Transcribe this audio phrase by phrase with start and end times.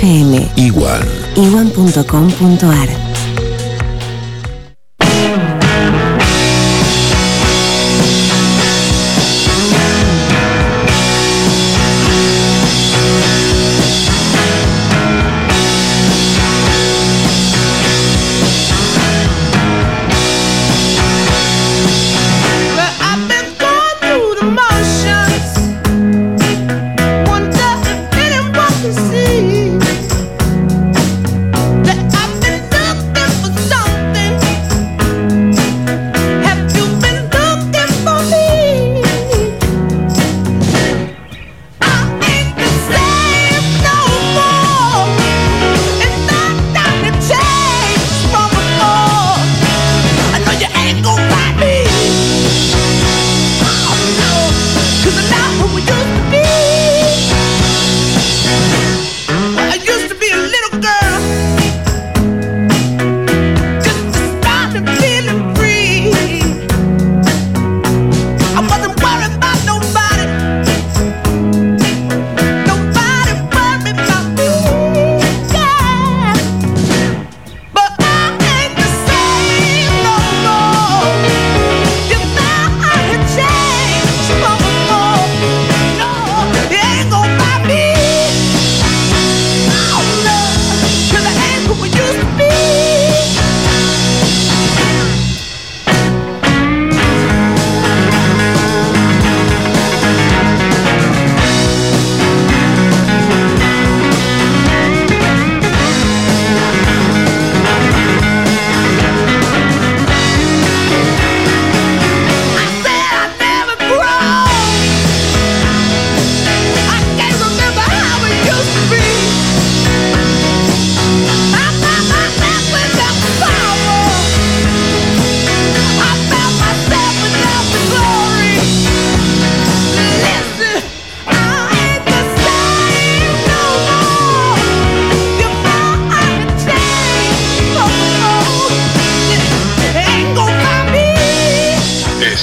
[0.00, 0.32] FM.
[0.56, 1.04] Igual.
[1.36, 3.09] Iwan.com.ar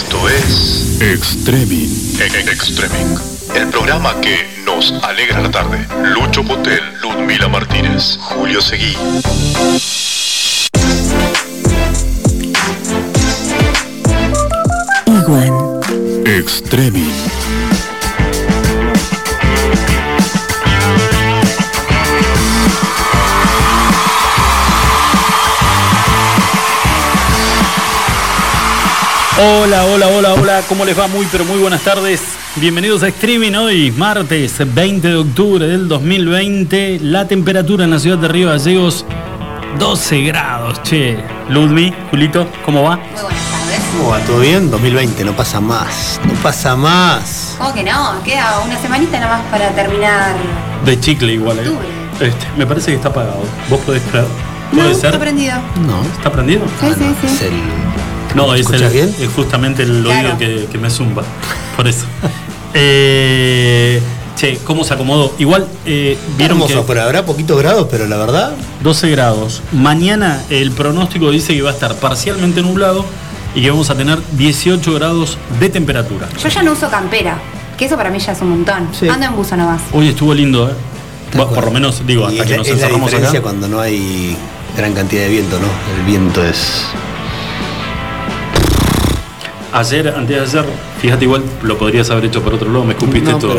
[0.07, 1.89] Esto es Extreming.
[2.21, 3.17] E-, e-, Extreming.
[3.53, 5.85] El programa que nos alegra la tarde.
[6.01, 8.95] Lucho Potel, Ludmila Martínez, Julio Seguí.
[15.07, 15.81] Iguan.
[16.25, 17.11] Extreming.
[29.39, 31.07] Hola, hola, hola, hola, ¿cómo les va?
[31.07, 32.23] Muy, pero muy buenas tardes.
[32.55, 37.01] Bienvenidos a Streaming hoy, martes 20 de octubre del 2020.
[37.03, 39.05] La temperatura en la ciudad de Río Gallegos,
[39.77, 41.19] 12 grados, che.
[41.49, 42.95] Ludmi, Julito, ¿cómo va?
[42.95, 43.81] Muy buenas tardes.
[43.95, 44.19] ¿Cómo va?
[44.21, 44.71] ¿Todo bien?
[44.71, 46.19] 2020, no pasa más.
[46.25, 47.53] No pasa más.
[47.59, 48.23] ¿Cómo que no?
[48.23, 50.35] Queda una semanita nada más para terminar.
[50.83, 51.71] De chicle igual, ¿eh?
[52.21, 53.43] Este, me parece que está apagado.
[53.69, 54.25] ¿Vos podés creer?
[54.73, 55.05] ¿Puede ser?
[55.05, 55.57] está prendido.
[55.85, 56.01] No.
[56.01, 56.65] ¿Está prendido?
[56.81, 57.27] Sí, sí, sí.
[57.27, 61.23] Es el no, es, es justamente el oído que, me zumba.
[61.75, 62.05] Por eso.
[62.73, 64.01] eh,
[64.35, 65.33] che, ¿cómo se acomodó?
[65.39, 66.99] Igual, eh, vieron hermoso, que.
[66.99, 68.53] habrá poquitos grados, pero la verdad.
[68.83, 69.61] 12 grados.
[69.71, 73.05] Mañana el pronóstico dice que va a estar parcialmente nublado
[73.55, 76.29] y que vamos a tener 18 grados de temperatura.
[76.41, 77.39] Yo ya no uso campera,
[77.77, 78.89] que eso para mí ya es un montón.
[79.09, 79.81] Ando en buzo nomás.
[79.91, 80.73] Hoy estuvo lindo, ¿eh?
[81.35, 84.35] por lo menos, digo, hasta que nos es encerramos la diferencia cuando no hay
[84.75, 85.67] gran cantidad de viento, ¿no?
[85.97, 86.83] El viento es
[89.73, 90.65] Ayer, antes de ayer,
[90.99, 93.55] fíjate igual, lo podrías haber hecho por otro lado, me escupiste todo.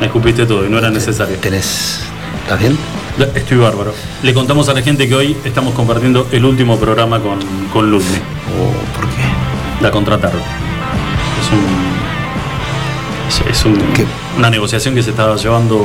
[0.00, 1.36] Me escupiste todo y no era necesario.
[1.36, 2.00] ¿Tenés?
[2.42, 2.76] ¿Estás bien?
[3.34, 3.94] Estoy bárbaro.
[4.22, 7.38] Le contamos a la gente que hoy estamos compartiendo el último programa con,
[7.72, 8.18] con Ludme.
[8.58, 9.22] Oh, ¿Por qué?
[9.82, 10.40] La contrataron.
[10.40, 13.50] Es un.
[13.50, 13.78] Es, un,
[14.36, 15.84] una negociación que se estaba llevando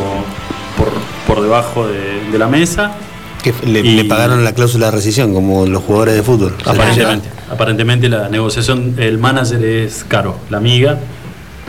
[0.78, 0.92] por,
[1.28, 2.92] por debajo de la mesa
[3.42, 6.56] que le, pagaron la cláusula de rescisión, como los jugadores de fútbol.
[6.66, 11.00] Aparentemente, aparentemente la negociación, el manager es caro, la amiga,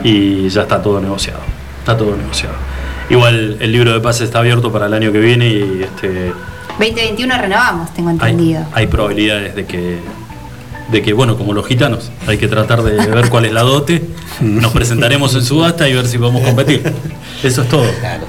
[0.03, 1.39] y ya está todo negociado.
[1.79, 2.55] Está todo negociado.
[3.09, 6.33] Igual el libro de pase está abierto para el año que viene y este.
[6.79, 8.65] 2021 renovamos, tengo entendido.
[8.73, 9.99] Hay, probabilidades de que,
[10.91, 14.03] de que, bueno, como los gitanos, hay que tratar de ver cuál es la dote.
[14.41, 16.81] Nos presentaremos en subasta y ver si podemos competir.
[17.43, 17.85] Eso es todo.
[17.99, 18.25] Claro.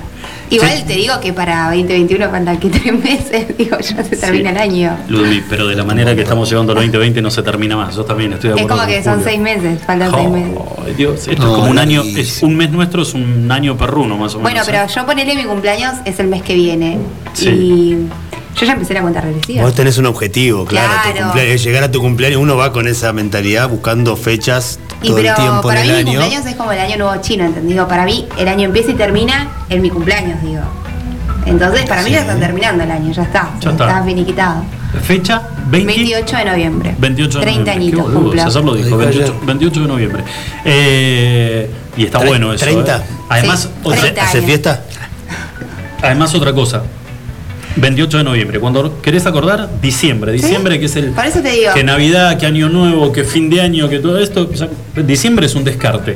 [0.50, 0.84] Igual Sí.
[0.86, 4.96] te digo que para 2021 faltan que tres meses, digo, ya se termina el año.
[5.08, 7.94] Ludmi, pero de la manera que estamos llevando el 2020 no se termina más.
[7.96, 8.82] Yo también estoy de Es acuerdo.
[8.82, 9.28] como que son Julio.
[9.28, 10.58] seis meses, faltan seis meses.
[10.96, 14.16] Dios, esto No, es como un año, es un mes nuestro es un año perruno
[14.16, 14.42] más o menos.
[14.42, 14.64] Bueno, ¿eh?
[14.66, 16.98] pero yo ponele mi cumpleaños es el mes que viene.
[17.32, 17.48] Sí.
[17.48, 17.96] Y
[18.56, 19.62] yo ya empecé la cuenta regresiva.
[19.62, 20.88] Vos tenés un objetivo, claro.
[21.04, 21.24] tu Claro.
[21.32, 25.28] cumpleaños, llegar a tu cumpleaños, uno va con esa mentalidad buscando fechas Y todo pero
[25.30, 26.20] el tiempo para en mí mi año.
[26.20, 27.86] cumpleaños es como el año nuevo chino, ¿entendido?
[27.88, 30.62] Para mí el año empieza y termina en mi cumpleaños, digo.
[31.46, 32.14] Entonces para mí Sí.
[32.14, 33.50] ya está terminando el año, ya está.
[33.60, 33.86] Ya está.
[33.88, 34.64] está finiquitado.
[35.02, 36.94] Fecha 20 28 de noviembre.
[36.98, 37.72] 28 de 30 noviembre.
[37.72, 38.44] añitos Qué boludo, cumplo.
[38.44, 39.46] César lo dijo, Lo dijo 28, ayer.
[39.46, 40.24] 28 de noviembre.
[40.64, 42.64] Eh, y está Tre- bueno eso.
[42.64, 42.96] 30.
[42.96, 43.00] ¿eh?
[43.28, 44.22] Además, Sí, otra, 30.
[44.24, 44.46] ¿Hace años.
[44.46, 44.84] fiesta?
[46.02, 46.82] además, otra cosa.
[47.76, 48.60] 28 de noviembre.
[48.60, 50.32] Cuando querés acordar, diciembre.
[50.32, 51.12] Diciembre, que es el.
[51.26, 51.72] Eso te digo.
[51.74, 54.48] Que Navidad, que Año Nuevo, que fin de año, que todo esto.
[54.96, 56.12] diciembre es un descarte.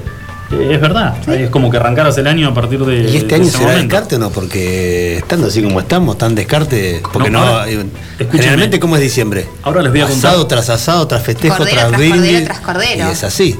[0.50, 1.28] Eh, Es verdad.
[1.28, 3.10] Es como que arrancaras el año a partir de.
[3.10, 3.82] ¿Y este de año ese será momento.
[3.94, 4.30] descarte o no?
[4.30, 7.02] Porque estando así como estamos, tan descarte.
[7.12, 7.46] Porque No, no.
[7.46, 7.84] ahora, eh,
[8.30, 9.46] generalmente, ¿cómo es diciembre?
[9.62, 10.30] Ahora les voy a contar.
[10.30, 12.20] Asado tras asado, tras festejo, Cordero tras tras brindis.
[12.22, 13.08] cordero tras cordero.
[13.08, 13.56] Y es así.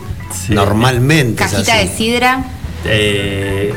[0.46, 0.52] Sí.
[0.54, 1.42] Normalmente.
[1.44, 1.88] es Cajita así.
[1.88, 2.44] de sidra.
[2.84, 3.74] Eh,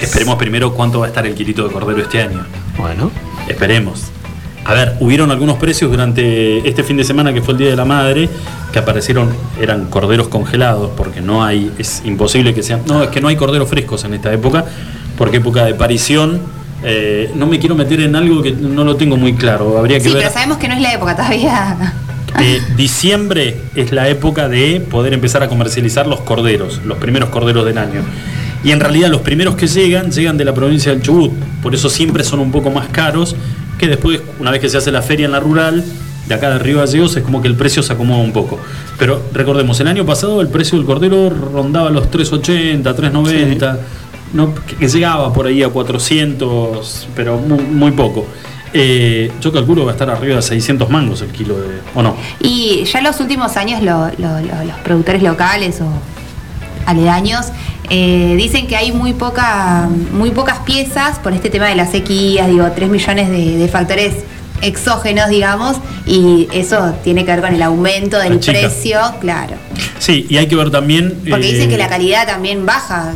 [0.00, 2.46] esperemos primero cuánto va a estar el kilito de cordero este año.
[2.76, 3.10] Bueno.
[3.50, 4.04] Esperemos.
[4.64, 7.76] A ver, hubieron algunos precios durante este fin de semana que fue el Día de
[7.76, 8.28] la Madre,
[8.72, 9.30] que aparecieron,
[9.60, 13.36] eran corderos congelados, porque no hay, es imposible que sean, no, es que no hay
[13.36, 14.64] corderos frescos en esta época,
[15.16, 16.40] porque época de parición,
[16.84, 20.04] eh, no me quiero meter en algo que no lo tengo muy claro, habría que
[20.04, 20.18] Sí, ver.
[20.18, 21.94] pero sabemos que no es la época todavía.
[22.38, 27.64] Eh, diciembre es la época de poder empezar a comercializar los corderos, los primeros corderos
[27.64, 28.02] del año.
[28.62, 31.32] Y en realidad los primeros que llegan, llegan de la provincia del Chubut.
[31.62, 33.34] Por eso siempre son un poco más caros
[33.78, 35.82] que después, una vez que se hace la feria en la rural,
[36.28, 38.60] de acá de Río Gallegos, es como que el precio se acomoda un poco.
[38.98, 43.78] Pero recordemos, el año pasado el precio del cordero rondaba los 3.80, 3.90,
[44.34, 44.54] ¿no?
[44.54, 48.26] que que llegaba por ahí a 400, pero muy, muy poco.
[48.72, 51.80] Eh, yo calculo que va a estar arriba de 600 mangos el kilo de...
[51.94, 52.14] ¿O no?
[52.38, 55.86] Y ya en los últimos años lo- lo- lo- los productores locales o
[56.86, 57.46] aledaños
[57.92, 62.46] eh, dicen que hay muy poca, muy pocas piezas por este tema de la sequía,
[62.46, 64.14] digo, 3 millones de, de factores
[64.62, 65.76] exógenos, digamos,
[66.06, 69.56] y eso tiene que ver con el aumento del precio, claro.
[69.98, 71.16] Sí, y hay que ver también...
[71.28, 73.14] Porque eh, dicen que la calidad también baja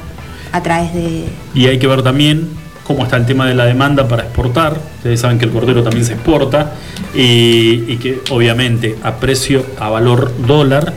[0.51, 1.25] a través de...
[1.55, 2.49] Y hay que ver también
[2.83, 4.79] cómo está el tema de la demanda para exportar.
[4.97, 6.73] Ustedes saben que el cordero también se exporta
[7.15, 10.93] y, y que obviamente a precio, a valor dólar,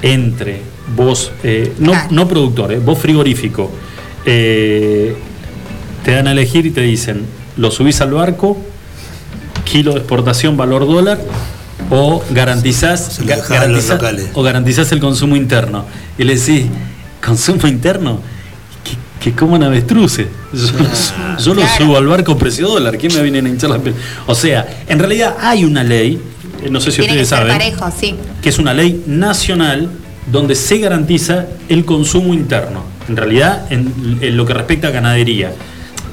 [0.00, 2.08] entre vos, eh, no, Claro.
[2.10, 3.70] no productor, eh, vos frigorífico,
[4.24, 5.14] eh,
[6.04, 7.24] te dan a elegir y te dicen,
[7.56, 8.56] lo subís al barco,
[9.64, 11.20] kilo de exportación, valor dólar,
[11.90, 13.20] o garantizás,
[14.34, 15.84] o garantizás el consumo interno.
[16.18, 16.66] Y le decís,
[17.24, 18.20] ¿consumo interno?
[19.20, 20.26] Que, que coman avestruces.
[20.52, 22.96] Yo, yo lo subo al barco precio dólar.
[22.98, 23.94] ¿Quién me viene a hinchar la piel?
[24.26, 26.20] O sea, en realidad hay una ley,
[26.70, 28.14] no sé si Tiene que ustedes ser saben, parejo, sí.
[28.40, 29.88] que es una ley nacional
[30.26, 32.84] donde se garantiza el consumo interno.
[33.08, 35.52] En realidad, en, lo que respecta a ganadería.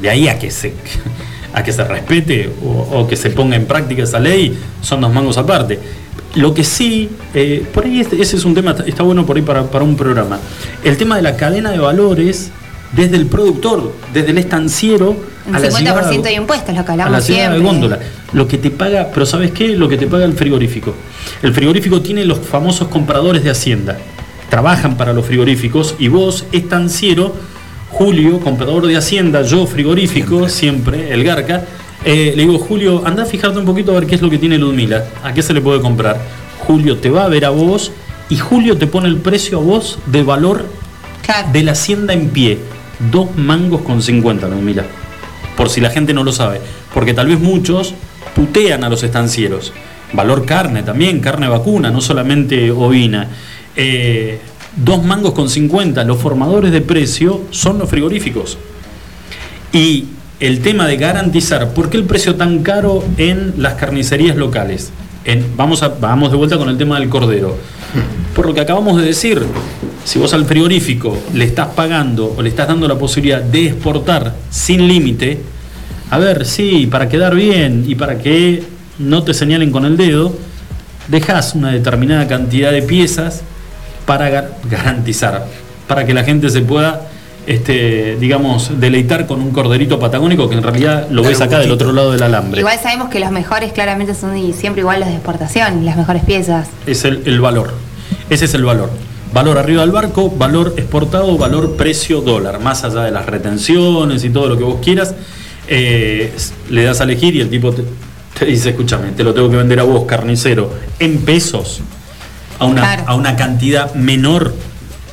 [0.01, 0.73] De ahí a que se,
[1.53, 5.13] a que se respete o, o que se ponga en práctica esa ley, son dos
[5.13, 5.79] mangos aparte.
[6.35, 9.41] Lo que sí, eh, por ahí este- ese es un tema, está bueno por ahí
[9.41, 10.39] para, para un programa.
[10.83, 12.51] El tema de la cadena de valores
[12.91, 15.15] desde el productor, desde el estanciero
[15.47, 17.99] Un a la 50% llegada- de impuestos, lo que a la hablamos llegada de góndola.
[18.33, 19.69] Lo que te paga, pero ¿sabes qué?
[19.69, 20.93] Lo que te paga el frigorífico.
[21.41, 23.97] El frigorífico tiene los famosos compradores de Hacienda.
[24.49, 27.35] Trabajan para los frigoríficos y vos, estanciero,
[27.89, 31.65] Julio, comprador de Hacienda, yo frigorífico, siempre, el Garca,
[32.05, 34.37] eh, le digo, Julio, anda a fijarte un poquito a ver qué es lo que
[34.37, 36.19] tiene Ludmila, a qué se le puede comprar.
[36.59, 37.91] Julio te va a ver a vos
[38.29, 40.65] y Julio te pone el precio a vos de valor
[41.25, 41.47] Claro.
[41.51, 42.57] de la hacienda en pie.
[43.11, 44.83] Dos mangos con 50, Ludmila.
[45.55, 46.59] Por si la gente no lo sabe.
[46.93, 47.93] Porque tal vez muchos
[48.35, 49.73] putean a los estancieros.
[50.13, 53.27] Valor carne también, carne vacuna, no solamente ovina.
[53.75, 54.39] Eh,
[54.75, 56.03] dos mangos con 50.
[56.03, 58.57] Los formadores de precio son los frigoríficos.
[59.71, 60.05] Y
[60.39, 64.91] el tema de garantizar, ¿por qué el precio tan caro en las carnicerías locales?
[65.55, 67.55] Vamos, vamos de vuelta con el tema del cordero.
[68.35, 69.43] Por lo que acabamos de decir,
[70.05, 74.33] si vos al frigorífico le estás pagando o le estás dando la posibilidad de exportar
[74.49, 75.39] sin límite,
[76.09, 78.63] a ver, sí, para quedar bien y para que
[78.97, 80.33] no te señalen con el dedo,
[81.07, 83.41] dejas una determinada cantidad de piezas
[84.05, 85.45] para gar- garantizar,
[85.87, 87.01] para que la gente se pueda,
[87.45, 91.91] este, digamos, deleitar con un corderito patagónico que en realidad lo ves acá del otro
[91.93, 92.61] lado del alambre.
[92.61, 96.23] Igual sabemos que los mejores claramente son y siempre igual los de exportación, las mejores
[96.23, 96.67] piezas.
[96.87, 97.73] Es el, el valor.
[98.31, 98.89] Ese es el valor.
[99.33, 104.29] Valor arriba del barco, valor exportado, valor precio dólar, más allá de las retenciones y
[104.29, 105.13] todo lo que vos quieras,
[105.67, 106.33] eh,
[106.69, 107.83] le das a elegir y el tipo te,
[108.37, 111.81] te dice, escúchame, te lo tengo que vender a vos, carnicero, en pesos,
[112.57, 113.03] a una, Claro.
[113.07, 114.53] a una cantidad menor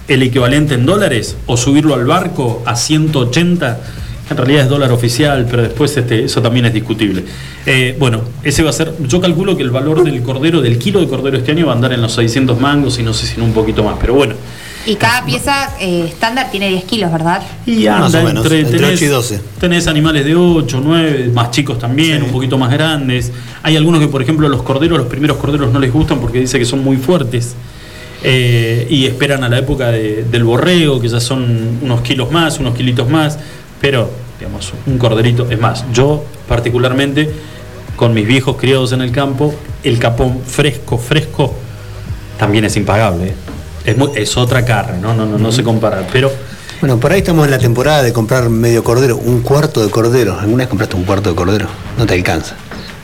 [0.08, 3.80] el equivalente en dólares, o subirlo al barco a 180,
[4.28, 7.24] en realidad es dólar oficial, pero después este, eso también es discutible.
[7.64, 11.00] Eh, bueno, ese va a ser, yo calculo que el valor del cordero, del kilo
[11.00, 13.36] de cordero este año va a andar en los 600 mangos y no sé si
[13.36, 14.34] en un poquito más, pero bueno.
[14.88, 17.42] Y cada pieza eh, estándar tiene 10 kilos, ¿verdad?
[17.66, 19.40] Y Más anda o menos, entre, entre tenés, 8 y 12.
[19.58, 22.24] tenés animales de 8, 9, más chicos también, Sí.
[22.26, 23.32] un poquito más grandes.
[23.64, 26.58] Hay algunos que, por ejemplo, los corderos, los primeros corderos no les gustan porque dice
[26.58, 27.54] que son muy fuertes.
[28.22, 32.58] eh, y esperan a la época de- del borrego, que ya son unos kilos más,
[32.58, 33.38] unos kilitos más.
[33.80, 35.46] Pero, digamos, un corderito.
[35.50, 37.30] Es más, yo particularmente,
[37.96, 39.54] con mis viejos criados en el campo,
[39.84, 41.54] el capón fresco, fresco,
[42.38, 43.28] también es impagable.
[43.28, 43.34] ¿eh?
[43.84, 45.14] Es, muy- es otra carne, ¿no?
[45.14, 46.06] No, no, no se compara.
[46.12, 46.30] Pero
[46.80, 50.38] Bueno, por ahí estamos en la temporada de comprar medio cordero, un cuarto de cordero.
[50.38, 51.66] ¿Alguna vez compraste un cuarto de cordero?
[51.98, 52.54] No te alcanza.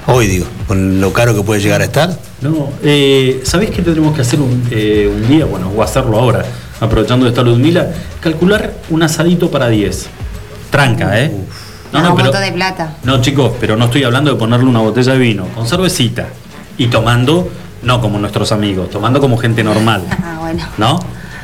[0.08, 2.18] Hoy digo, con lo caro que puede llegar a estar.
[2.40, 5.44] No, eh, ¿sabés qué tendremos que hacer un, eh, un día?
[5.44, 6.44] Bueno, o hacerlo ahora,
[6.80, 7.88] aprovechando esta Ludmila,
[8.20, 10.08] calcular un asadito para 10.
[10.72, 11.30] Tranca, ¿eh?
[11.92, 12.96] No, un montón de plata.
[13.04, 16.28] No, chicos, pero no estoy hablando de ponerle una botella de vino, con cervecita.
[16.78, 17.50] Y tomando,
[17.82, 20.02] no como nuestros amigos, tomando como gente normal.
[20.24, 20.64] Ah, bueno.
[20.78, 20.98] ¿No?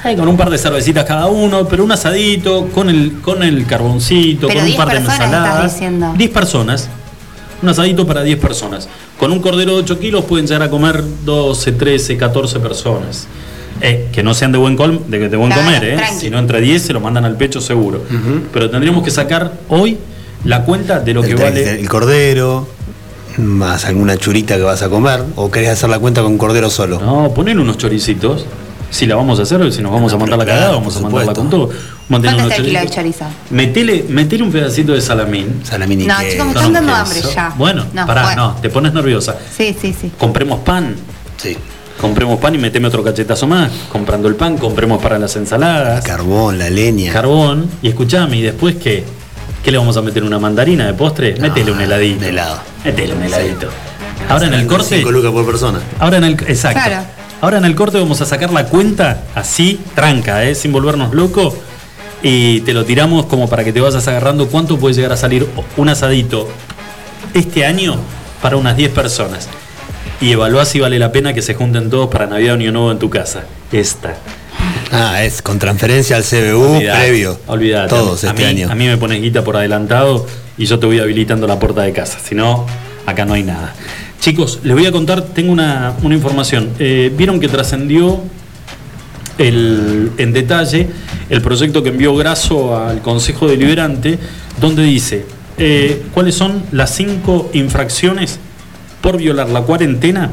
[0.04, 3.66] Eh, con un par de cervecitas cada uno, pero un asadito, con el, con el
[3.66, 5.72] carboncito, Pero con un 10 par de ensaladas.
[5.74, 6.14] diciendo.
[6.16, 6.88] 10 personas.
[7.60, 8.88] Un asadito para 10 personas.
[9.18, 13.26] Con un cordero de 8 kilos pueden llegar a comer 12, 13, 14 personas.
[13.80, 15.96] Eh, que no sean de buen, col- de, de buen Claro, comer, ¿eh?
[15.96, 16.14] tranqui.
[16.20, 18.02] Si no entre 10 se lo mandan al pecho seguro.
[18.52, 19.98] Pero tendríamos que sacar hoy
[20.44, 21.78] la cuenta de lo que vale.
[21.80, 22.68] el cordero,
[23.38, 25.22] más alguna churita que vas a comer.
[25.36, 26.98] ¿O querés hacer la cuenta con cordero solo?
[27.00, 28.46] No, ponen unos choricitos.
[28.90, 31.00] Si la vamos a hacer, si nos vamos No, a mandar la cagada, vamos a
[31.00, 31.68] mandarla con todo.
[32.08, 33.28] ¿Cuánto unos está el kilo de choricitos.
[33.28, 33.36] chorizo?
[33.50, 35.60] Metele, metele un pedacito de salamín.
[35.62, 37.54] Salamín y No, chicos, me están dando hambre ya.
[37.58, 38.54] Bueno, No, pará, bueno.
[38.54, 39.36] no, te pones nerviosa.
[39.54, 40.10] Sí, sí, sí.
[40.18, 40.96] Compremos pan,
[41.36, 41.54] Sí.
[42.00, 43.70] Compremos pan y meteme otro cachetazo más.
[43.90, 47.12] Comprando el pan, compremos para las ensaladas, Carbón, la leña.
[47.12, 47.68] carbón.
[47.82, 49.04] Y escuchame, ¿y después qué?
[49.62, 50.22] ¿Qué le vamos a meter?
[50.22, 51.34] ¿Una mandarina de postre?
[51.34, 52.18] No, Métele un heladito.
[52.18, 52.60] un helado.
[52.84, 53.68] Métele un heladito.
[54.28, 54.96] Ahora en el corte.
[54.96, 55.80] 5 lucas por persona.
[55.98, 56.80] Ahora en el exacto.
[56.84, 57.06] Claro.
[57.40, 60.54] Ahora en el corte vamos a sacar la cuenta así, tranca, ¿eh?
[60.54, 61.54] sin volvernos locos.
[62.22, 65.46] Y te lo tiramos como para que te vayas agarrando cuánto puede llegar a salir
[65.76, 66.48] un asadito
[67.34, 67.96] este año
[68.42, 69.48] para unas 10 personas.
[70.20, 72.90] Y evaluá si vale la pena que se junten todos para Navidad o Año Nuevo
[72.92, 73.44] en tu casa.
[73.70, 74.16] Esta.
[74.90, 77.38] Ah, es con transferencia al CBU Olvidate, previo.
[77.46, 77.88] olvidate.
[77.88, 78.70] Todos a este mí, año.
[78.70, 81.92] A mí me pones guita por adelantado y yo te voy habilitando la puerta de
[81.92, 82.18] casa.
[82.24, 82.66] Si no,
[83.06, 83.74] acá no hay nada.
[84.20, 86.70] Chicos, les voy a contar, tengo una, una información.
[86.80, 88.20] Eh, Vieron que trascendió
[89.38, 90.88] el- en detalle
[91.30, 94.18] el proyecto que envió Graso al Consejo Deliberante,
[94.60, 95.26] donde dice
[95.58, 98.38] eh, cuáles son las cinco infracciones
[99.00, 100.30] por violar la cuarentena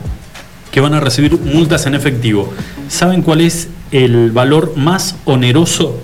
[0.72, 2.52] que van a recibir multas en efectivo.
[2.90, 5.98] ¿Saben cuál es el valor más oneroso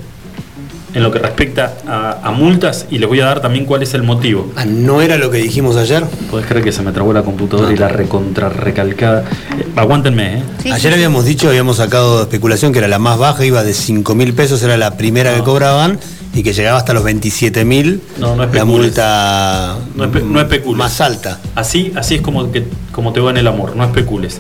[0.94, 2.86] en lo que respecta a, a multas?
[2.89, 4.51] Y les voy a dar también cuál es el motivo.
[4.56, 6.03] Ah, ¿No era lo que dijimos ayer?
[6.30, 9.24] Podés creer que se me trabó la computadora y la recontra recalcada.
[9.60, 10.44] Eh, aguántenme, ¿eh?
[10.63, 13.63] Sí, Ayer sí, habíamos dicho, habíamos sacado de especulación que era la más baja, iba
[13.63, 15.44] de 5 mil pesos, era la primera que No.
[15.46, 16.00] cobraban,
[16.33, 21.39] y que llegaba hasta los 27 mil, No, no la multa No, no más alta.
[21.55, 24.39] Así, así es como, que, como te va en el amor, no especules.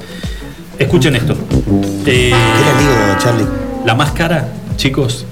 [0.79, 1.33] Escuchen esto.
[2.05, 3.45] Eh, ¿Qué lío, Charlie?
[3.85, 5.25] la más cara, chicos,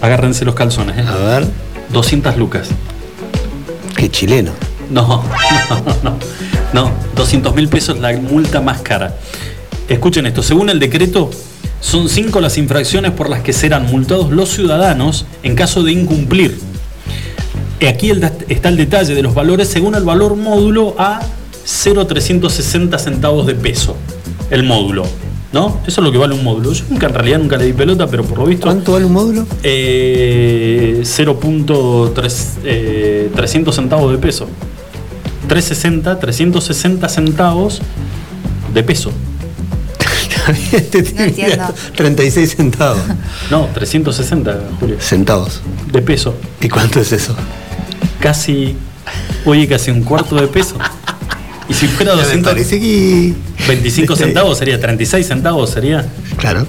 [0.00, 1.04] agárrense los calzones, ¿eh?
[1.06, 1.46] A ver,
[1.92, 2.68] 200 lucas.
[3.96, 4.52] qué chileno.
[4.90, 5.06] No,
[5.70, 6.18] no, no.
[6.72, 9.16] No, 200 mil pesos la multa más cara.
[9.88, 11.30] Escuchen esto, según el decreto,
[11.80, 16.58] son cinco las infracciones por las que serán multados los ciudadanos en caso de incumplir.
[17.86, 18.10] Aquí
[18.48, 21.20] está el detalle de los valores según el valor módulo a
[21.64, 23.96] 0,360 centavos de peso.
[24.50, 25.04] El módulo,
[25.52, 25.80] ¿no?
[25.86, 26.72] Eso es lo que vale un módulo.
[26.72, 28.64] Yo nunca, en realidad, nunca le di pelota, pero por lo visto.
[28.64, 29.46] ¿Cuánto vale un módulo?
[29.62, 34.48] Eh, 0.300 eh, 300 centavos de peso.
[35.46, 37.80] 360, 360 centavos
[38.74, 39.12] de peso.
[40.72, 41.74] Este entiendo.
[41.96, 43.00] 36 centavos.
[43.50, 44.96] No, 360, Julio.
[45.00, 45.60] Centavos.
[45.92, 46.34] De peso.
[46.60, 47.34] ¿Y cuánto es eso?
[48.20, 48.76] Casi,
[49.44, 50.76] oye, casi un cuarto de peso.
[51.68, 53.34] Y si fuera Ya me parece que...
[53.58, 56.06] 225 centavos sería 36 centavos, sería.
[56.38, 56.66] Claro.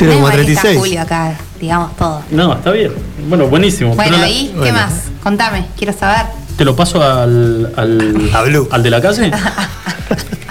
[0.00, 0.78] No es marista 0,36.
[0.78, 2.22] Julio acá, digamos todo.
[2.32, 2.90] No, está bien.
[3.28, 3.94] Bueno, buenísimo.
[3.94, 4.74] Bueno, Pero la- ¿y qué bueno.
[4.74, 4.92] más?
[5.22, 6.26] Contame, quiero saber.
[6.56, 8.68] Te lo paso al, al, A Blue.
[8.72, 9.30] al de la calle.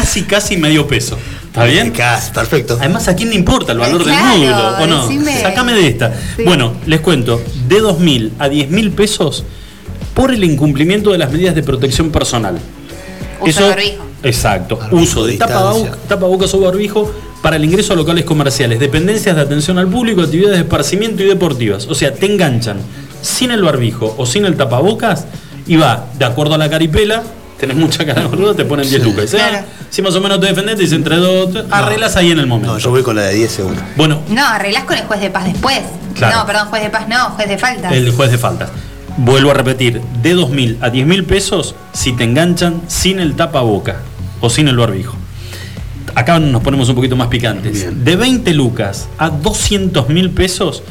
[0.00, 1.16] casi, casi medio peso.
[1.46, 1.86] ¿Está bien?
[1.88, 2.76] Eficaz, perfecto.
[2.78, 4.76] Además, ¿a quién le importa el valor Claro, del módulo?
[4.78, 5.02] ¿O no?
[5.08, 5.40] decime.
[5.40, 6.12] Sácame de esta.
[6.36, 6.42] Sí.
[6.44, 9.44] Bueno, les cuento, de 2.000 a 10.000 pesos
[10.14, 12.58] por el incumplimiento de las medidas de protección personal.
[13.40, 14.04] Uso de barbijo.
[14.22, 14.76] Exacto.
[14.76, 15.56] Barbijo, Uso de distancia.
[15.56, 17.12] tapabocas, tapabocas o barbijo
[17.42, 21.26] para el ingreso a locales comerciales, dependencias de atención al público, actividades de esparcimiento y
[21.26, 21.86] deportivas.
[21.86, 22.78] O sea, te enganchan
[23.22, 25.24] sin el barbijo o sin el tapabocas
[25.66, 27.22] y va, de acuerdo a la caripela,
[27.58, 29.08] tenés mucha cara de boludo, te ponen 10 Sí.
[29.08, 29.32] lucas.
[29.34, 29.36] ¿eh?
[29.36, 29.58] Claro.
[29.90, 32.72] Si más o menos te defendés, te dicen entre dos, arreglas ahí en el momento.
[32.74, 33.76] No, yo voy con la de 10 seguro.
[33.96, 35.80] Bueno, No, arreglás con el juez de paz después.
[36.14, 36.38] Claro.
[36.38, 37.92] No, perdón, juez de paz no, juez de faltas.
[37.92, 38.70] el juez de faltas.
[39.18, 43.96] Vuelvo a repetir, de 2.000 a 10.000 pesos si te enganchan sin el tapaboca
[44.40, 45.16] o sin el barbijo.
[46.14, 47.72] Acá nos ponemos un poquito más picantes.
[47.72, 48.04] Bien.
[48.04, 50.82] De 20 lucas a 200.000 pesos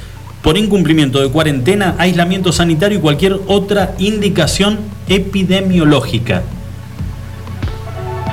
[0.42, 6.44] por incumplimiento de cuarentena, aislamiento sanitario y cualquier otra indicación epidemiológica.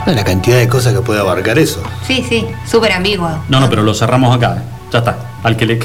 [0.06, 1.82] La cantidad de cosas que puede abarcar eso.
[2.06, 3.30] Sí, sí, súper ambiguo.
[3.49, 4.56] No, no, pero lo cerramos acá.
[4.59, 4.62] ¿eh?
[4.92, 5.18] Ya está.
[5.42, 5.78] Al que le,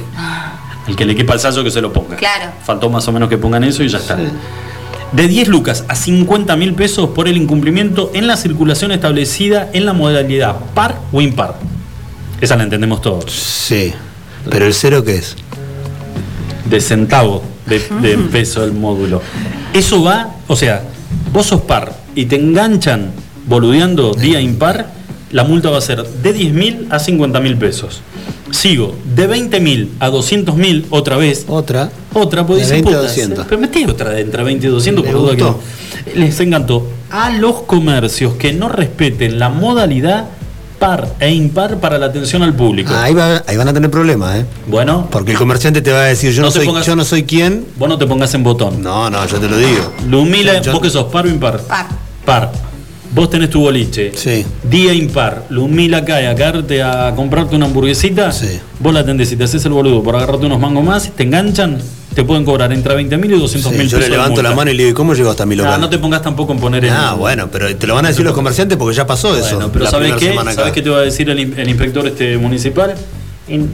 [0.88, 2.16] al que le quepa el sallo que se lo ponga.
[2.16, 2.52] Claro.
[2.64, 4.18] Faltó más o menos que pongan eso y ya está.
[5.12, 9.86] De 10 lucas a 50 mil pesos por el incumplimiento en la circulación establecida en
[9.86, 11.56] la modalidad par o impar.
[12.42, 13.32] Esa la entendemos todos.
[13.32, 13.94] Sí.
[14.50, 15.36] Pero el cero, ¿qué es?
[16.66, 19.22] De centavo de, de peso el módulo.
[19.74, 20.84] Eso va, o sea,
[21.32, 23.12] vos sos par y te enganchan
[23.48, 24.92] boludeando día impar,
[25.32, 28.02] la multa va a ser de 10 mil a 50 mil pesos.
[28.52, 31.44] Sigo, de 20 mil a 200 mil otra vez.
[31.50, 31.90] Otra.
[32.14, 33.46] Otra, pues dicen 20 a puta, 200.
[33.46, 35.60] Pero metí otra de entre 20 y 200 ¿Le por duda que no.
[36.16, 36.88] Les encantó.
[37.12, 40.26] A los comercios que no respeten la modalidad
[40.80, 42.92] par e impar para la atención al público.
[42.96, 44.46] Ah, ahí, va- ahí van a tener problemas, ¿eh?
[44.68, 47.24] Bueno, Porque el comerciante te va a decir, yo No soy, pongas- yo no soy
[47.24, 47.66] quién.
[47.78, 48.82] vos no te pongas en botón.
[48.82, 49.92] No, no, yo te lo digo.
[50.08, 51.60] Lumila, Yo- vos que sos par o impar.
[51.62, 51.88] Par.
[52.24, 52.52] Par.
[53.18, 54.12] Vos tenés tu boliche.
[54.16, 54.46] Sí.
[54.70, 55.46] Día impar.
[55.50, 58.32] Lumila cae a caerte a comprarte una hamburguesita.
[58.32, 58.60] Sí.
[58.80, 61.80] Vos la atendés y te haces el boludo por agarrarte unos mangos más, te enganchan,
[62.14, 64.10] te pueden cobrar entre 20 mil y 200 Sí, mil yo pesos.
[64.12, 65.82] le levanto la mano y le digo, ¿cómo llegó hasta mi Ah, local?
[65.82, 66.94] no te pongas tampoco en poner en.
[66.94, 69.56] Ah, bueno, pero te lo van a decir los comerciantes porque ya pasó eso.
[69.56, 70.30] Bueno, pero la ¿sabes qué?
[70.38, 70.54] acá.
[70.54, 72.94] ¿Sabes qué te va a decir el, in- el inspector este municipal?
[73.48, 73.72] In-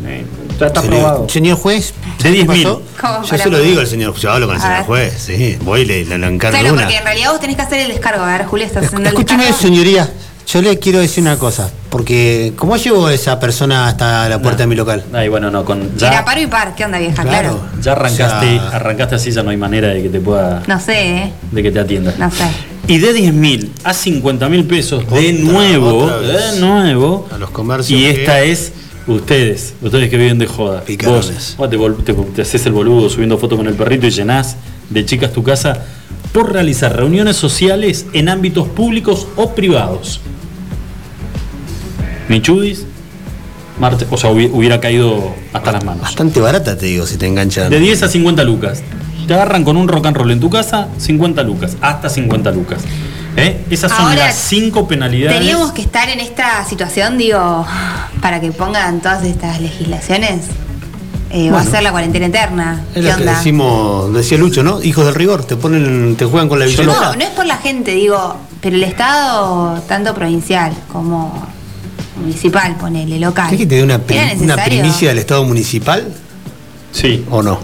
[0.60, 1.30] ya está Señor, aprobado.
[1.30, 2.46] señor juez, De 10.000.
[2.48, 2.82] pasó?
[3.02, 4.86] ¿Cómo Yo se lo digo al señor, yo hablo con el A señor ver.
[4.88, 6.84] juez, sí, voy y le, le, le encargo Claro, una.
[6.84, 8.24] porque en realidad vos tenés que hacer el descargo.
[8.24, 9.68] A ver, Julia, estás haciendo el Escúcheme, descargo.
[9.68, 10.13] señoría,
[10.46, 14.63] yo le quiero decir una cosa, porque ¿cómo llevo a esa persona hasta la puerta
[14.63, 15.04] de mi local?
[15.13, 15.82] Ay, bueno, no, con.
[15.98, 16.76] Era Ya, paro y par.
[16.76, 17.24] ¿Qué onda, vieja?
[17.24, 17.60] Claro.
[17.82, 20.62] ya arrancaste, O sea- arrancaste así, ya no hay manera de que te pueda.
[20.68, 21.34] No sé, ¿eh?
[21.52, 22.13] de que te atienda.
[22.18, 22.44] No sé.
[22.86, 27.28] Y de 10 mil a 50 mil pesos de nuevo, de nuevo.
[27.34, 28.74] A los comercios Y que- esta es
[29.08, 30.82] ustedes, ustedes que viven de joda.
[30.82, 31.56] Picarones.
[31.58, 34.56] vos te, vol- te- te haces el boludo subiendo fotos con el perrito y llenás
[34.89, 35.86] de chicas tu casa
[36.32, 40.20] por realizar reuniones sociales en ámbitos públicos o privados.
[42.30, 42.86] Michudis,
[43.80, 46.04] Marte, o sea, hubi- hubiera caído hasta las manos.
[46.04, 47.70] Bastante barata, te digo, si te enganchan.
[47.70, 48.84] De 10 a 50 lucas.
[49.28, 52.82] Te agarran con un rock and roll en tu casa, 50 lucas, hasta 50 lucas.
[53.36, 53.65] ¿Eh?
[53.69, 55.39] Esas son Ahora, las 5 penalidades.
[55.39, 57.65] Teníamos que estar en esta situación, digo,
[58.22, 60.41] para que pongan todas estas legislaciones.
[61.32, 61.72] Eh, Va a Bueno.
[61.72, 62.84] ser la cuarentena eterna.
[62.89, 63.38] Es ¿Qué lo que onda?
[63.38, 64.84] decimos, decía Lucho, ¿no?
[64.84, 66.93] Hijos del rigor, te ponen, te juegan con la billetera.
[66.93, 71.48] No, no es por la gente, digo, pero el Estado, tanto provincial como
[72.22, 73.46] municipal, ponele, local.
[73.50, 76.08] ¿Querés que te dé una, pri- ¿Era una primicia del Estado municipal
[76.91, 77.26] Sí.
[77.32, 77.58] o no?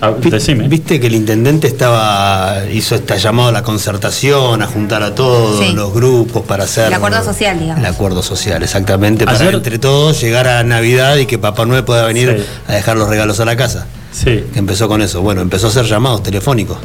[0.00, 0.68] Ah, decime.
[0.68, 5.58] Viste que el intendente estaba hizo este llamado a la concertación, a juntar a todos
[5.58, 5.72] Sí.
[5.72, 7.80] los grupos para hacer El acuerdo social, digamos.
[7.84, 11.84] El acuerdo social, exactamente, para Ayer- entre todos llegar a Navidad y que Papá Noel
[11.84, 12.44] pueda venir Sí.
[12.72, 13.86] a dejar los regalos a la casa.
[14.12, 14.44] Sí.
[14.52, 15.20] Que empezó con eso.
[15.20, 16.78] Bueno, empezó a hacer llamados telefónicos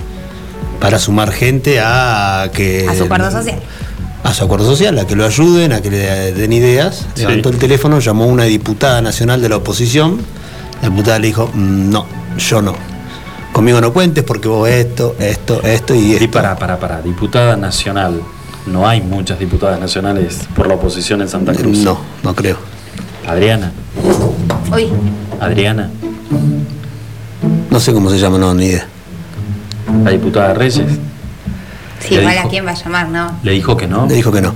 [0.80, 3.60] para sumar gente a que A su acuerdo social.
[4.23, 7.06] a su acuerdo social, a que lo ayuden, a que le den ideas.
[7.13, 7.21] Sí.
[7.21, 10.17] Levantó el teléfono, llamó a una diputada nacional de la oposición.
[10.82, 12.06] La diputada le dijo, "Mm, no,
[12.39, 12.76] yo no.
[13.54, 16.24] Conmigo no cuentes porque vos esto, esto, esto y esto.
[16.24, 18.22] Y para, para, para, diputada nacional.
[18.66, 21.78] No hay muchas diputadas nacionales por la oposición en Santa Cruz.
[21.80, 22.58] No, no creo.
[23.28, 23.72] Adriana,
[24.74, 24.88] Uy,
[25.39, 25.89] Adriana,
[27.70, 28.88] No sé cómo se llama, no, ni idea.
[30.04, 30.86] la diputada Reyes,
[32.00, 33.39] sí, igual dijo- a quién va a llamar, ¿no?
[33.44, 34.08] le dijo que no.
[34.08, 34.54] Le dijo que no.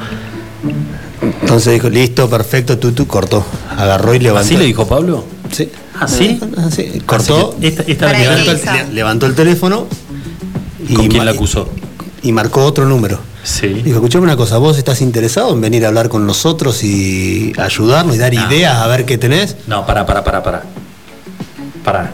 [1.41, 3.45] Entonces dijo, listo, perfecto, tú, tú, cortó.
[3.77, 4.45] Agarró y levantó.
[4.47, 5.23] ¿Así le dijo Pablo?
[5.51, 5.69] Sí.
[5.99, 6.39] ¿Ah, sí?
[6.57, 7.01] Ah, sí.
[7.05, 9.87] Cortó, esta, esta la levantó, el, levantó teléfono.
[10.95, 11.69] ¿Con quién la acusó?
[12.23, 13.19] Y marcó otro número.
[13.43, 13.67] Sí.
[13.67, 18.15] Dijo, escuchame una cosa, ¿vos estás interesado en venir a hablar con nosotros y ayudarnos
[18.15, 18.47] y dar No.
[18.49, 19.55] ideas a ver qué tenés?
[19.67, 20.63] No, para, para, para, para.
[21.83, 22.11] Para.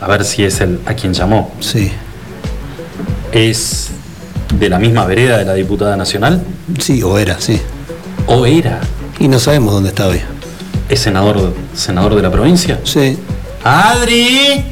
[0.00, 1.52] A ver si es el a quien llamó.
[1.60, 1.90] Sí.
[3.32, 3.88] ¿Es
[4.58, 6.42] de la misma vereda de la diputada nacional?
[6.78, 7.60] Sí, o era, sí.
[8.26, 8.80] ¿O era?
[9.18, 10.20] Y no sabemos dónde está hoy.
[10.88, 12.80] ¿Es senador, senador de la provincia?
[12.84, 13.18] Sí.
[13.64, 14.64] ¡Adri!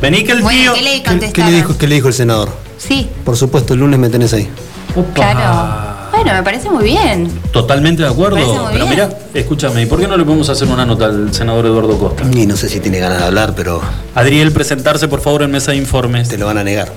[0.00, 0.74] Vení que el Bueno, tío.
[0.74, 1.50] ¿qué le ¿Qué, qué contestaron?
[1.52, 2.50] le dijo, qué le dijo el senador?
[2.78, 4.48] Sí, Por supuesto, el lunes me tenés ahí.
[4.96, 5.12] Opa.
[5.14, 5.92] claro.
[6.10, 7.28] Bueno, me parece muy bien.
[7.52, 8.36] Totalmente de acuerdo.
[8.36, 11.06] Me parece muy Pero mira, escúchame, ¿y por qué no le podemos hacer una nota
[11.06, 12.24] al senador Eduardo Costa?
[12.32, 13.80] Y no sé si tiene ganas de hablar, pero
[14.14, 16.28] Adriel, presentarse por favor en mesa de informes.
[16.28, 16.92] te lo van a negar.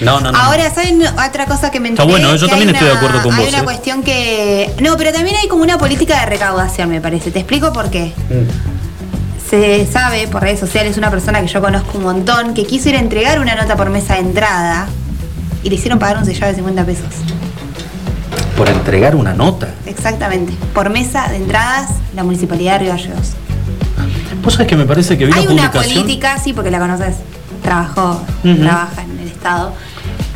[0.00, 0.38] No, no, no.
[0.38, 2.20] Ahora, ¿saben otra cosa que me Está enteré?
[2.22, 3.64] bueno, yo Que también hay estoy de una- acuerdo con Hay vos, una eh.
[3.64, 4.74] cuestión que...
[4.80, 7.30] No, pero también hay como una política de recaudación, me parece.
[7.30, 8.12] Te explico por qué.
[8.28, 9.50] Mm.
[9.50, 12.96] Se sabe por redes sociales, una persona que yo conozco un montón, que quiso ir
[12.96, 14.86] a entregar una nota por mesa de entrada
[15.62, 17.04] y le hicieron pagar un sellado de 50 pesos.
[18.56, 19.68] Por entregar una nota.
[19.86, 20.52] Exactamente.
[20.74, 23.32] Por mesa de entradas, la Municipalidad de Río Gallegos.
[24.42, 25.94] Vos sabés que me parece que vi Hay una publicación.
[26.02, 27.16] política, sí, porque la conoces,
[27.62, 29.74] trabajó, trabaja en el Estado.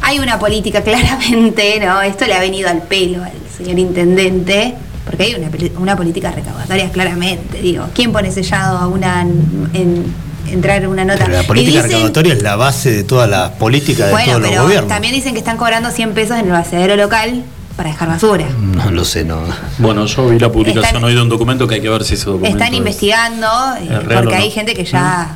[0.02, 2.00] Hay una política claramente, ¿no?
[2.02, 6.90] Esto le ha venido al pelo al señor intendente, porque hay una, una política recaudatoria
[6.90, 7.86] claramente, digo.
[7.94, 10.04] ¿Quién pone sellado a una en,
[10.48, 11.24] entrar una nota?
[11.26, 14.40] Pero la política dicen- recaudatoria es la base de todas las políticas de Bueno, todos
[14.42, 14.88] los pero gobiernos.
[14.88, 17.42] también dicen que están cobrando 100 pesos en el vaciadero local
[17.76, 18.46] para dejar basura.
[18.58, 19.40] No lo sé, no.
[19.78, 22.14] Bueno, yo vi la publicación Están- hoy de un documento que hay que ver si
[22.14, 22.56] ese documento.
[22.58, 23.46] Están es- investigando,
[23.80, 24.42] eh, es porque no.
[24.42, 25.34] hay gente que ya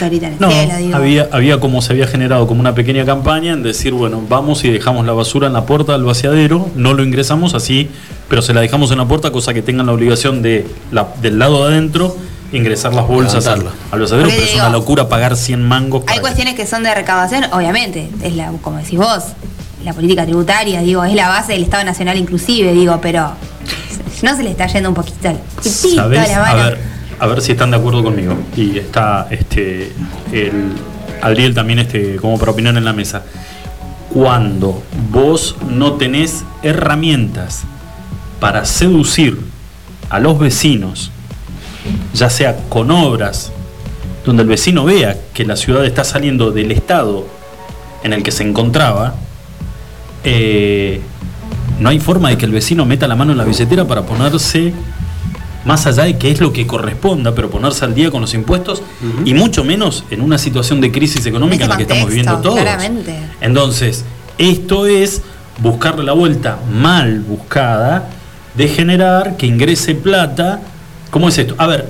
[0.00, 0.96] ahorita en el No, cielo, digo.
[0.96, 4.70] había, había como se había generado como una pequeña campaña en decir, bueno, vamos y
[4.70, 7.88] dejamos la basura en la puerta del vaciadero, no lo ingresamos así,
[8.28, 11.38] pero se la dejamos en la puerta, cosa que tengan la obligación de la, del
[11.38, 12.16] lado de adentro
[12.52, 16.02] ingresar las bolsas al, vaciadero, pero es una locura pagar 100 mangos.
[16.08, 19.22] Hay cuestiones que son de recaudación, obviamente, es la, como decís vos,
[19.84, 23.30] la política tributaria, digo, es la base del Estado Nacional inclusive, digo, pero
[24.22, 26.28] no se le está yendo un poquito al poquitito ¿Sabés?
[26.28, 26.64] la A mano.
[26.70, 26.78] ver,
[27.20, 28.34] a ver si están de acuerdo conmigo.
[28.56, 29.92] Y está este
[30.32, 30.72] el
[31.22, 33.22] Adriel también este, como para opinar en la mesa.
[34.12, 37.62] Cuando vos no tenés herramientas
[38.40, 39.38] para seducir
[40.08, 41.12] a los vecinos,
[42.14, 43.52] ya sea con obras,
[44.24, 47.26] donde el vecino vea que la ciudad está saliendo del estado
[48.02, 49.14] en el que se encontraba,
[50.24, 51.00] eh,
[51.78, 54.72] no hay forma de que el vecino meta la mano en la billetera para ponerse
[55.64, 58.82] más allá de qué es lo que corresponda, pero ponerse al día con los impuestos
[59.24, 62.08] y mucho menos en una situación de crisis económica en, En la que este estamos
[62.08, 62.62] viviendo contexto, todos.
[62.62, 63.14] claramente.
[63.40, 64.04] Entonces,
[64.38, 65.22] esto es
[65.58, 68.08] buscarle la vuelta mal buscada
[68.54, 70.60] de generar que ingrese plata.
[71.10, 71.54] ¿Cómo es esto?
[71.58, 71.88] A ver,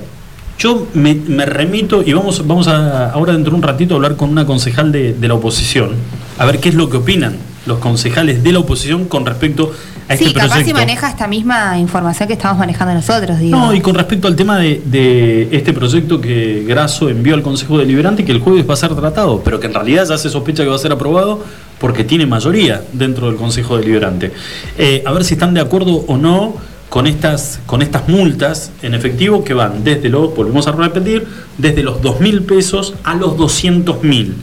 [0.59, 4.15] yo me, me remito y vamos, vamos a ahora dentro de un ratito a hablar
[4.15, 5.91] con una concejal de, de la oposición,
[6.37, 9.71] a ver qué es lo que opinan los concejales de la oposición con respecto
[10.07, 10.67] a este sí, capaz proyecto.
[10.67, 13.57] si maneja esta misma información que estamos manejando nosotros, digo.
[13.57, 17.77] No, y con respecto al tema de, de este proyecto que Grasso envió al Consejo
[17.77, 20.63] Deliberante, que el jueves va a ser tratado, pero que en realidad ya se sospecha
[20.63, 21.43] que va a ser aprobado
[21.79, 24.31] porque tiene mayoría dentro del Consejo Deliberante.
[24.77, 26.53] Eh, a ver si están de acuerdo o no
[26.89, 31.25] con estas, con estas multas en efectivo que van desde los, volvemos a repetir,
[31.57, 34.35] desde los 2 mil pesos a los 200 mil.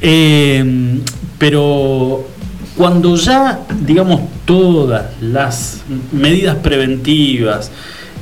[0.00, 1.00] Eh,
[1.38, 2.26] pero
[2.76, 7.70] cuando ya, digamos, todas las medidas preventivas,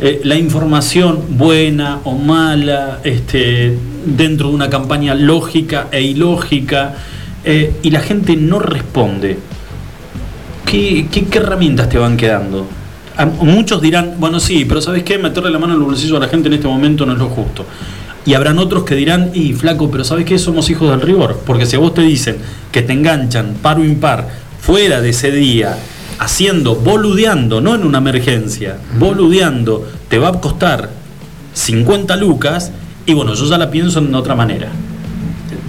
[0.00, 6.94] eh, la información buena o mala, este, dentro de una campaña lógica e ilógica,
[7.44, 9.38] eh, y la gente no responde,
[10.66, 12.66] ¿qué, herramientas te van quedando?
[13.42, 15.18] Muchos dirán, bueno, sí, pero ¿sabes qué?
[15.18, 17.28] Meterle la mano en el bolsillo a la gente en este momento no es lo
[17.28, 17.66] justo.
[18.26, 20.38] Y habrán otros que dirán, y flaco, pero ¿sabes qué?
[20.38, 21.40] Somos hijos del rigor.
[21.46, 22.36] Porque si a vos te dicen
[22.70, 24.28] que te enganchan par o impar
[24.60, 25.78] fuera de ese día,
[26.18, 30.90] haciendo, boludeando, no en una emergencia, boludeando, te va a costar
[31.54, 32.72] 50 lucas,
[33.06, 34.68] y bueno, yo ya la pienso en otra manera.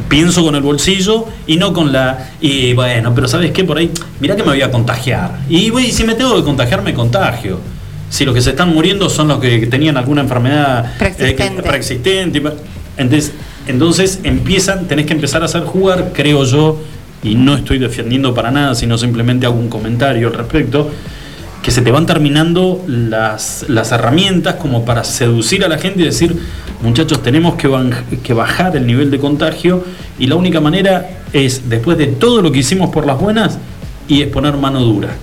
[0.10, 2.32] Pienso con el bolsillo y no con la.
[2.42, 3.64] Y bueno, pero ¿sabes qué?
[3.64, 5.40] Por ahí, mirá que me voy a contagiar.
[5.48, 7.60] Y voy, si me tengo que contagiar, me contagio.
[8.12, 12.44] Si los que se están muriendo son los que tenían alguna enfermedad eh, Preexistente.
[12.98, 13.32] Entonces,
[13.68, 16.78] entonces empiezan, tenés que empezar a hacer jugar, creo yo,
[17.24, 20.92] y no estoy defendiendo para nada, sino simplemente hago un comentario al respecto,
[21.64, 26.04] que se te van terminando las, las herramientas como para seducir a la gente y
[26.04, 26.36] decir,
[26.82, 27.70] muchachos, tenemos que,
[28.22, 29.86] que bajar el nivel de contagio
[30.20, 33.58] y la única manera es, después de todo lo que hicimos por las buenas,
[34.10, 35.16] y es poner mano dura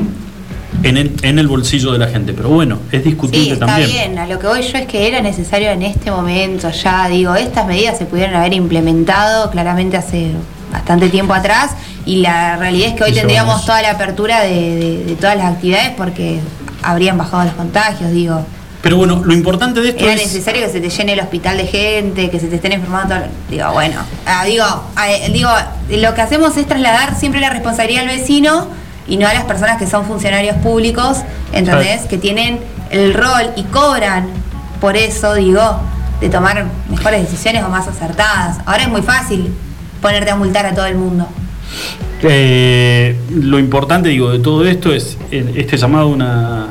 [0.83, 2.33] en el, en el bolsillo de la gente.
[2.33, 3.91] Pero bueno, es discutible Sí, está también.
[3.91, 4.19] bien.
[4.19, 7.67] A lo que voy yo es que era necesario en este momento ya, digo, estas
[7.67, 10.33] medidas se pudieron haber implementado claramente hace
[10.73, 11.71] bastante tiempo atrás
[12.05, 15.47] y la realidad es que hoy tendríamos toda la apertura de, de- de todas las
[15.53, 16.41] actividades porque
[16.83, 18.45] habrían bajado los contagios, digo.
[18.83, 20.23] Pero bueno, lo importante de esto Era es...
[20.23, 23.14] necesario que se te llene el hospital de gente, que se te estén enfermando.
[23.17, 24.64] todo- Digo, bueno, ah, digo,
[24.95, 25.51] ah, eh, digo,
[25.91, 28.69] lo que hacemos es trasladar siempre la responsabilidad al vecino
[29.09, 31.18] y no a las personas que son funcionarios públicos,
[31.53, 32.03] ¿entendés?
[32.07, 32.59] Que tienen
[32.90, 34.29] el rol y cobran
[34.81, 35.61] por eso, digo,
[36.21, 38.59] de tomar mejores decisiones o más acertadas.
[38.66, 39.53] Ahora es muy fácil
[40.03, 41.27] ponerte a multar a todo el mundo.
[42.23, 46.66] Eh, lo importante, digo, de todo esto es eh, este llamado a una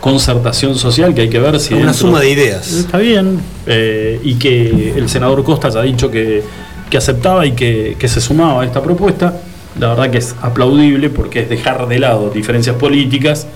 [0.00, 1.74] concertación social que hay que ver si...
[1.74, 2.72] Una dentro- suma de ideas.
[2.72, 3.40] Está bien.
[3.66, 6.42] eh, y que el senador Costa haya dicho que,
[6.90, 9.34] que aceptaba y que, que se sumaba a esta propuesta.
[9.78, 13.46] La verdad que es aplaudible porque es dejar de lado diferencias políticas.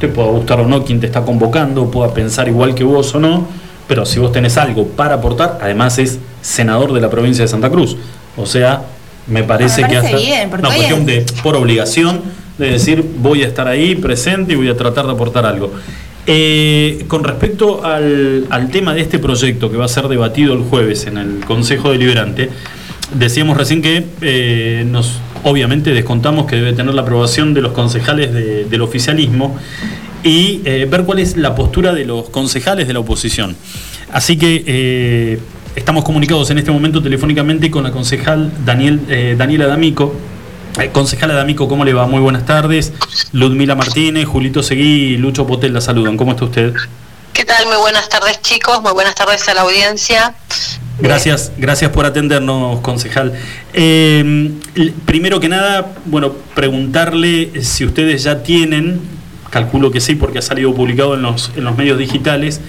[0.00, 3.20] Te pueda gustar o no quien te está convocando, pueda pensar igual que vos o
[3.20, 3.46] no,
[3.88, 7.70] pero si vos tenés algo para aportar, además es senador de la provincia de Santa
[7.70, 7.96] Cruz.
[8.36, 8.82] O sea,
[9.26, 12.20] me parece, Me parece que hasta bien, porque una cuestión es- de por obligación
[12.58, 15.72] de decir voy a estar ahí presente y voy a tratar de aportar algo.
[16.28, 20.60] Eh, con respecto al, al tema de este proyecto que va a ser debatido el
[20.62, 22.50] jueves en el Consejo Deliberante,
[23.14, 28.32] decíamos recién que eh, nos obviamente descontamos que debe tener la aprobación de los concejales
[28.34, 29.56] de- del oficialismo
[30.24, 33.56] y eh, ver cuál es la postura de los concejales de la oposición.
[34.12, 35.38] Así que eh,
[35.76, 40.14] estamos comunicados en este momento telefónicamente con la concejal Daniel, eh, Daniela D'Amico.
[40.80, 42.06] Eh, concejala D'Amico, ¿cómo le va?
[42.08, 42.92] Muy buenas tardes.
[43.32, 46.16] Ludmila Martínez, Julito Seguí y Lucho Potel la saludan.
[46.16, 46.74] ¿Cómo está usted?
[47.32, 47.66] ¿Qué tal?
[47.66, 50.34] Muy buenas tardes chicos, muy buenas tardes a la audiencia.
[50.98, 53.34] Gracias, gracias por atendernos, concejal.
[53.74, 54.52] L-
[55.04, 59.00] primero que nada, bueno, preguntarle si ustedes ya tienen,
[59.50, 62.60] calculo que sí, porque ha salido publicado en los, en los medios digitales,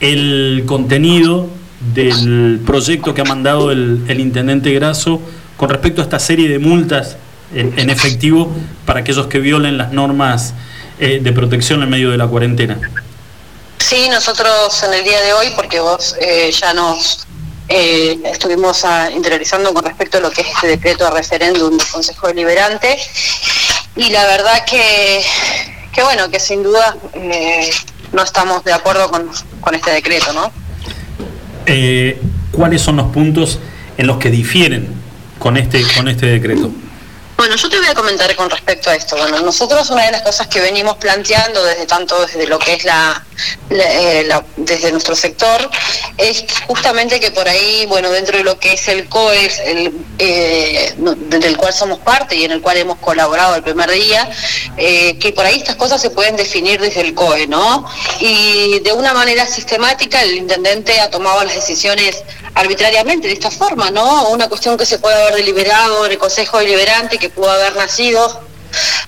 [0.00, 1.48] el contenido
[1.94, 5.22] del proyecto que ha mandado el, intendente Grasso
[5.56, 7.16] con respecto a esta serie de multas
[7.54, 8.52] en, en efectivo
[8.86, 10.54] para aquellos que violen las normas
[10.98, 12.78] eh, de protección en medio de la cuarentena.
[13.78, 17.27] Sí, nosotros en el día de hoy, porque vos eh, ya nos
[17.68, 21.86] eh, estuvimos ah, interiorizando con respecto a lo que es este decreto de referéndum del
[21.86, 22.98] Consejo Deliberante,
[23.96, 25.22] y la verdad que,
[25.92, 27.70] que bueno, que sin duda eh,
[28.12, 29.28] no estamos de acuerdo con,
[29.60, 30.50] con este decreto, ¿no?
[31.66, 32.20] Eh,
[32.52, 33.58] ¿Cuáles son los puntos
[33.98, 34.88] en los que difieren
[35.38, 36.70] con este, con este decreto?
[37.38, 39.16] Bueno, yo te voy a comentar con respecto a esto.
[39.16, 42.84] Bueno, nosotros una de las cosas que venimos planteando desde tanto desde lo que es
[42.84, 43.24] la,
[43.70, 45.70] eh, desde nuestro sector
[46.16, 50.94] es justamente que por ahí, bueno, dentro de lo que es el COES, el, eh,
[50.96, 54.28] del cual somos parte y en el cual hemos colaborado el primer día,
[54.76, 57.88] eh, que por ahí estas cosas se pueden definir desde el COE, ¿no?
[58.18, 62.24] Y de una manera sistemática el intendente ha tomado las decisiones
[62.54, 64.30] arbitrariamente de esta forma, ¿no?
[64.30, 68.42] Una cuestión que se puede haber deliberado en el Consejo Deliberante, que pudo haber nacido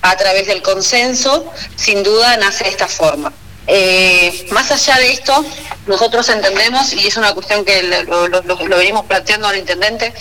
[0.01, 3.31] a través del consenso, sin duda nace de esta forma.
[3.67, 5.45] Eh, más allá de esto,
[5.85, 10.13] nosotros entendemos, y es una cuestión que lo, venimos planteando al intendente,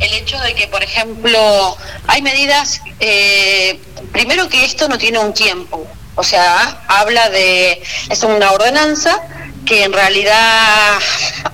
[0.00, 3.80] el hecho de que, por ejemplo, hay medidas, eh,
[4.12, 9.20] primero que esto no tiene un tiempo, o sea, habla de, es una ordenanza
[9.66, 10.98] que en realidad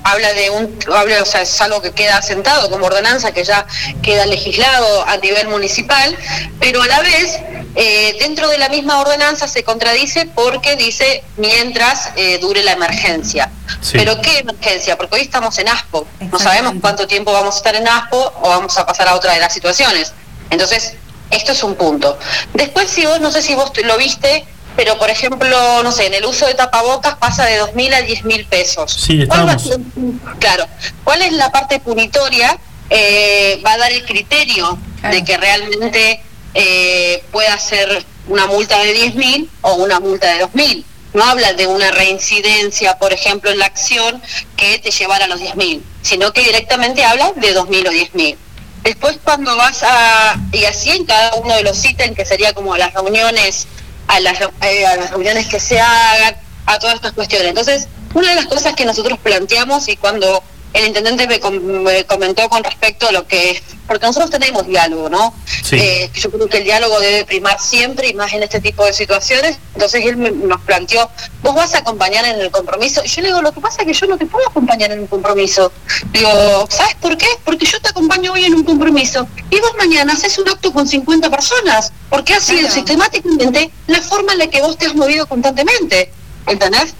[0.04, 3.66] habla de un habla, o sea, es algo que queda sentado como ordenanza que ya
[4.02, 6.16] queda legislado a nivel municipal,
[6.60, 7.40] pero a la vez
[7.74, 13.50] eh, dentro de la misma ordenanza se contradice porque dice mientras eh, dure la emergencia.
[13.80, 13.92] Sí.
[13.94, 14.96] Pero ¿qué emergencia?
[14.96, 18.48] Porque hoy estamos en ASPO, no sabemos cuánto tiempo vamos a estar en ASPO o
[18.48, 20.12] vamos a pasar a otra de las situaciones.
[20.50, 20.94] Entonces,
[21.30, 22.18] esto es un punto.
[22.52, 24.44] Después, si vos, no sé si vos lo viste,
[24.76, 28.46] pero por ejemplo, no sé, en el uso de tapabocas pasa de 2.000 a 10.000
[28.48, 28.92] pesos.
[28.92, 30.66] Sí, ¿Cuál va estábamos- ser- claro.
[31.04, 32.58] ¿Cuál es la parte punitoria?
[32.90, 35.16] Eh, va a dar el criterio Claro.
[35.16, 36.22] de que realmente
[36.54, 40.84] eh, pueda ser una multa de 10.000 o una multa de 2.000.
[41.14, 44.22] No habla de una reincidencia, por ejemplo, en la acción
[44.56, 48.36] que te llevara a los 10.000, sino que directamente habla de 2.000 o 10.000.
[48.82, 52.76] Después cuando vas a, y así en cada uno de los ítems, que sería como
[52.76, 53.66] las reuniones,
[54.12, 57.48] a las, eh, a las reuniones que se hagan, a todas estas cuestiones.
[57.48, 62.04] Entonces, una de las cosas que nosotros planteamos y cuando el intendente me, com- me
[62.06, 65.34] comentó con respecto a lo que, porque nosotros tenemos diálogo, ¿no?
[65.62, 65.76] Sí.
[65.76, 68.92] Eh, yo creo que el diálogo debe primar siempre y más en este tipo de
[68.92, 69.58] situaciones.
[69.74, 71.10] Entonces él me- nos planteó,
[71.42, 73.02] vos vas a acompañar en el compromiso.
[73.04, 75.00] Y yo le digo, lo que pasa es que yo no te puedo acompañar en
[75.00, 75.72] un compromiso.
[76.10, 77.26] Digo, ¿sabes por qué?
[77.44, 79.26] Porque yo te acompaño hoy en un compromiso.
[79.50, 81.92] Y vos mañana haces un acto con 50 personas.
[82.08, 82.74] Porque ha sido Claro.
[82.74, 86.12] sistemáticamente la forma en la que vos te has movido constantemente.
[86.46, 86.94] ¿Entendés?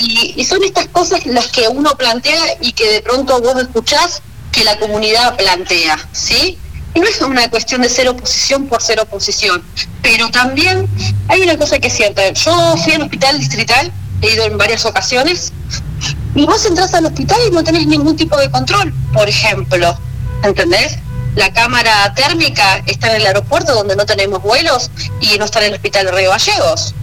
[0.00, 4.64] Y, son estas cosas las que uno plantea y que de pronto vos escuchás que
[4.64, 6.58] la comunidad plantea, ¿sí?
[6.94, 9.62] Y no es una cuestión de ser oposición por ser oposición,
[10.02, 10.88] pero también
[11.28, 12.30] hay una cosa que es cierta.
[12.30, 15.52] Yo fui al hospital distrital, he ido en varias ocasiones,
[16.34, 19.98] y vos entras al hospital y no tenés ningún tipo de control, por ejemplo,
[20.42, 20.98] ¿entendés?
[21.38, 25.66] la cámara térmica está en el aeropuerto donde no tenemos vuelos y no está en
[25.66, 26.94] el hospital de Río Gallegos.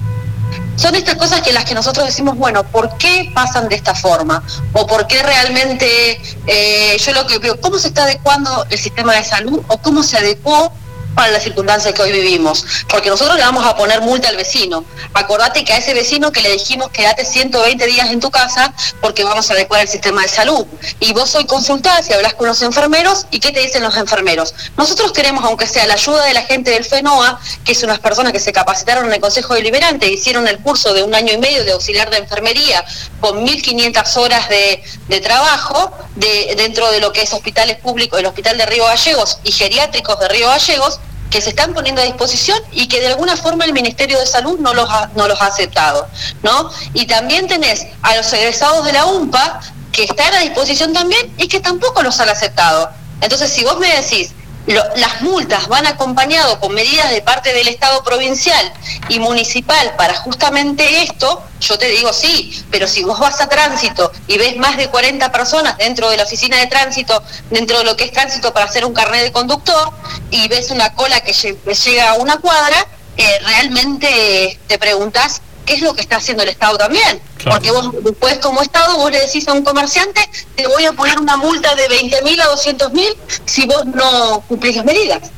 [0.75, 4.43] Son estas cosas que las que nosotros decimos, bueno, ¿por qué pasan de esta forma?
[4.73, 9.13] ¿O por qué realmente, eh, yo lo que veo, cómo se está adecuando el sistema
[9.13, 10.71] de salud o cómo se adecuó
[11.15, 12.65] para las circunstancias que hoy vivimos.
[12.89, 14.83] Porque nosotros le vamos a poner multa al vecino.
[15.13, 19.23] Acordate que a ese vecino que le dijimos quédate 120 días en tu casa porque
[19.23, 20.65] vamos a adecuar el sistema de salud.
[20.99, 24.53] Y vos hoy consultás y hablas con los enfermeros y ¿qué te dicen los enfermeros?
[24.77, 28.33] Nosotros queremos, aunque sea la ayuda de la gente del FENOA, que es unas personas
[28.33, 31.63] que se capacitaron en el Consejo Deliberante, hicieron el curso de un año y medio
[31.63, 32.83] de auxiliar de enfermería
[33.21, 38.25] con 1.500 horas de, de trabajo de, dentro de lo que es hospitales públicos, el
[38.25, 42.57] Hospital de Río Gallegos y geriátricos de Río Gallegos, que se están poniendo a disposición
[42.71, 45.47] y que de alguna forma el Ministerio de Salud no los ha, no los ha
[45.47, 46.07] aceptado,
[46.43, 46.69] ¿no?
[46.93, 49.59] Y también tenés a los egresados de la UMPA
[49.91, 52.89] que están a disposición también y que tampoco los han aceptado.
[53.21, 54.33] Entonces, si vos me decís,
[54.67, 58.73] las multas van acompañado con medidas de parte del Estado provincial
[59.09, 64.11] y municipal para justamente esto, yo te digo sí, pero si vos vas a tránsito
[64.27, 67.95] y ves más de 40 personas dentro de la oficina de tránsito, dentro de lo
[67.95, 69.91] que es tránsito para hacer un carnet de conductor,
[70.31, 75.81] y ves una cola que llega a una cuadra, eh, realmente te preguntas qué es
[75.81, 77.19] lo que está haciendo el Estado también.
[77.37, 77.57] Claro.
[77.57, 80.21] Porque vos después como Estado vos le decís a un comerciante,
[80.55, 83.13] te voy a poner una multa de 20 mil a 200 mil
[83.45, 85.31] si vos no cumplís las medidas.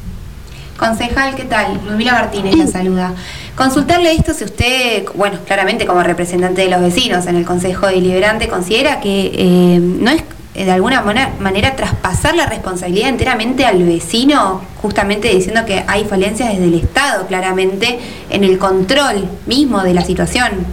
[0.77, 1.81] Concejal, ¿qué tal?
[1.85, 3.15] Ludmila Martínez la saluda.
[3.55, 8.47] Consultarle esto si usted, bueno, claramente como representante de los vecinos en el Consejo Deliberante,
[8.47, 10.21] considera que eh, no es
[10.65, 16.65] de alguna manera, traspasar la responsabilidad enteramente al vecino, justamente diciendo que hay falencias desde
[16.65, 20.65] el Estado, claramente, en el control mismo de la situación.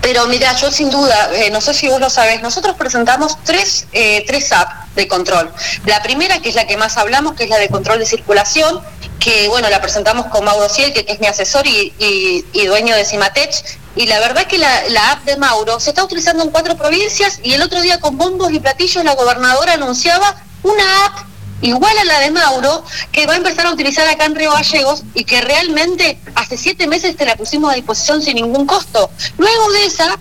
[0.00, 3.86] Pero mira, yo sin duda, eh, no sé si vos lo sabés, nosotros presentamos tres,
[3.92, 5.50] eh, tres apps de control.
[5.86, 8.80] La primera, que es la que más hablamos, que es la de control de circulación,
[9.20, 12.66] que bueno, la presentamos con Mauro Ciel, que, que es mi asesor y, y- y
[12.66, 13.52] dueño de Cimatech.
[13.94, 17.52] Y la verdad que la, app de Mauro se está utilizando en cuatro provincias y
[17.52, 21.26] el otro día con bombos y platillos la gobernadora anunciaba una app
[21.60, 25.04] igual a la de Mauro, que va a empezar a utilizar acá en Río Gallegos
[25.14, 29.10] y que realmente hace siete meses te la pusimos a disposición sin ningún costo.
[29.38, 30.18] Luego de esa,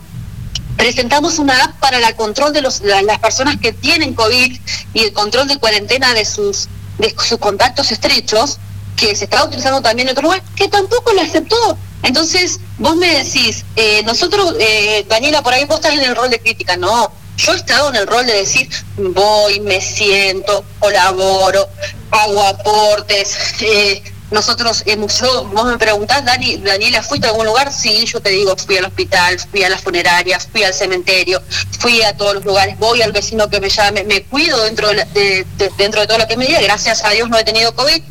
[0.78, 4.60] presentamos una app para el control de las personas que tienen COVID
[4.94, 6.68] y el control de cuarentena de sus,
[7.00, 8.60] de sus contactos estrechos,
[8.96, 11.78] que se está utilizando también en otro lugar, que tampoco la aceptó.
[12.04, 16.30] Entonces, vos me decís, eh, nosotros, eh, Daniela, por ahí vos estás en el rol
[16.30, 17.12] de crítica, no.
[17.38, 21.68] Yo he estado en el rol de decir, voy, me siento, colaboro,
[22.12, 23.36] hago aportes.
[23.62, 27.72] eh, nosotros, hemos, yo, vos me preguntás, Dani, Daniela, ¿fuiste a algún lugar?
[27.74, 31.42] Sí, yo te digo, fui al hospital, fui a las funerarias, fui al cementerio,
[31.80, 35.46] fui a todos los lugares, voy al vecino que me llame, me cuido dentro de-
[35.78, 38.02] dentro de todo lo que me diga, gracias a Dios no he tenido COVID,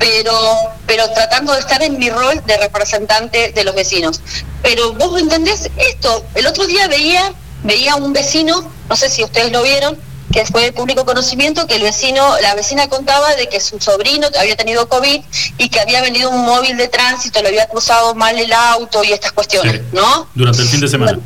[0.00, 0.32] pero,
[0.86, 4.20] pero tratando de estar en mi rol de representante de los vecinos.
[4.62, 7.32] Pero vos entendés esto, el otro día veía,
[7.62, 9.98] veía un vecino, no sé si ustedes lo vieron,
[10.32, 14.28] que fue de público conocimiento, que el vecino, la vecina contaba de que su sobrino
[14.38, 15.22] había tenido COVID
[15.58, 19.12] y que había venido un móvil de tránsito, le había cruzado mal el auto y
[19.12, 19.82] estas cuestiones, Sí.
[19.92, 20.28] ¿no?
[20.34, 21.18] Durante el fin de semana.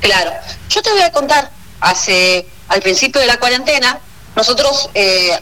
[0.00, 0.32] Claro.
[0.70, 3.98] Yo te voy a contar, hace al principio de la cuarentena,
[4.34, 5.38] nosotros eh,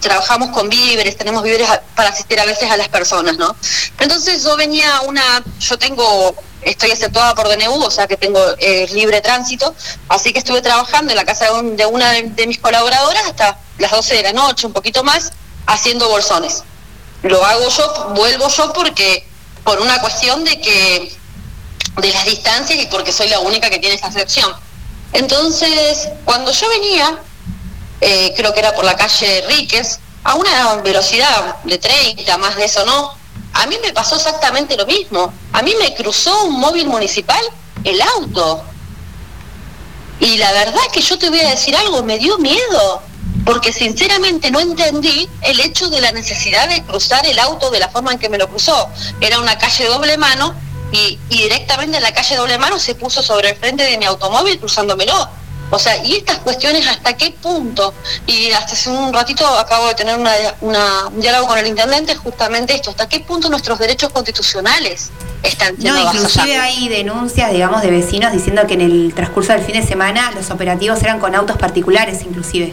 [0.00, 3.54] trabajamos con víveres, tenemos víveres para asistir a veces a las personas, ¿no?
[3.98, 8.86] Entonces yo venía una, yo tengo, estoy aceptada por DNU, o sea que tengo eh,
[8.92, 9.74] libre tránsito,
[10.08, 13.24] así que estuve trabajando en la casa de, un- de una de, de mis colaboradoras
[13.26, 15.32] hasta las 12 de la noche, un poquito más,
[15.66, 16.62] haciendo bolsones.
[17.22, 19.26] Lo hago yo, vuelvo yo porque,
[19.64, 21.16] por una cuestión de que
[22.00, 24.52] de las distancias y porque soy la única que tiene esa excepción.
[25.12, 27.18] Entonces, cuando yo venía,
[28.00, 32.64] eh, creo que era por la calle Ríquez, a una velocidad de 30, más de
[32.64, 33.16] eso no,
[33.56, 35.32] a mí me pasó exactamente lo mismo.
[35.52, 37.40] A mí me cruzó un móvil municipal
[37.84, 38.62] el auto.
[40.20, 43.02] Y la verdad que yo te voy a decir algo, me dio miedo,
[43.44, 47.88] porque sinceramente no entendí el hecho de la necesidad de cruzar el auto de la
[47.88, 48.90] forma en que me lo cruzó.
[49.20, 50.54] Era una calle doble mano
[50.92, 54.04] y, y directamente en la calle doble mano se puso sobre el frente de mi
[54.04, 55.28] automóvil cruzándomelo.
[55.70, 57.92] O sea, y estas cuestiones hasta qué punto,
[58.26, 62.14] y hasta hace un ratito acabo de tener una, una- un diálogo con el intendente
[62.14, 65.10] justamente esto, hasta qué punto nuestros derechos constitucionales
[65.42, 66.64] están No, siendo inclusive avasallados.
[66.76, 70.50] hay denuncias, digamos, de vecinos diciendo que en el transcurso del fin de semana los
[70.50, 72.72] operativos eran con autos particulares, inclusive.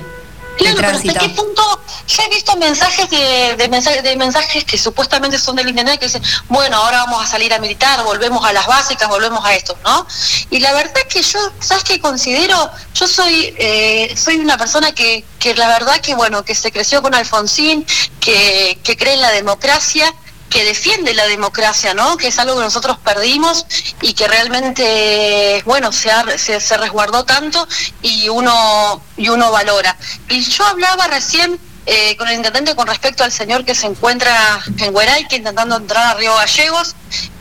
[0.58, 0.90] Claro, pero.
[0.90, 1.82] ¿hasta qué punto?
[2.08, 6.08] Yo he visto mensajes de, de, mensajes, de mensajes que supuestamente son del internet que
[6.08, 9.78] dicen, bueno, ahora vamos a salir a militar, volvemos a las básicas, volvemos a esto,
[9.84, 10.06] ¿no?
[10.50, 12.70] Y la verdad que yo, ¿sabes qué considero?
[12.94, 17.02] Yo soy eh, soy una persona que, que la verdad que, bueno, que se creció
[17.02, 17.86] con Alfonsín,
[18.20, 20.14] que, que cree en la democracia
[20.54, 22.16] que defiende la democracia, ¿no?
[22.16, 23.66] Que es algo que nosotros perdimos
[24.02, 27.68] y que realmente, bueno, se, ha- se, se resguardó tanto
[28.04, 29.98] y uno y uno valora.
[30.30, 34.62] Y yo hablaba recién eh, con el intendente con respecto al señor que se encuentra
[34.78, 36.96] en Hueraique intentando entrar a Río Gallegos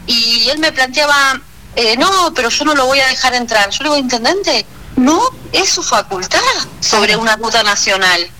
[0.06, 1.40] y él me planteaba,
[1.76, 3.68] eh, no, pero yo no lo voy a dejar entrar.
[3.70, 4.64] Yo le digo, intendente,
[4.96, 5.20] no,
[5.52, 6.40] es su facultad
[6.80, 8.30] sobre una ruta nacional.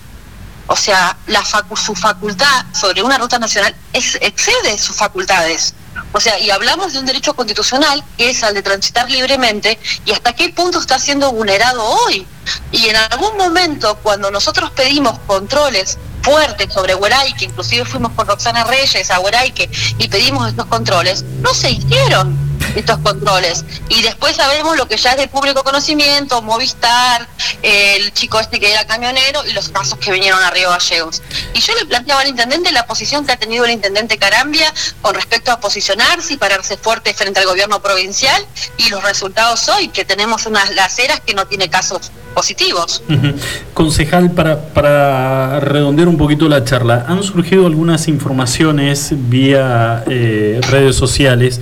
[0.67, 1.17] O sea,
[1.75, 5.73] su facultad sobre una ruta nacional es- excede sus facultades.
[6.11, 10.11] O sea, y hablamos de un derecho constitucional que es al de transitar libremente y
[10.11, 12.25] hasta qué punto está siendo vulnerado hoy.
[12.71, 18.63] Y en algún momento, cuando nosotros pedimos controles fuertes sobre Hueraique, inclusive fuimos con Roxana
[18.63, 23.65] Reyes a Hueraique y pedimos estos controles, no se hicieron estos controles.
[23.89, 27.27] Y después sabemos lo que ya es de público conocimiento, Movistar,
[27.61, 31.21] el chico este que era camionero y los casos que vinieron a Río Gallegos.
[31.53, 35.15] Y yo le planteaba al intendente la posición que ha tenido el intendente Carambia con
[35.15, 38.45] respecto a posicionarse y pararse fuerte frente al gobierno provincial
[38.77, 43.03] y los resultados hoy, que tenemos unas laceras que no tiene casos positivos.
[43.73, 50.95] Concejal, para, para redondear un poquito la charla, han surgido algunas informaciones vía eh, redes
[50.95, 51.61] sociales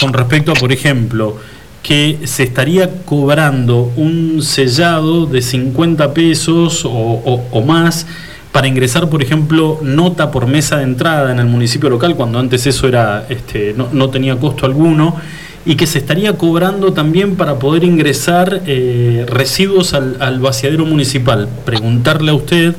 [0.00, 1.36] con respecto a, por ejemplo,
[1.82, 8.06] que se estaría cobrando un sellado de 50 pesos o, más
[8.52, 12.66] para ingresar, por ejemplo, nota por mesa de entrada en el municipio local, cuando antes
[12.66, 15.16] eso era, este, no, no tenía costo alguno,
[15.64, 21.48] y que se estaría cobrando también para poder ingresar eh, residuos al, al vaciadero municipal.
[21.64, 22.74] Preguntarle a usted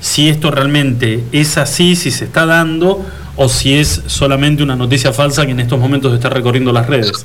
[0.00, 3.06] si esto realmente es así, si se está dando,
[3.36, 7.24] o si es solamente una noticia falsa que en estos momentos está recorriendo las redes.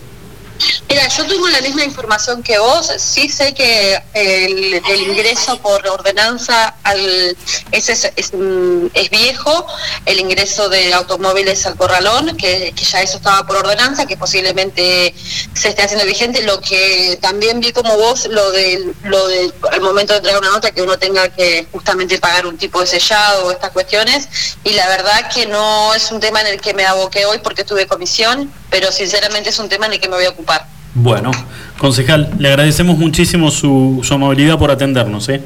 [0.89, 2.91] Mira, yo tengo la misma información que vos.
[2.97, 9.66] Sí sé que el, el ingreso por ordenanza mm, es viejo,
[10.05, 15.14] el ingreso de automóviles al corralón, que, ya eso estaba por ordenanza, que posiblemente
[15.53, 16.43] se esté haciendo vigente.
[16.43, 20.51] Lo que también vi como vos, lo del, lo del al momento de entregar una
[20.51, 24.28] nota, que uno tenga que justamente pagar un tipo de sellado o estas cuestiones.
[24.64, 27.64] Y la verdad que no es un tema en el que me aboqué hoy porque
[27.64, 30.47] tuve comisión, pero sinceramente es un tema en el que me voy a ocupar.
[30.93, 31.32] Bueno,
[31.78, 35.30] concejal, le agradecemos muchísimo su, su amabilidad por atendernos.
[35.30, 35.41] ¿eh?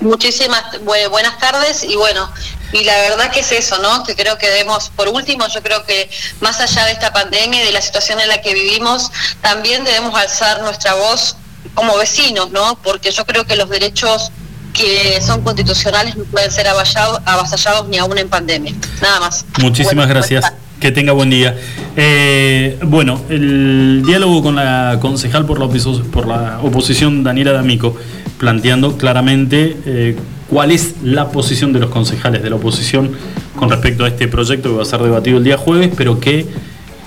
[0.00, 2.28] Muchísimas bu- buenas tardes y bueno,
[2.72, 4.02] y la verdad que es eso, ¿no?
[4.04, 7.66] Que creo que debemos, por último, yo creo que más allá de esta pandemia y
[7.66, 11.36] de la situación en la que vivimos, también debemos alzar nuestra voz
[11.74, 12.76] como vecinos, ¿no?
[12.82, 14.32] Porque yo creo que los derechos
[14.72, 18.74] que son constitucionales no pueden ser avasallados, avasallados ni aún en pandemia.
[19.00, 19.44] Nada más.
[19.58, 20.52] Muchísimas Bueno, gracias.
[20.80, 21.56] Que tenga buen día.
[21.96, 27.96] Eh, bueno, el diálogo con la concejal por la, opiso- por la oposición, Daniela D'Amico,
[28.38, 30.16] planteando claramente eh,
[30.50, 33.12] cuál es la posición de los concejales de la oposición
[33.58, 36.44] con respecto a este proyecto que va a ser debatido el día jueves, pero que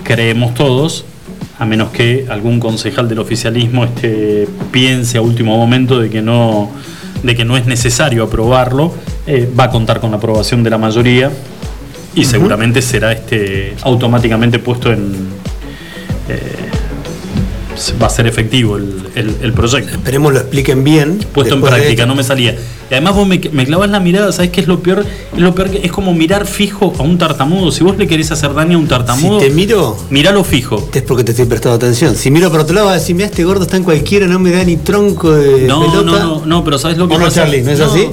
[0.02, 1.04] creemos todos,
[1.60, 6.70] a menos que algún concejal del oficialismo este, piense a último momento de que no,
[7.22, 8.92] de que no es necesario aprobarlo,
[9.28, 11.30] eh, va a contar con la aprobación de la mayoría
[12.14, 15.12] y seguramente será este automáticamente puesto en
[16.28, 16.56] eh,
[18.02, 21.18] va a ser efectivo el, el- el proyecto Esperemos lo expliquen bien.
[21.32, 22.52] puesto en de práctica no me salía
[22.90, 25.04] y además vos me, me clavas la mirada sabes qué es lo peor
[25.34, 28.30] es lo peor que es como mirar fijo a un tartamudo si vos le querés
[28.32, 31.76] hacer daño a un tartamudo Si te miro, miralo fijo es porque te estoy prestando
[31.76, 32.16] atención.
[32.16, 34.38] Si miro para otro lado, vas a decir, mira, este gordo está en cualquiera, no
[34.40, 36.02] me da ni tronco de no, pelota.
[36.02, 37.42] no, no, no, pero ¿sabes lo que ¿O no, pasa?
[37.42, 37.62] Charlie?
[37.62, 38.08] ¿No es así?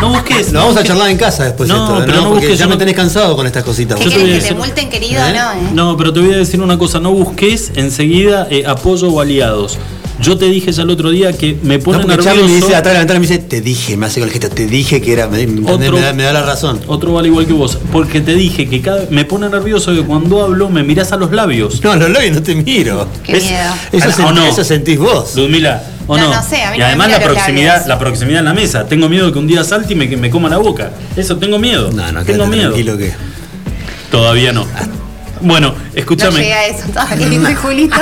[0.00, 0.52] No busques.
[0.52, 2.76] Lo vamos a charlar en casa después No, esto, pero no Porque busques ya me
[2.76, 3.98] tenés cansado con estas cositas.
[3.98, 5.20] ¿Qué te a que te decir- multen, querido?
[5.26, 5.32] ¿Eh?
[5.34, 5.70] No, ¿eh?
[5.74, 9.78] No, pero te voy a decir una cosa, no busques enseguida eh, apoyo o aliados.
[10.22, 12.46] Yo te dije ya el otro día que me No, pone Charlie nervioso.
[12.48, 14.48] me dice atrás de la ventana, me dice, te dije, me hace con el gesto,
[14.50, 16.80] te dije que era, me, me- Otro- me da, me da la razón.
[16.88, 20.42] Otro vale igual que vos, porque te dije que cada, me pone nervioso que cuando
[20.42, 21.82] hablo me mirás a los labios.
[21.82, 23.08] No, los labios no te miro.
[23.24, 23.72] Qué Es- miedo.
[23.92, 24.64] Eso, Ah, sent- ¿o no?
[24.64, 25.34] sentís vos.
[25.36, 26.34] Ludmila, ¿o No, no?
[26.34, 27.88] no sé, a mí y no me además la proximidad, labios.
[27.88, 28.86] la proximidad en la mesa.
[28.86, 30.90] Tengo miedo de que un día salte y me, que me coma la boca.
[31.16, 31.90] Eso tengo miedo.
[31.92, 32.70] No, no, tengo miedo.
[32.72, 33.12] tranquilo que.
[34.10, 34.66] Todavía no.
[35.40, 36.40] Bueno, No escúchame.
[36.40, 37.96] llega a eso todavía, Julito.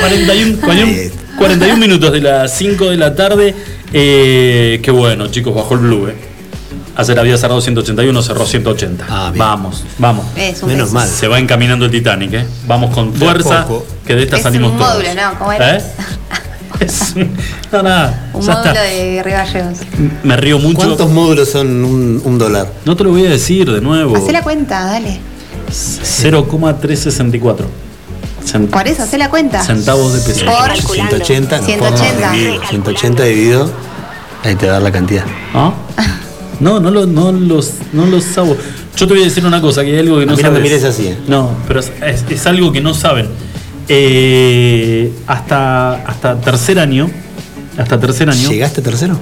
[0.00, 1.12] 41, 41, Eh.
[1.38, 3.54] 41 minutos de las 5 de la tarde.
[3.92, 6.08] Eh, qué bueno, chicos, bajó el blue.
[6.08, 6.14] Eh.
[6.96, 9.04] Ayer había cerrado 181, cerró 180.
[9.08, 10.26] Ah, vamos, vamos.
[10.66, 11.08] Menos mal.
[11.08, 12.46] Se va encaminando el Titanic, ¿eh?
[12.68, 13.66] Vamos con fuerza,
[14.06, 14.94] que de esta Es salimos un todos.
[14.94, 15.38] módulo, ¿no?
[15.38, 15.76] ¿Cómo era?
[15.76, 15.82] ¿Eh?
[16.80, 17.30] Es un-
[17.70, 18.82] No, nada, Un módulo está.
[18.82, 19.78] de Río Gallegos.
[20.24, 20.76] Me río mucho.
[20.78, 22.66] ¿Cuántos módulos son un, un dólar?
[22.84, 24.16] No te lo voy a decir de nuevo.
[24.16, 25.20] Hacé la cuenta, dale.
[25.74, 27.66] 0,364.
[28.44, 29.62] Cent- Por eso, hacé la cuenta.
[29.64, 30.44] Centavos de peso.
[30.46, 32.32] Por 180, no, 180.
[32.32, 33.70] dividido, 180 dividido,
[34.44, 35.24] ahí te va a dar la cantidad.
[35.54, 35.72] ¿Ah?
[36.60, 38.56] No, no, lo- no los, no los sabo.
[38.96, 40.50] Yo te voy a decir una cosa, que hay algo que no A mí no
[40.52, 41.18] me mires así, ¿eh?
[41.26, 43.28] No, pero es, es- es algo que no saben.
[43.88, 47.10] Eh, hasta, hasta tercer año,
[47.76, 49.14] hasta tercer año, ¿Llegaste tercero?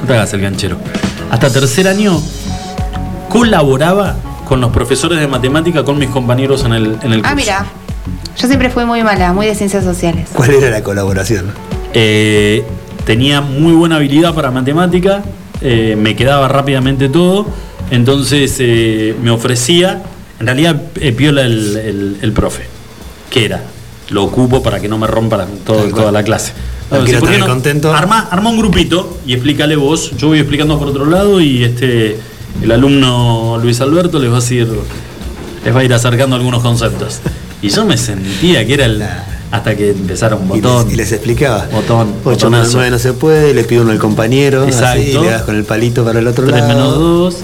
[0.00, 0.76] no te hagas el ganchero.
[1.30, 2.20] Hasta tercer año
[3.28, 4.16] colaboraba
[4.46, 7.36] con los profesores de matemática, con mis compañeros en el, en el Ah, curso.
[7.36, 7.66] mira.
[8.36, 10.28] Yo siempre fui muy mala, muy de ciencias sociales.
[10.32, 11.46] ¿Cuál era la colaboración?
[11.94, 12.64] Eh,
[13.04, 15.22] tenía muy buena habilidad para matemática,
[15.60, 17.46] eh, me quedaba rápidamente todo,
[17.90, 20.02] entonces eh, me ofrecía,
[20.40, 22.62] en realidad eh, piola el, el- el profe,
[23.30, 23.62] que era,
[24.10, 26.52] lo ocupo para que no me rompa la- todo- toda la clase.
[26.90, 27.94] No quiero ¿por qué tener contento.
[27.94, 32.18] Arma, arma un grupito y explícale vos, yo voy explicando por otro lado y este
[32.62, 34.68] el alumno Luis Alberto les va a decir,
[35.64, 37.20] les va a ir acercando algunos conceptos.
[37.62, 39.02] Y yo me sentía que era el...
[39.52, 40.84] Hasta que empezara un Y botón.
[40.86, 41.66] les, y les explicaba.
[41.70, 42.72] Botón, 8 más botonazo.
[42.78, 45.02] 9 no se puede, le pido uno al compañero, así, Exacto.
[45.02, 46.68] y le das con el palito para el otro 3 lado.
[46.72, 47.36] menos 2.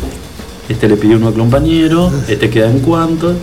[0.70, 2.10] Este le pidió uno al compañero.
[2.26, 3.34] Este queda en cuánto.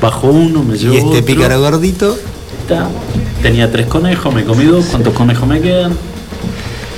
[0.00, 1.24] Bajo uno, me llevo Y este otro.
[1.26, 2.16] pícaro gordito,
[2.62, 2.88] Está.
[3.42, 4.86] Tenía tres conejos, me comí dos.
[4.86, 5.92] ¿Cuántos conejos me quedan?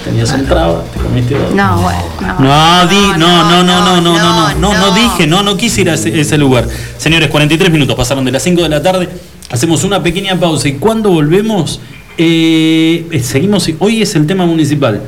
[0.07, 1.53] Tenías un traba, te comiste dos.
[1.53, 2.01] No, bueno.
[2.39, 4.95] No, di, no, no, no, no, no, no, no, no, no, no.
[4.95, 6.69] dije, no, no quise ir a ese, ese lugar.
[6.97, 9.09] Señores, 43 minutos pasaron de las 5 de la tarde.
[9.51, 11.81] Hacemos una pequeña pausa y cuando volvemos,
[12.19, 13.69] eh, eh, seguimos.
[13.81, 15.03] Hoy es el tema municipal.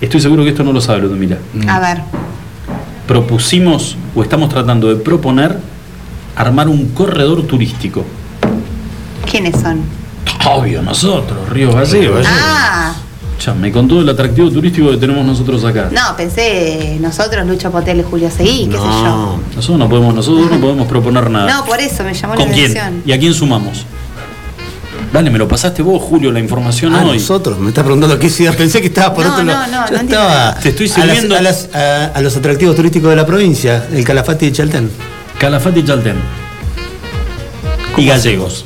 [0.00, 1.36] Estoy seguro que esto no lo sabe Ludmila.
[1.68, 2.00] A ver.
[3.06, 5.58] Propusimos o estamos tratando de proponer
[6.34, 8.06] armar un corredor turístico.
[9.30, 9.82] ¿Quiénes son?
[10.46, 12.26] Obvio, nosotros, Río Gallegos.
[12.26, 12.87] Ah,
[13.44, 15.88] Ya, me contó el atractivo turístico que tenemos nosotros acá.
[15.92, 19.04] no, pensé nosotros, Lucho Potel y Julio Seguí, qué sé yo.
[19.04, 21.48] no, Nosotros no podemos, nosotros no podemos proponer nada.
[21.52, 22.70] No, por eso me llamó la ¿Con quién?
[22.72, 23.02] atención.
[23.06, 23.84] ¿Y a quién sumamos?
[25.12, 27.16] Dale, me lo pasaste vos, Julio, la información Ah, hoy.
[27.18, 28.54] nosotros, me estás preguntando qué ciudad.
[28.56, 29.66] Pensé que estaba por No, otro no, lado.
[29.72, 30.54] no, Yo no estaba.
[30.56, 33.86] Te estoy a las- sirviendo- A, las- a- a los atractivos turísticos de la provincia,
[33.92, 34.90] el Calafate y Chaltén.
[35.38, 36.16] Calafate y Chaltén.
[37.96, 38.64] Y gallegos.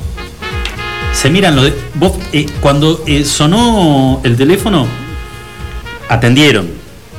[1.13, 1.73] Se miran los de.
[1.95, 4.87] Vos, eh, cuando eh, sonó el teléfono,
[6.09, 6.67] atendieron.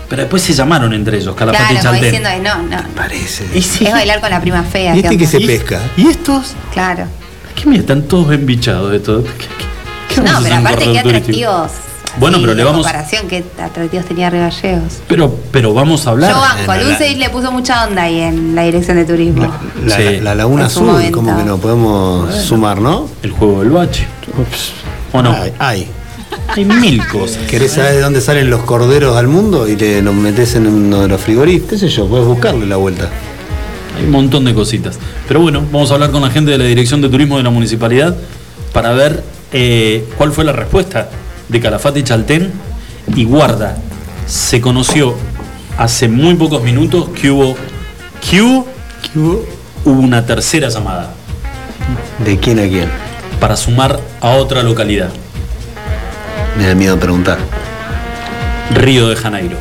[0.08, 2.22] Pero después se llamaron entre ellos, Calafate Claro, y Chaltén.
[2.22, 2.82] diciendo, no, no.
[2.94, 3.46] Parece.
[3.54, 4.94] Es bailar con la prima fea.
[4.94, 5.80] ¿Y este ¿qué que se ¿Y- pesca?
[5.96, 6.54] ¿Y estos?
[6.72, 7.06] Claro.
[7.54, 9.24] ¿Qué me están todos embichados de todo?
[9.24, 11.08] ¿Qué, qué- qué vamos a No, pero aparte, qué turístico?
[11.50, 11.70] atractivos.
[12.18, 14.98] Bueno, pero le vamos- comparación, qué atractivos tenía Río Gallegos.
[15.08, 16.32] Pero, pero vamos a hablar.
[16.32, 19.52] Yo banco, la- la- Luce le puso mucha onda ahí en la dirección de turismo.
[19.84, 20.20] La, Sí.
[20.20, 21.18] la Laguna En su Azul, momento.
[21.18, 23.08] como que no podemos sumar, ¿no?
[23.22, 24.06] El juego del bache.
[25.12, 25.32] ¿O no?
[25.32, 25.88] Ay, ay.
[26.48, 27.38] Hay mil cosas.
[27.48, 31.00] ¿Querés saber de dónde salen los corderos al mundo y te los metes en uno
[31.02, 31.70] de los frigoríficos?
[31.70, 32.06] ¿Qué sé yo?
[32.06, 33.08] Puedes buscarle la vuelta.
[33.96, 34.98] Hay un montón de cositas.
[35.28, 37.50] Pero bueno, vamos a hablar con la gente de la Dirección de Turismo de la
[37.50, 38.16] Municipalidad
[38.72, 41.08] para ver eh, cuál fue la respuesta
[41.48, 42.52] de Calafate Chaltén.
[43.14, 43.76] Y guarda,
[44.26, 45.14] se conoció
[45.76, 47.56] hace muy pocos minutos que hubo,
[48.30, 48.66] que hubo,
[49.02, 49.44] ¿Qué hubo?
[49.84, 51.12] hubo una tercera llamada
[52.24, 52.88] ¿De quién a quién?
[53.40, 55.10] para sumar a otra localidad,
[56.56, 57.36] Me da miedo preguntar.
[58.72, 59.58] Río de Janeiro.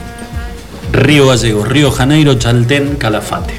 [0.94, 3.56] Río Gallegos, Río Janeiro, Chaltén, Calafate.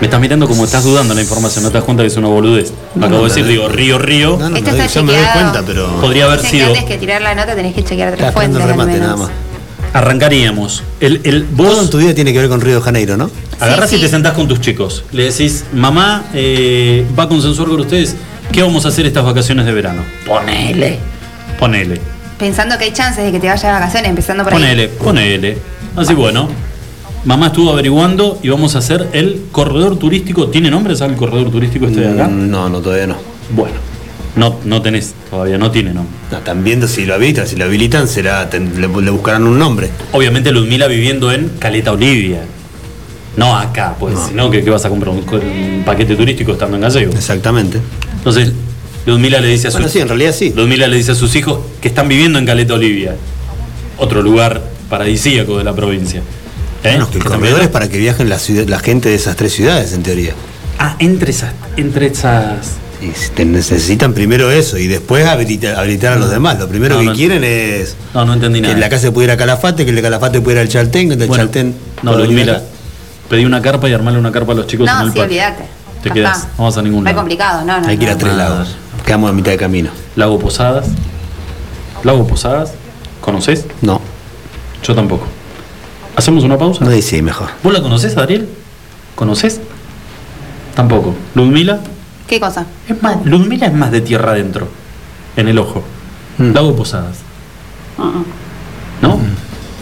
[0.00, 2.28] Me estás mirando como estás dudando la información, no te das cuenta que es una
[2.28, 2.70] boludez.
[2.94, 3.48] No, Acabo no, de decir, no.
[3.50, 4.36] digo, Río, Río.
[4.38, 6.00] No, no, Esto no, está yo me doy cuenta, pero.
[6.00, 6.68] Podría haber Dicen que sido.
[6.74, 9.06] antes que tirar la nota tenés que chequear tres fuentes el al remate menos.
[9.06, 9.30] nada más.
[9.94, 10.82] Arrancaríamos.
[11.00, 13.30] El, el, Todo en vos tu vida tiene que ver con Río de Janeiro, ¿no?
[13.58, 14.10] agarrás Sí, y te sí.
[14.10, 15.04] sentás con tus chicos.
[15.12, 18.14] Le decís, mamá, eh, va a consensuar con ustedes
[18.52, 20.02] qué vamos a hacer estas vacaciones de verano.
[20.26, 20.98] Ponele.
[21.58, 21.98] Ponele.
[22.38, 24.58] Pensando que hay chances de que te vayas de vacaciones, empezando por ahí.
[24.58, 25.56] Ponele, ponele.
[25.96, 26.50] Así bueno.
[27.26, 30.46] Mamá estuvo averiguando y vamos a hacer el corredor turístico.
[30.48, 30.94] ¿Tiene nombre?
[30.94, 32.28] ¿Sabe el corredor turístico este de acá?
[32.28, 33.16] Mm, No, no, todavía no.
[33.50, 33.74] Bueno,
[34.36, 36.14] no, no tenés, todavía no tiene nombre.
[36.30, 39.90] No, están viendo si lo habilitan, si lo habilitan será, le, le buscarán un nombre.
[40.12, 42.42] Obviamente Ludmila viviendo en Caleta Olivia.
[43.36, 44.28] No acá, pues, No.
[44.28, 47.12] sino que, que vas a comprar un, un paquete turístico estando en Gallego.
[47.12, 47.80] Exactamente.
[48.18, 48.52] Entonces,
[49.04, 50.52] Ludmila le dice a Bueno, sus sí, en realidad sí.
[50.56, 53.14] Ludmila le dice a sus hijos que están viviendo en Caleta Olivia,
[53.98, 56.22] otro lugar paradisíaco de la provincia.
[56.86, 56.90] ¿Eh?
[56.92, 57.72] Bueno, que el ¿Que están corredor es viviendo?
[57.72, 60.32] para que viajen la, ciudad- la gente de esas tres ciudades, en teoría.
[60.78, 62.72] Ah, entre esas, entre esas.
[63.00, 66.58] Y te necesitan primero eso y después habilitar, habilitar a los demás.
[66.58, 67.12] Lo primero No, que no.
[67.14, 68.74] quieren es No, no entendí que nada.
[68.74, 70.72] en la casa se pudiera ir a Calafate, que el de Calafate pudiera ir al
[70.72, 72.62] Chaltén, que el del Bueno, Chaltén no, Ludmila, acá.
[73.28, 75.64] pedí una carpa y armarle una carpa a los chicos en No, el sí, olvídate.
[76.02, 77.16] Te quedas, no vas a ningún lado.
[77.16, 77.86] complicado, no, no.
[77.88, 78.76] Hay que ir a tres lados.
[79.04, 79.90] Quedamos a mitad de camino.
[80.14, 80.86] Lago Posadas.
[82.02, 82.72] Lago Posadas.
[83.20, 83.64] ¿Conoces?
[83.82, 84.00] No,
[84.82, 85.26] Yo tampoco.
[86.16, 86.84] ¿Hacemos una pausa?
[86.84, 87.48] no dice mejor.
[87.62, 88.48] ¿Vos la conocés, Ariel?
[89.14, 89.60] ¿Conoces?
[90.74, 91.14] Tampoco.
[91.34, 91.80] ¿Ludmila?
[92.26, 92.66] ¿Qué cosa?
[92.88, 94.68] Es más, Ludmila es más de tierra adentro,
[95.36, 95.82] en el ojo.
[96.38, 96.52] Mm.
[96.52, 97.18] Lago Posadas.
[97.98, 98.24] Uh-uh.
[99.02, 99.20] ¿No?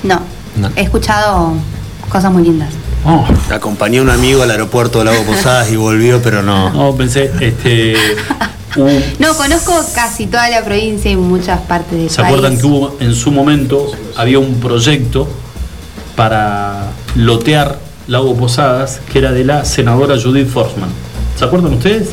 [0.03, 0.20] No.
[0.57, 0.70] No.
[0.76, 1.55] He escuchado
[2.09, 2.70] cosas muy lindas.
[3.05, 6.70] Oh, Acompañé a un amigo al aeropuerto de Lago Posadas y volvió, pero no.
[6.70, 7.95] no, pensé, este.
[9.20, 12.26] No, conozco casi toda la provincia y muchas partes del ¿Se país.
[12.26, 15.28] acuerdan que hubo en su momento había un proyecto
[16.17, 20.91] para lotear Lago Posadas que era de la senadora Judith Forsman?
[21.39, 22.11] ¿Se acuerdan ustedes?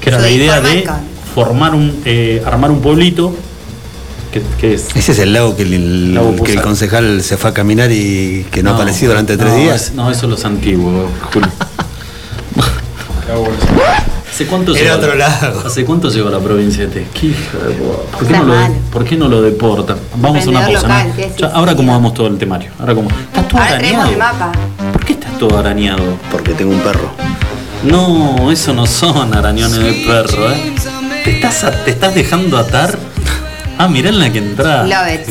[0.00, 0.88] Que era la idea de
[1.34, 3.34] formar un, eh, armar un pueblito
[4.32, 7.50] que, que es Ese es el lago que el, Lago que el concejal se fue
[7.50, 9.82] a caminar y que no, apareció durante tres no, días.
[9.86, 11.48] es- no, eso es los antiguos, Julio.
[14.34, 15.62] ¿Hace cuánto Era otro la- lado.
[15.64, 17.32] ¿Hace cuánto llegó la provincia de Tesquí?
[18.18, 18.54] ¿Por qué, no lo.
[18.90, 19.96] ¿Por qué no lo deportan?
[20.16, 20.82] Vamos a una pausa.
[20.82, 21.46] local, ¿no?
[21.54, 22.70] ahora acomodamos todo el temario.
[22.80, 24.48] Ahora como Está todo Ahora tenemos el arañado.
[24.48, 24.92] mapa.
[24.92, 26.02] ¿Por qué estás todo arañado?
[26.32, 27.10] Porque tengo un perro.
[27.84, 30.72] No, eso no son arañones de perro, ¿eh?
[31.22, 32.98] ¿Te estás, a- te estás dejando atar?
[33.78, 34.88] Ah, mirá en la que entrás.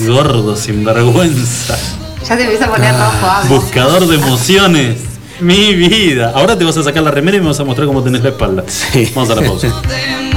[0.08, 1.76] Gordo, sinvergüenza.
[2.28, 3.50] Ya te empieza a poner rojo, amo.
[3.60, 4.98] Buscador de emociones.
[5.44, 6.32] Mi vida.
[6.34, 8.30] Ahora te vas a sacar la remera y me vas a mostrar cómo tenés la
[8.30, 8.64] espalda.
[8.68, 9.12] Sí.
[9.14, 9.68] Vamos a la pausa.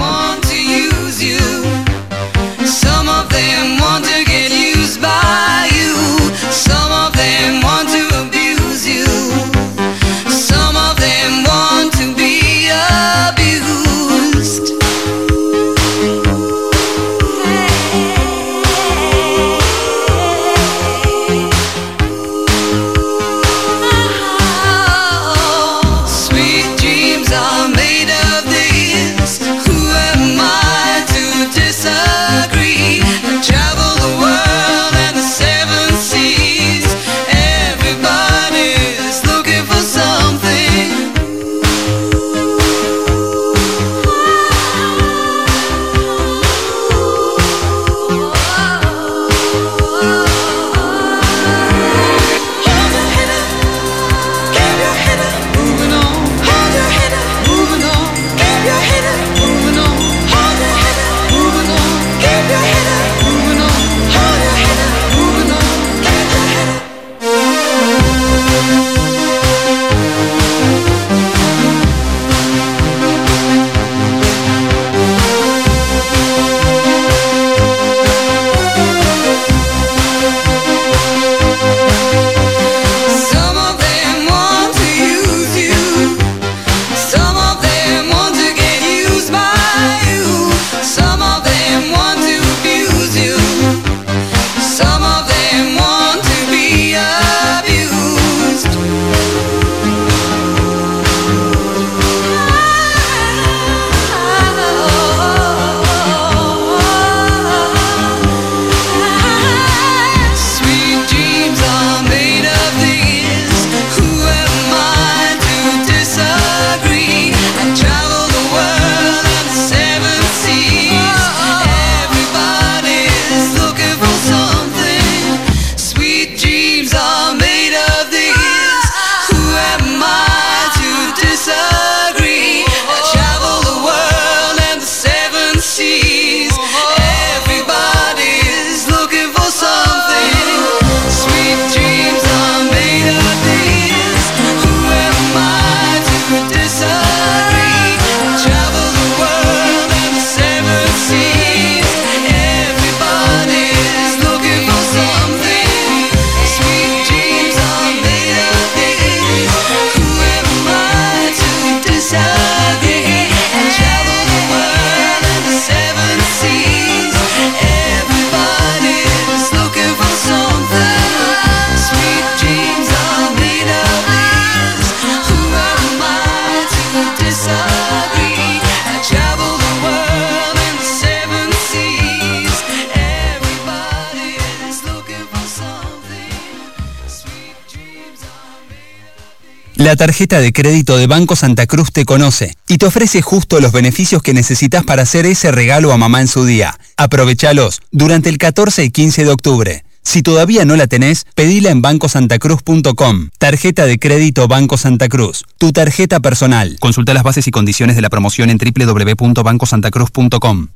[189.86, 193.70] La tarjeta de crédito de Banco Santa Cruz te conoce y te ofrece justo los
[193.70, 196.76] beneficios que necesitas para hacer ese regalo a mamá en su día.
[196.96, 199.84] Aprovechalos durante el 14 y 15 de octubre.
[200.02, 203.28] Si todavía no la tenés, pedila en bancosantacruz.com.
[203.38, 205.44] Tarjeta de crédito Banco Santa Cruz.
[205.56, 206.78] Tu tarjeta personal.
[206.80, 210.66] Consulta las bases y condiciones de la promoción en www.bancosantacruz.com.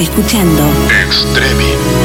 [0.00, 0.62] escuchando
[1.06, 1.99] Extreme.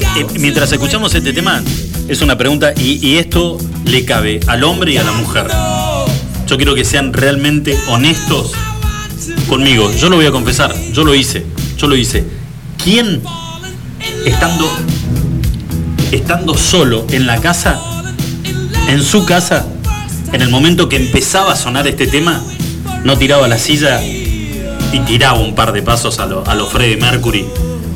[0.00, 1.62] Eh, mientras escuchamos este tema,
[2.08, 5.46] es una pregunta y, esto le cabe al hombre y a la mujer.
[6.46, 8.52] Yo quiero que sean realmente honestos
[9.48, 9.90] conmigo.
[9.92, 11.44] Yo lo voy a confesar, yo lo hice,
[11.76, 12.24] yo lo hice.
[12.82, 13.22] ¿Quién
[14.24, 14.70] estando
[16.10, 17.80] estando solo en la casa,
[18.88, 19.66] en su casa,
[20.32, 22.42] en el momento que empezaba a sonar este tema,
[23.04, 26.98] no tiraba la silla y tiraba un par de pasos a lo, a lo Freddie
[26.98, 27.46] Mercury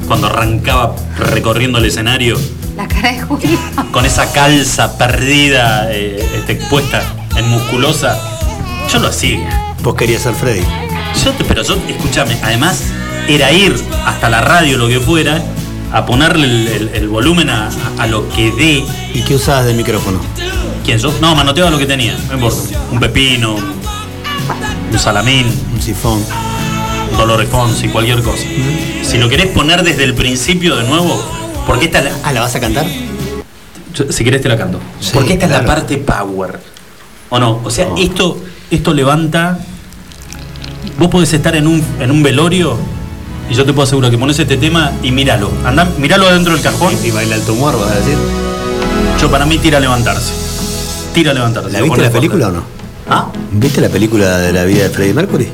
[0.06, 2.38] cuando arrancaba recorriendo el escenario
[2.76, 3.58] La cara de Julio.
[3.92, 7.02] con esa calza perdida, eh, este, puesta
[7.36, 8.18] en musculosa.
[8.92, 9.74] Yo lo hacía.
[9.82, 10.62] Vos querías ser Freddy.
[11.24, 12.82] Yo te- pero yo, escúchame, además
[13.28, 15.42] era ir hasta la radio, lo que fuera,
[15.92, 18.84] a ponerle el, el- el volumen a, a- a lo que dé.
[19.14, 20.20] ¿Y qué usabas de micrófono?
[20.84, 21.12] ¿Quién yo?
[21.20, 22.58] No, manoteaba lo que tenía, no importa.
[22.92, 23.56] Un pepino,
[24.92, 26.24] un salamín, Un sifón.
[27.16, 28.44] Dolores Fonsi, cualquier cosa.
[29.02, 31.20] Si lo querés poner desde el principio de nuevo,
[31.66, 32.86] porque esta es la- Ah, ¿la vas a cantar?
[33.94, 34.78] Yo- Si querés te la canto.
[35.00, 36.60] Sí, Porque esta es la parte power.
[37.30, 37.60] ¿O no?
[37.64, 37.96] O sea, No.
[37.96, 38.38] esto,
[38.70, 39.58] esto levanta.
[40.98, 42.76] Vos podés estar en un, en un velorio
[43.50, 45.50] y yo te puedo asegurar que pones este tema y míralo.
[45.64, 46.94] Anda, míralo adentro del cajón.
[47.02, 48.16] Y baila el tumor, vas a decir.
[49.20, 50.32] Yo para mí tira a levantarse.
[51.14, 51.70] Tira a levantarse.
[51.70, 52.62] ¿La viste la película o no?
[53.08, 53.28] ¿Ah?
[53.52, 55.48] ¿Viste la película de la vida de Freddie Mercury?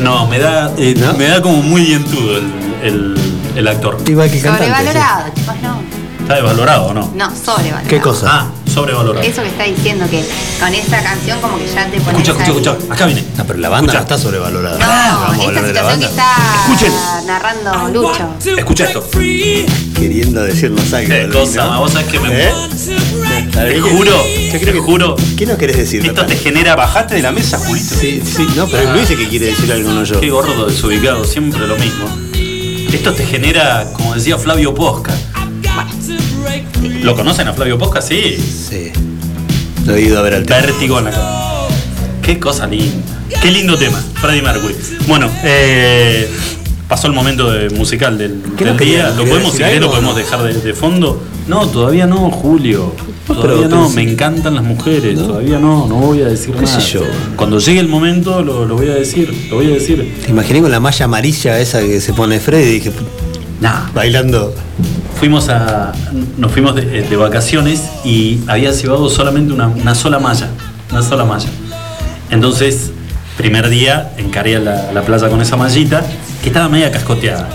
[0.00, 1.12] No, me da, eh, ¿No?
[1.14, 3.16] me da como muy dientudo el, el,
[3.56, 3.96] el actor.
[4.06, 4.66] Igual que cantante.
[4.70, 5.87] Sobrevalorado, chicos, no.
[6.28, 7.10] ¿Está desvalorado o no?
[7.14, 7.88] No, sobrevalorado.
[7.88, 8.26] ¿Qué cosa?
[8.30, 9.24] Ah, sobrevalorado.
[9.26, 10.22] Eso que está diciendo que
[10.60, 12.92] con esta canción como que ya te pones Escucha, escucha, escucha.
[12.94, 13.24] Acá viene.
[13.34, 14.78] No, pero la banda no está sobrevalorada.
[14.78, 14.86] No,
[15.20, 16.08] Vamos a esta hablar de la situación que banda.
[16.10, 17.26] está Escuchen.
[17.26, 18.58] narrando Lucho.
[18.58, 19.08] Escucha esto.
[19.10, 21.08] Queriendo decirnos algo.
[21.08, 21.80] Qué cosa, ¿no?
[21.80, 22.28] vos sabés que me.
[22.28, 22.52] ¿Eh?
[22.52, 24.12] Want to break ¿Sabés Te juro,
[24.52, 25.16] te creo que- juro.
[25.38, 26.04] ¿Qué nos querés decir?
[26.04, 26.76] Esto te genera.
[26.76, 27.94] Bajaste de la mesa, Julito.
[27.98, 30.20] Sí, sí, no, pero es Luis el que quiere decir algo, no yo.
[30.20, 32.06] Qué gordo desubicado, siempre lo mismo.
[32.92, 35.12] Esto te genera, como decía Flavio Posca.
[37.02, 38.00] ¿Lo conocen a Flavio Posca?
[38.02, 38.36] Sí.
[38.36, 38.90] Sí.
[39.86, 40.44] Lo he ido a ver al.
[40.44, 41.68] Vértigo en la.
[42.22, 42.94] Qué cosa linda.
[43.42, 44.74] Qué lindo tema, Freddie Mercury.
[45.06, 46.28] Bueno, eh,
[46.88, 49.10] pasó el momento de- musical del, ¿Qué del día.
[49.16, 51.22] ¿Lo podemos, si querés, lo podemos dejar de, de fondo?
[51.46, 52.92] No, todavía no, Julio.
[53.26, 55.18] Todavía no, me encantan las mujeres.
[55.18, 55.26] ¿No?
[55.26, 56.86] Todavía no, no voy a decir ¿Qué sé nada.
[56.88, 57.00] yo?
[57.36, 60.14] Cuando llegue el momento lo, lo voy a decir, lo voy a decir.
[60.24, 62.92] Te imaginé con la malla amarilla esa que se pone Freddy dije,
[63.60, 64.54] Nah, bailando.
[65.18, 65.92] Fuimos a
[66.36, 70.48] nos fuimos de, de vacaciones y había llevado solamente una, sola malla
[70.90, 71.48] una sola malla.
[72.30, 72.92] Entonces
[73.36, 76.04] primer día encaré la, la playa con esa mallita
[76.42, 77.48] que estaba media cascoteada.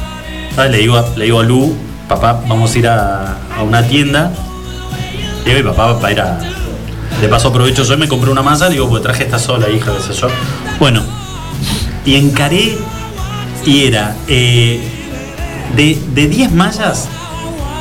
[0.70, 1.74] Le digo le digo a Lu
[2.08, 4.32] papá vamos a ir a, a una tienda
[5.46, 6.22] le digo y papá va a ir
[7.22, 9.92] de paso aprovecho yo y me compré una malla digo pues traje esta sola hija
[9.96, 10.28] qué sé yo
[10.80, 11.02] bueno
[12.06, 12.78] y encaré
[13.66, 14.82] y era eh,
[15.76, 17.08] de, de 10 mallas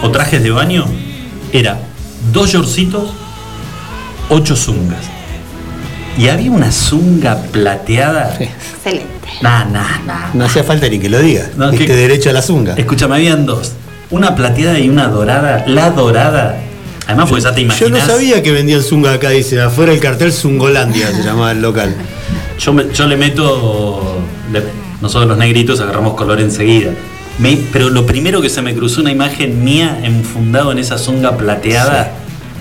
[0.02, 0.84] o trajes de baño,
[1.52, 1.78] era
[2.32, 3.10] dos yorcitos,
[4.28, 5.00] ocho zungas.
[6.18, 8.36] Y había una zunga plateada.
[8.38, 9.08] Excelente.
[9.40, 10.28] Nah, nah, nah.
[10.34, 11.48] No hacía falta ni que lo diga.
[11.56, 12.74] No, Viste que- derecho a la zunga.
[12.76, 13.72] Escúchame, habían dos.
[14.10, 15.64] Una plateada y una dorada.
[15.66, 16.58] La dorada.
[17.06, 18.06] Además, pues ya te Yo imaginas.
[18.06, 21.94] no sabía que vendían zunga acá, dice, afuera el cartel Zungolandia se llamaba el local.
[22.58, 24.18] Yo, me- yo le meto.
[24.52, 24.62] le-
[25.00, 26.90] nosotros los negritos agarramos color enseguida.
[27.38, 31.36] Me- pero lo primero que se me cruzó una imagen mía enfundado en esa zunga
[31.36, 32.12] plateada.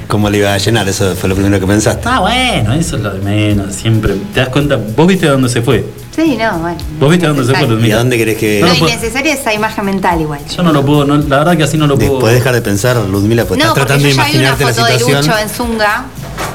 [0.07, 0.89] ¿Cómo le iba a llenar?
[0.89, 2.01] Eso fue lo primero que pensaste.
[2.05, 3.73] Ah, bueno, eso es lo de menos.
[3.75, 4.15] Siempre.
[4.33, 4.77] ¿Te das cuenta?
[4.77, 5.85] ¿Vos viste a dónde se fue?
[6.13, 6.77] Sí, no, bueno.
[6.99, 7.59] ¿Vos viste a dónde se fue?
[7.61, 7.87] Innecesario.
[7.87, 8.59] ¿Y a dónde querés que.?
[8.61, 10.41] No No, puedo- innecesaria esa imagen mental igual.
[10.53, 12.11] Yo no lo puedo, no- la verdad que así no lo puedo.
[12.13, 14.65] Después dejar de pensar, Ludmila, porque No, estás tratando yo de ya vi una imaginarte
[14.65, 15.25] la foto de situación.
[15.25, 16.05] Lucho en Zunga,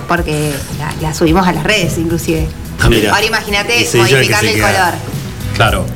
[0.06, 2.46] porque la, la subimos a las redes inclusive.
[2.82, 3.10] Ah, mira.
[3.14, 4.66] Ahora imagínate yo modificarle el queda.
[4.72, 4.94] color.
[5.54, 5.86] Claro.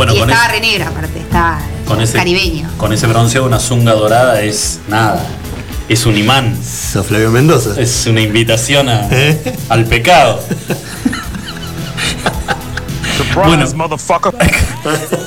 [0.00, 2.70] Bueno, y con, estaba ese, re negro aparte, estaba con ese caribeño.
[2.78, 5.22] Con ese bronceado, una zunga dorada es nada.
[5.90, 6.56] Es un imán.
[6.64, 7.78] Sos Flavio Mendoza.
[7.78, 9.58] Es una invitación a- ¿Eh?
[9.68, 10.42] al pecado.
[13.34, 13.66] Bueno,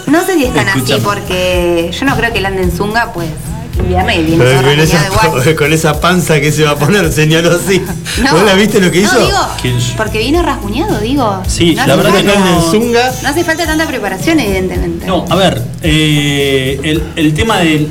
[0.08, 3.30] No sé si están así porque yo no creo que él ande en zunga, pues
[3.80, 7.12] invierno y viene Pero todo con, esa, con esa panza que se va a poner,
[7.12, 7.82] señaló así.
[8.24, 9.14] No, ¿Vos la viste lo que hizo?
[9.20, 9.78] No, digo, ¿Quién?
[9.98, 11.42] porque vino rasguñado, digo.
[11.48, 13.12] Sí, no la verdad que no- en zunga.
[13.22, 15.06] No hace falta tanta preparación, evidentemente.
[15.06, 17.88] No, a ver, eh, el, el tema del.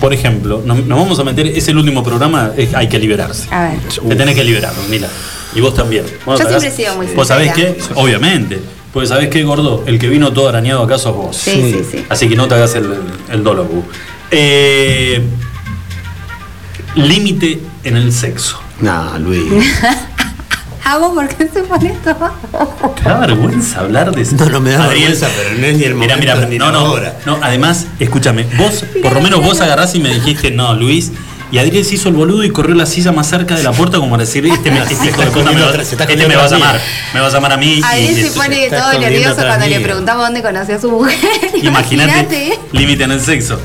[0.00, 3.46] Por ejemplo, nos, nos vamos a meter, es el último programa, es- hay que liberarse.
[3.52, 3.78] A ver.
[4.08, 5.08] Te tenés que liberar, Mila.
[5.54, 6.04] Y vos también.
[6.24, 8.60] Vos Yo siempre he sido muy Vos sabés qué, obviamente.
[8.92, 11.34] Pues sabés qué, gordo, el que vino todo arañado acá sos vos.
[11.36, 12.04] Sí, sí, sí.
[12.10, 12.92] Así que no te hagas el,
[13.30, 13.82] el dolo, bu.
[14.32, 15.22] Eh,
[16.94, 18.60] Límite en el sexo.
[18.80, 19.44] No, Luis.
[20.84, 22.14] ¿A vos por qué se pone esto?
[22.96, 24.34] ¿Te da vergüenza hablar de eso?
[24.36, 26.58] No, no me da Adriel, vergüenza, pero no es ni el Mira, momento mira, ni
[26.58, 27.16] no, la no, hora.
[27.24, 31.12] no, además, escúchame, vos, por lo menos vos agarrás y me dijiste, no, Luis,
[31.52, 33.98] y Adriel se hizo el boludo y corrió la silla más cerca de la puerta
[33.98, 36.44] como para decir, este, me, este hijo de puta me escondiendo va, este me va
[36.44, 36.80] a llamar,
[37.14, 37.74] me va a llamar a mí.
[37.74, 41.16] y- Adriel y- se pone todo nervioso cuando le preguntamos dónde conoció a su mujer.
[41.62, 43.58] Imagínate, límite en el sexo.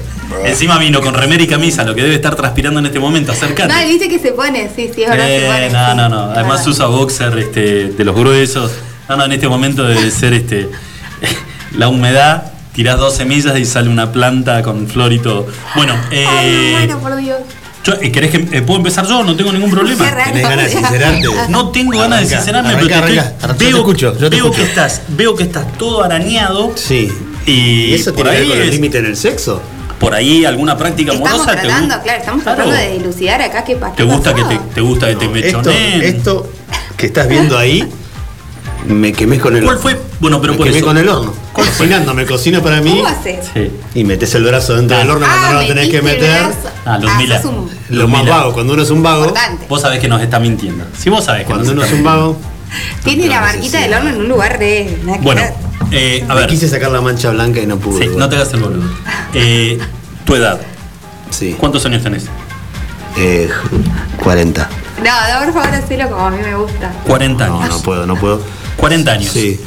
[0.45, 3.71] Encima vino con remera y camisa, lo que debe estar transpirando en este momento, acércate.
[3.73, 5.69] No, viste que se pone, sí, sí, se Eh, pone.
[5.69, 5.95] no, sí.
[5.97, 6.21] no, no.
[6.31, 8.71] Además usa boxer este, de los gruesos.
[9.09, 10.69] No, no, en este momento debe ser este
[11.77, 12.51] la humedad.
[12.73, 15.47] Tirás dos semillas y sale una planta con flor y todo.
[15.75, 17.39] Bueno, eh, Ay, bueno, por Dios.
[17.83, 19.23] yo- eh, ¿querés que eh, puedo empezar yo?
[19.23, 20.05] No tengo ningún problema.
[20.25, 21.27] ¿Tenés ganas de sincerarte?
[21.49, 23.47] No tengo ganas de sincerarme, arranca, pero te estoy- arranca.
[23.47, 24.61] Yo te veo, escucho, yo te veo escucho.
[24.61, 27.11] que estás, veo que estás todo arañado Sí.
[27.47, 29.59] y, ¿Y eso por tiene que ver con el límite en el sexo?
[29.99, 32.63] Por ahí alguna práctica Estamos amorosa te tratando, claro, estamos Claro.
[32.63, 33.95] tratando de dilucidar acá qué pasa.
[33.95, 36.01] te gusta que te, te gusta que te Esto, mechoneen.
[36.03, 36.49] esto
[36.95, 37.87] que estás viendo ahí,
[38.87, 39.99] me quemé con el ¿Cuál fue?
[40.19, 40.85] Bueno, pero me por quemé eso.
[40.87, 41.33] con el horno.
[41.51, 43.45] Cocinando, me cocino para mí ¿Cómo haces?
[43.53, 43.71] Sí.
[43.95, 44.99] y metes el brazo dentro Ah.
[44.99, 46.41] del horno cuando no lo tenés que meter.
[46.85, 47.41] Ah, Ludmila.
[47.41, 48.37] sos un Lo más Ludmila.
[48.37, 49.65] vago, cuando uno es un vago, importante.
[49.67, 50.85] Vos sabés que nos está mintiendo.
[50.97, 52.37] Si vos sabés que cuando nos uno está es un vago,
[53.03, 54.97] Tiene la tengo marquita del horno en un lugar de.
[55.21, 55.41] Bueno.
[55.91, 56.49] Eh, a me ver.
[56.49, 58.07] quise sacar la mancha blanca y no pude.
[58.07, 58.83] Sí, no te hagas el boludo.
[59.33, 59.77] Eh,
[60.25, 60.59] tu edad.
[61.29, 61.55] Sí.
[61.59, 62.25] ¿Cuántos años tenés?
[63.17, 63.49] Eh,
[64.23, 64.69] 40.
[65.03, 66.91] No, no, por favor, hacelo como a mí me gusta.
[67.05, 67.69] 40 No, años.
[67.69, 68.41] no puedo, no puedo.
[68.77, 69.31] 40 años.
[69.31, 69.59] Sí.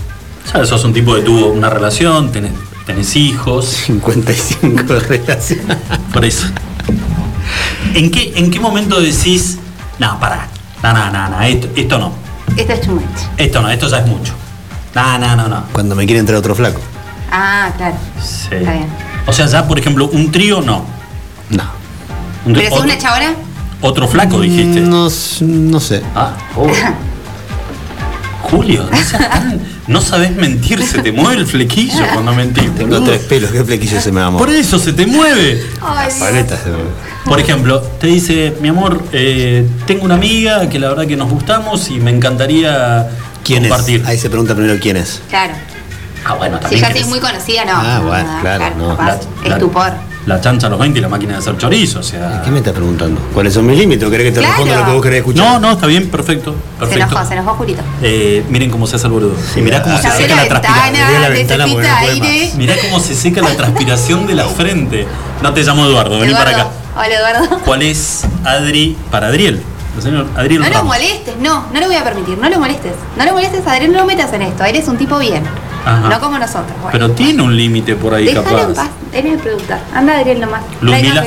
[0.55, 2.53] Ya sos un tipo que tuvo una relación, tenés,
[2.87, 3.67] tenés hijos.
[3.67, 5.61] 55 de relación.
[6.13, 6.47] Por eso.
[7.95, 9.59] ¿En qué, ¿En qué momento decís,
[9.99, 10.49] no, pará,
[10.83, 12.13] no, no, no, no, esto, esto no,
[12.57, 13.05] Esto es too much.
[13.37, 14.33] esto no, esto ya es mucho.
[14.95, 15.65] No, no, no, no.
[15.73, 16.81] Cuando me quiere entrar otro flaco.
[17.31, 17.97] Ah, claro.
[18.23, 18.55] Sí.
[18.57, 18.87] Está bien.
[19.27, 20.85] O sea, ya, por ejemplo, un trío, no.
[21.51, 21.63] No.
[22.45, 23.35] Un Pero trío- si es una otro, chabona,
[23.83, 24.81] otro flaco, dijiste.
[24.81, 25.09] No,
[25.41, 26.03] no sé.
[26.15, 26.67] Ah, oh.
[28.43, 32.75] Julio, no, seas tan- no sabes mentir, se te mueve el flequillo cuando mentís.
[32.75, 35.63] Tengo tres pelos, qué flequillo se me va a Por eso se te mueve.
[35.81, 36.19] Ay, Dios.
[36.19, 36.71] Paleta se.
[37.29, 41.31] Por ejemplo, te dice, mi amor, eh, tengo una amiga que la verdad que nos
[41.31, 43.09] gustamos y me encantaría
[43.59, 44.01] ¿Quién compartir.
[44.03, 44.07] es?
[44.09, 45.21] Ahí se pregunta primero quién es.
[45.29, 45.55] Claro.
[46.25, 46.83] Ah, bueno, Si también.
[46.83, 47.73] ya querés- soy muy conocida, no.
[47.75, 48.89] Ah, no, bueno, claro, no.
[48.97, 49.07] capaz,
[49.43, 49.93] La- la- Estupor.
[50.27, 52.43] La chancha a los 20 y la máquina de hacer chorizo, o sea.
[52.45, 53.19] ¿Qué me estás preguntando?
[53.33, 54.07] ¿Cuáles son mis límites?
[54.07, 54.53] ¿O querés que te Claro.
[54.55, 55.45] responda lo que vos querés escuchar?
[55.47, 56.55] No, no, está bien, perfecto.
[56.75, 57.07] Se perfecto.
[57.07, 57.83] enojó, se enojó Julito.
[58.03, 59.35] Eh, miren cómo se hace el boludo.
[59.57, 61.83] y mirá cómo ah, se seca la la transpiración.
[61.83, 62.57] La.
[62.57, 65.07] Mirá cómo se seca la transpiración de la frente.
[65.43, 66.61] No te llamo Eduardo, vení para acá.
[66.61, 66.73] Eduardo.
[66.97, 67.59] Hola, Eduardo.
[67.65, 69.63] ¿Cuál es Adri para Adriel?
[69.97, 72.93] No lo molestes, no, no lo voy a permitir, no lo molestes.
[73.17, 74.65] No lo molestes, Adrián, no lo metas en esto.
[74.65, 75.43] Eres un tipo bien.
[75.85, 76.09] Ajá.
[76.09, 76.73] No como nosotros.
[76.81, 76.91] Bueno.
[76.93, 78.75] Pero tiene un límite por ahí Déjalo en capaz.
[78.75, 79.79] paz, él es el productor.
[79.95, 80.63] Anda, Adrián, nomás.
[80.81, 81.23] Ludmila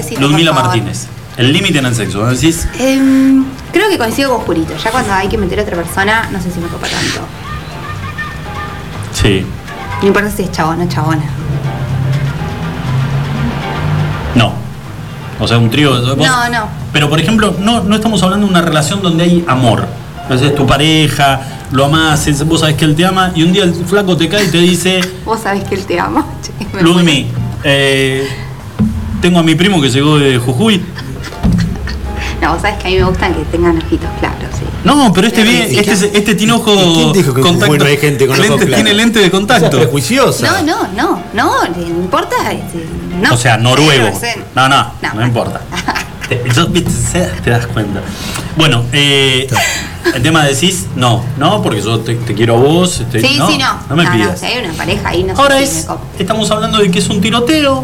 [0.51, 0.63] por favor.
[0.63, 1.07] Martínez.
[1.37, 2.19] El límite en el sexo.
[2.19, 2.67] ¿no decís?
[2.79, 4.75] Em, creo que coincido con Julito.
[4.77, 7.21] Ya cuando hay que meter a otra persona, no sé si me copa tanto.
[9.13, 9.45] Sí.
[10.01, 11.23] No importa si es chabona o chabona.
[14.35, 14.53] No.
[15.43, 15.91] O sea, un trío.
[16.15, 16.67] vos- No, no.
[16.93, 19.85] Pero por ejemplo, no, no estamos hablando de una relación donde hay amor.
[20.21, 21.41] Entonces es tu pareja,
[21.71, 24.45] lo amás, vos sabés que él te ama y un día el flaco te cae
[24.45, 26.25] y te dice, Vos sabés que él te ama.
[26.81, 27.27] Ludmi,
[27.65, 28.25] eh,
[29.21, 30.81] tengo a mi primo que llegó de Jujuy.
[32.41, 34.65] No, vos sabés que a mí me gustan que tengan ojitos claros, sí.
[34.83, 37.85] No, pero este bien, este, este tiene ojo ¿Y quién dijo que contacto.
[37.85, 38.83] Hay gente con ojos lente, claros?
[38.83, 39.77] Tiene lente de contacto.
[39.77, 40.61] prejuiciosa.
[40.61, 42.35] No, no, no, no, no importa.
[42.51, 42.85] este,
[43.23, 43.33] No.
[43.33, 44.11] O sea, noruego.
[44.55, 44.67] No.
[44.67, 45.25] No, no, no, No.
[45.25, 45.61] importa.
[46.29, 46.37] Te,
[47.43, 47.99] te das cuenta.
[48.55, 49.45] Bueno, eh,
[50.15, 53.01] el tema decís, no, no, porque yo te, te quiero a vos.
[53.01, 53.77] este, Sí, no, sí, no.
[53.89, 54.39] No me pidas.
[54.39, 57.09] si hay una pareja ahí, no Ahora sé si es, estamos hablando de que es
[57.09, 57.83] un tiroteo,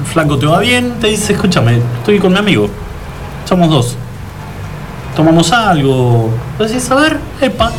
[0.00, 2.68] el flaco te va bien, te dice, escúchame, estoy con mi amigo,
[3.48, 3.96] somos dos,
[5.14, 7.70] tomamos algo, decís, a ver, epa,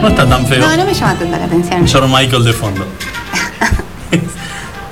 [0.00, 0.60] no está tan feo.
[0.66, 1.86] No, no me llama tanta la atención.
[1.92, 2.84] John Michael de fondo.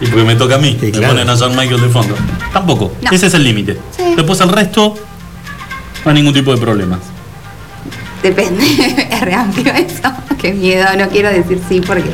[0.03, 1.09] y porque me toca a mí, Sí, me claro.
[1.15, 2.15] ponen a John Michael de fondo.
[2.53, 3.11] Tampoco, No.
[3.11, 3.79] ese es el límite.
[3.97, 4.03] Sí.
[4.17, 4.95] Después el resto,
[6.05, 6.99] no hay ningún tipo de problemas.
[8.23, 8.65] Depende,
[9.11, 10.13] es re amplio eso.
[10.39, 12.11] Qué miedo, no quiero decir sí porque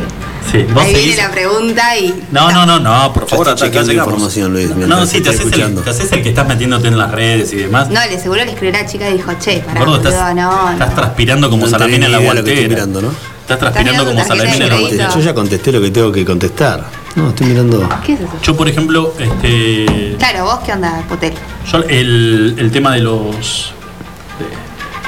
[0.50, 2.22] Sí, vos Ahí viene la pregunta y.
[2.30, 5.74] No, no, no, no, por favor, hasta acá información, Luis, No, sí, te haces, el,
[5.82, 7.90] te haces el que estás metiéndote en las redes y demás.
[7.90, 10.72] No, le seguro le escribió la chica y dijo, che, pará, Gordo, estás, boludo, no,
[10.72, 10.94] estás no.
[10.94, 12.68] transpirando como No salamina en la guantera.
[12.68, 13.12] mirando, ¿no?
[13.42, 15.14] Estás transpirando como salamina en la guantera.
[15.14, 16.84] Yo ya contesté lo que tengo que contestar.
[17.18, 17.88] No, estoy mirando.
[18.06, 18.30] ¿Qué es eso?
[18.42, 21.32] Yo, por ejemplo, este, Claro, vos qué onda, Potel.
[21.70, 23.72] yo el, el tema de los...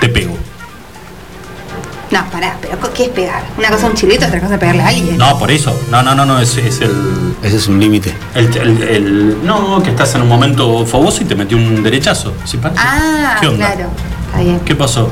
[0.01, 0.37] te pego.
[2.11, 3.45] No, pará, pero ¿qué es pegar?
[3.57, 5.17] Una cosa un chilito, otra cosa es pegarle a alguien.
[5.17, 5.81] No, por eso.
[5.93, 8.13] No, no, no, no, es, es el, Ese es un límite.
[8.35, 12.35] el, el- el- No, que estás en un momento fogoso y te metió un derechazo.
[12.45, 12.59] ¿Sí?
[12.77, 13.67] Ah, ¿Qué onda?
[13.75, 13.91] claro.
[14.27, 14.59] Está bien.
[14.65, 15.09] ¿Qué pasó?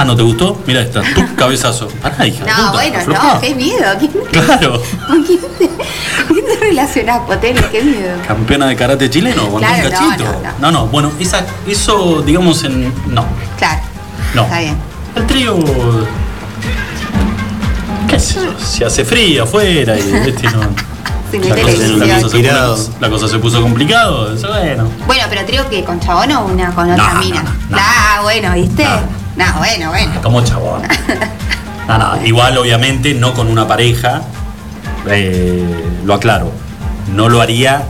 [0.00, 0.56] Ah, ¿no te gustó?
[0.64, 1.88] Mira esta, tu cabezazo.
[1.88, 2.44] Pará, hija.
[2.46, 3.84] No, puta, bueno, no, qué miedo.
[3.98, 4.80] ¿Quién, Claro.
[5.08, 5.76] ¿Con quién te, con
[6.36, 7.20] quién te relacionás?
[7.72, 8.16] Qué miedo.
[8.26, 10.24] Campeona de karate chileno, aguantó Claro, un no, cachito.
[10.24, 10.52] no, no.
[10.60, 12.92] no, no, bueno, esa, eso, digamos, en.
[13.12, 13.24] No,
[13.58, 13.80] Claro.
[14.34, 14.44] no.
[14.44, 14.76] Está bien.
[15.16, 15.56] El trío.
[18.08, 18.58] ¿Qué sé yo?
[18.58, 20.60] Se hace frío afuera y este no.
[21.30, 24.32] La cosa, la cosa se puso, la cosa se puso complicado.
[24.34, 24.88] Eso, bueno.
[25.06, 27.42] Bueno, pero trío que con chabón o una con otra No, mina.
[27.42, 27.76] no, no, no.
[27.78, 28.86] Ah, bueno, ¿viste?
[29.38, 29.46] No.
[29.46, 30.12] No, bueno, bueno.
[30.22, 30.82] Como chabón.
[31.88, 34.20] No, no, igual obviamente no con una pareja.
[35.08, 35.64] eh,
[36.04, 36.52] lo aclaro.
[37.14, 37.82] No lo haría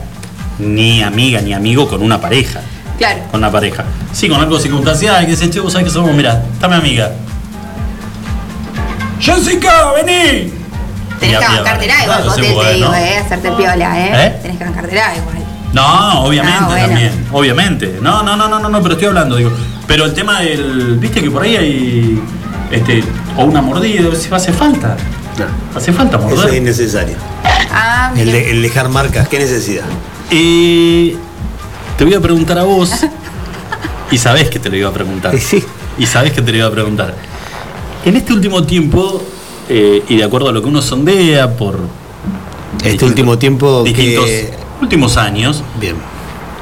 [0.57, 2.61] ni amiga ni amigo con una pareja.
[2.97, 3.19] Claro.
[3.29, 3.83] Con una pareja.
[4.13, 7.11] Sí, con algo circunstancial, que dice, che, vos sabés que somos, mira, dame amiga.
[9.19, 10.53] Jessica, vení.
[11.19, 13.17] Tenés que bancártela igual, Potel, te digo, ¿eh?
[13.17, 14.11] Hacerte piola, ¿eh?
[14.27, 14.39] ¿Eh?
[14.41, 15.35] Tenés que bancártela igual.
[15.73, 16.85] No, obviamente Ah, bueno.
[16.87, 17.99] también, obviamente.
[18.01, 19.51] No, no, no, no, no, no, pero estoy hablando, digo.
[19.89, 22.21] Pero el tema del, viste que por ahí hay,
[22.71, 23.03] este,
[23.35, 24.95] o una mordida, si hace falta.
[25.75, 26.53] Hace falta Eso es morder.
[26.55, 27.15] innecesario.
[27.73, 29.85] Ah, El, de- el dejar marcas, ¿qué necesidad?
[30.31, 31.15] Y
[31.97, 32.91] te voy a preguntar a vos,
[34.11, 35.31] y sabés que te lo iba a preguntar.
[35.33, 35.63] Sí, sí.
[35.97, 37.15] Y sabés que te lo iba a preguntar.
[38.05, 39.21] En este último tiempo,
[39.69, 41.79] eh, y de acuerdo a lo que uno sondea por
[42.77, 44.53] Este distintos- último tiempo distintos que...
[44.81, 45.95] últimos años, Bien.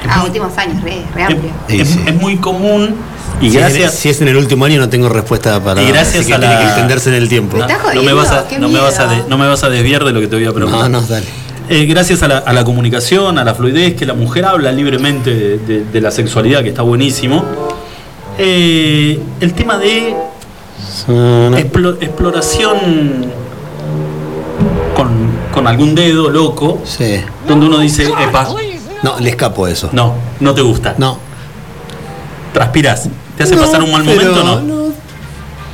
[0.09, 1.51] Ah, últimos años, re, re es, amplio.
[1.67, 1.99] Sí, es- sí.
[2.05, 2.95] es muy común
[3.41, 5.88] y si, gracias es, si es en el último año no tengo respuesta para Y
[5.88, 7.57] gracias así que a la- tiene que extenderse en el tiempo.
[7.93, 10.11] No me vas a, no me vas a de- no me vas a desviar de
[10.11, 10.89] lo que te voy a preguntar.
[10.89, 11.25] No, no, dale.
[11.69, 15.33] Eh, gracias a la, a la comunicación, a la fluidez, que la mujer habla libremente
[15.33, 17.43] de, de- de la sexualidad, que está buenísimo.
[18.39, 20.15] Eh, el tema de
[21.07, 22.77] explo- exploración
[24.95, 25.09] con,
[25.53, 27.21] con algún dedo loco, Sí.
[27.47, 28.47] donde uno dice, epa,
[29.03, 29.89] No, le escapo eso.
[29.91, 30.95] no, no te gusta.
[30.97, 31.19] No.
[32.53, 33.09] Transpirás.
[33.38, 34.88] ¿Te hace No, pasar un mal pero momento no?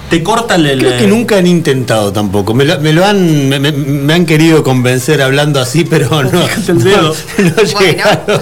[0.10, 0.66] Te corta el...
[0.68, 2.54] el- Creo que nunca han intentado tampoco.
[2.54, 6.30] Me lo, me lo han, me, me- me han querido convencer hablando así, pero no.
[6.30, 7.16] Fíjate el dedo.
[7.38, 7.80] No, no Bueno.
[7.80, 8.42] llegaron.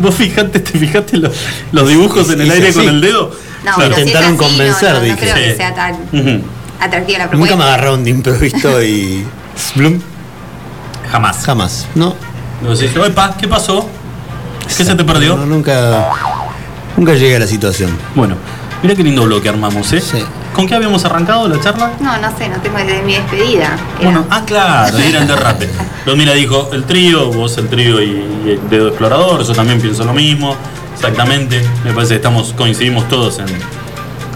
[0.00, 1.32] Vos fijate, te fijaste los,
[1.72, 2.78] los dibujos en el aire así.
[2.78, 3.30] con el dedo.
[3.64, 3.94] No, Claro.
[3.94, 5.18] si Intentaron así, convencer, no, no, no dije.
[5.18, 6.44] creo que sea tan Ujú.
[6.80, 9.24] atractiva la Nunca me agarraron de improviso y.
[9.56, 10.00] Splum,
[11.12, 11.44] Jamás.
[11.44, 11.86] jamás.
[11.94, 12.14] No.
[12.62, 13.88] Decís, "Epa, ¿qué pasó?
[14.76, 15.36] ¿Qué se te perdió?
[15.36, 16.08] No, nunca.
[16.98, 17.96] Nunca llegué a la situación.
[18.16, 18.36] Bueno,
[18.82, 20.00] mira qué lindo bloque armamos, ¿eh?
[20.00, 20.18] Sí.
[20.52, 21.92] ¿Con qué habíamos arrancado la charla?
[22.00, 23.78] No, no sé, no tengo de mi despedida.
[24.00, 25.68] Era- Bueno, ah, claro, era el derrape.
[26.04, 29.80] Lo mira dijo el trío, vos el trío y, y el dedo explorador, yo también
[29.80, 30.56] pienso lo mismo.
[30.94, 31.62] Exactamente.
[31.84, 33.46] Me parece que estamos, coincidimos todos en.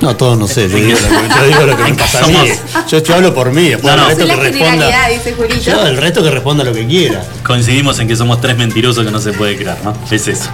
[0.00, 0.68] No, todos no sé.
[0.68, 2.34] Yo digo lo que, yo digo lo que me pasa a mí.
[2.34, 3.70] Somos- Yo, yo hablo por mí.
[3.70, 4.10] Después No, no.
[4.10, 5.08] el resto que responda.
[5.08, 5.70] dice.
[5.70, 7.24] Yo, el resto que responda lo que quiera.
[7.44, 9.94] Coincidimos en que somos tres mentirosos que no se puede creer, ¿no?
[10.10, 10.50] Es eso.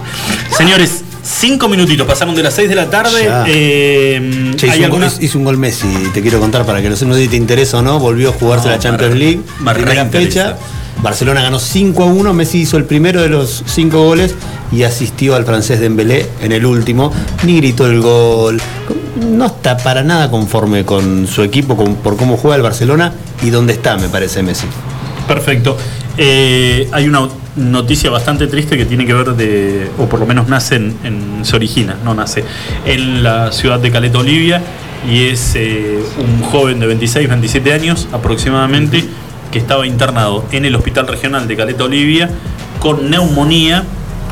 [0.55, 3.27] Señores, cinco minutitos, pasaron de las seis de la tarde.
[3.47, 5.09] Eh, Che, ¿Hay hizo, un alguna?
[5.09, 7.77] gol, hizo un gol Messi, te quiero contar para que no sé si te interesa
[7.77, 10.57] o no, volvió a jugarse No, la Champions League, me primera fecha.
[11.01, 14.35] Barcelona ganó 5 a 1, Messi hizo el primero de los 5 goles
[14.69, 17.13] y asistió al francés Dembélé en el último,
[17.45, 18.59] ni gritó el gol.
[19.21, 23.49] No está para nada conforme con su equipo, con- por cómo juega el Barcelona y
[23.49, 24.65] dónde está, me parece Messi.
[25.25, 25.77] Perfecto.
[26.17, 27.29] Eh, hay una
[27.59, 31.45] noticia bastante triste que tiene que ver de, o por lo menos nace en, en-
[31.45, 32.43] se origina, no nace,
[32.85, 34.61] en la ciudad de Caleta, Olivia,
[35.09, 39.05] y es eh, un joven de 26, 27 años aproximadamente,
[39.51, 42.29] que estaba internado en el Hospital Regional de Caleta, Olivia,
[42.79, 43.83] con neumonía,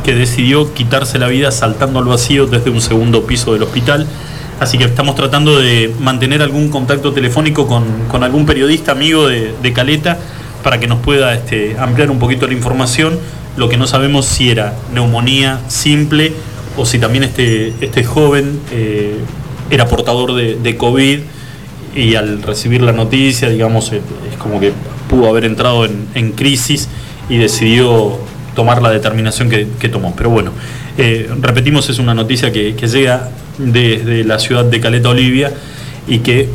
[0.04, 4.06] que decidió quitarse la vida saltando al vacío desde un segundo piso del hospital.
[4.60, 9.54] Así que estamos tratando de mantener algún contacto telefónico con, con algún periodista amigo de,
[9.62, 10.18] de Caleta
[10.64, 13.20] para que nos pueda este, ampliar un poquito la información.
[13.56, 16.34] Lo que no sabemos si era neumonía simple
[16.78, 19.18] o si también este, este joven eh,
[19.70, 21.20] era portador de, COVID
[21.96, 24.02] y al recibir la noticia, digamos, es
[24.38, 24.72] como que
[25.10, 26.88] pudo haber entrado en, crisis
[27.30, 28.20] y decidió
[28.56, 30.14] tomar la determinación que, que tomó.
[30.16, 30.52] Pero bueno,
[30.98, 35.52] eh, repetimos, es una noticia que, que llega desde la ciudad de Caleta Olivia
[36.08, 36.50] y que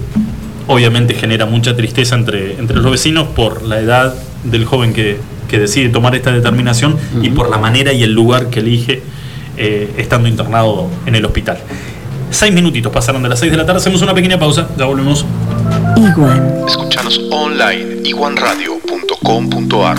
[0.66, 5.58] obviamente genera mucha tristeza entre, entre los vecinos por la edad del joven que, que
[5.58, 9.02] decide tomar esta determinación y por la manera y el lugar que elige
[9.56, 11.58] eh, estando internado en el hospital.
[12.30, 15.26] Seis minutitos pasaron de las seis de la tarde, hacemos una pequeña pausa, ya volvemos.
[15.96, 16.64] Iguan.
[16.66, 19.98] Escuchanos online iguanradio.com.ar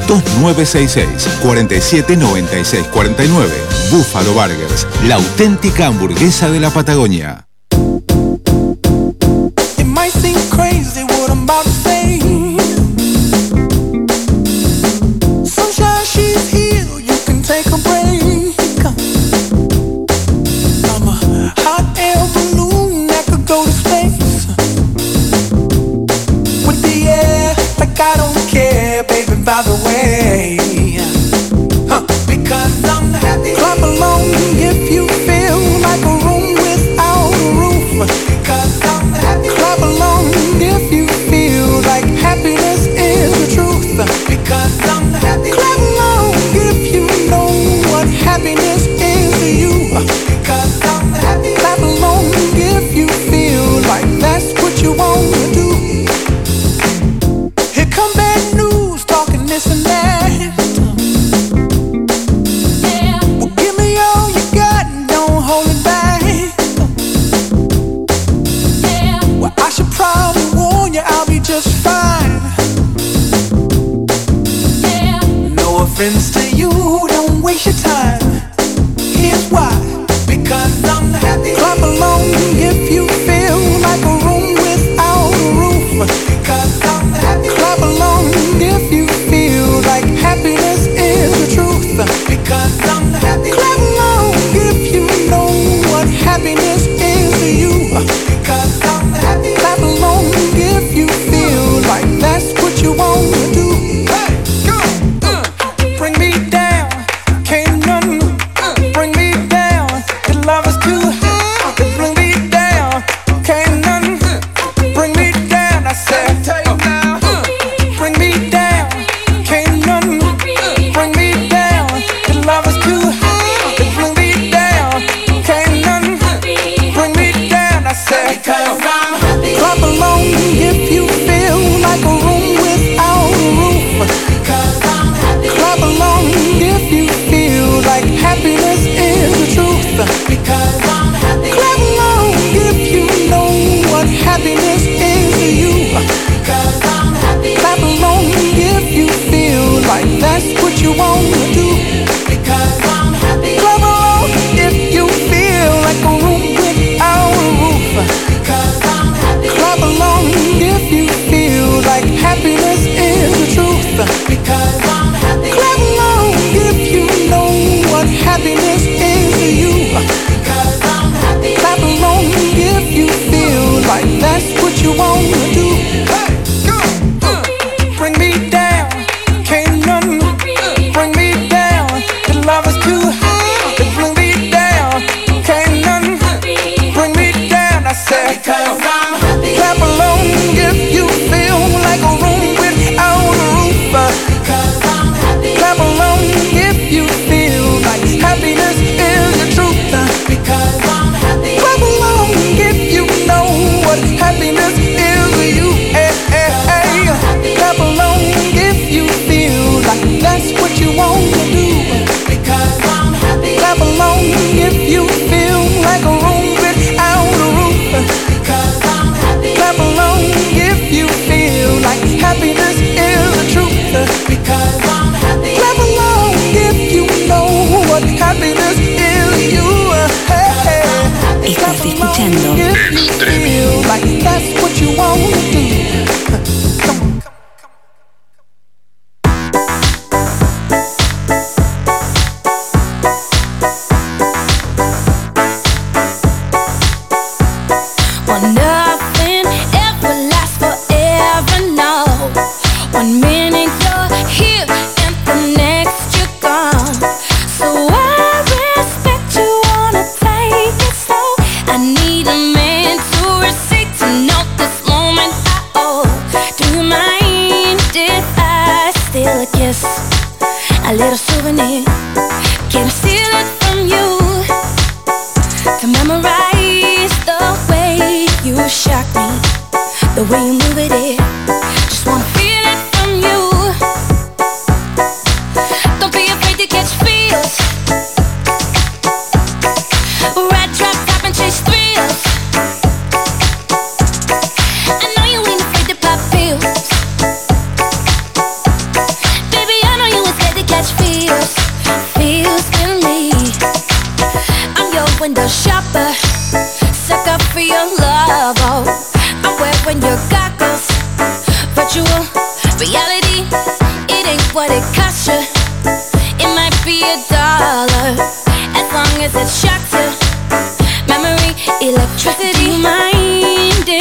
[0.19, 3.49] 2966 47 96 49.
[3.91, 7.50] Buffalo Burgers, la auténtica hamburguesa de la Patagonia.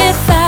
[0.00, 0.39] If I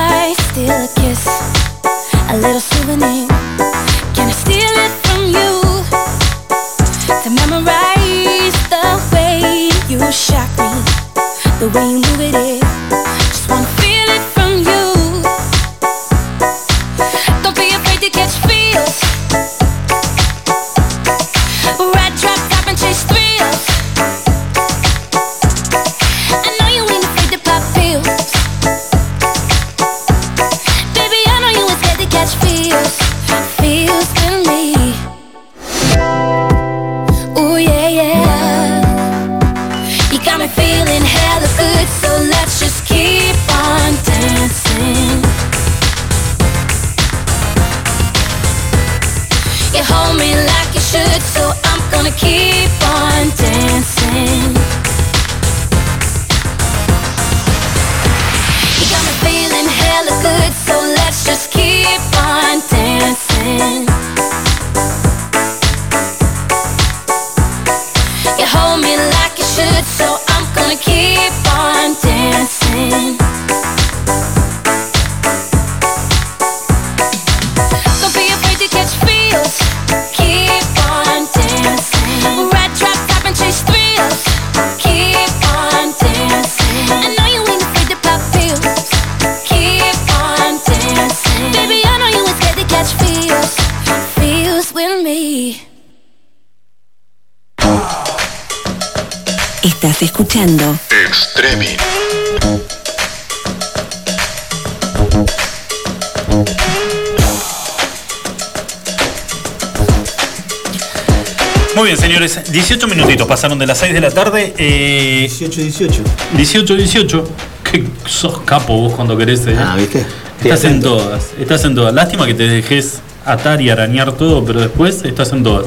[113.42, 114.54] pasaron de las 6 de la tarde.
[114.56, 116.04] Eh, 18-18.
[116.36, 117.24] 18-18.
[117.68, 119.44] Que sos capo vos cuando querés.
[119.48, 119.56] eh.
[119.58, 120.06] Ah, ¿viste?
[120.44, 121.30] Estás en todas.
[121.40, 121.92] Estás en todas.
[121.92, 125.66] Lástima que te dejes atar y arañar todo, pero después estás en todas.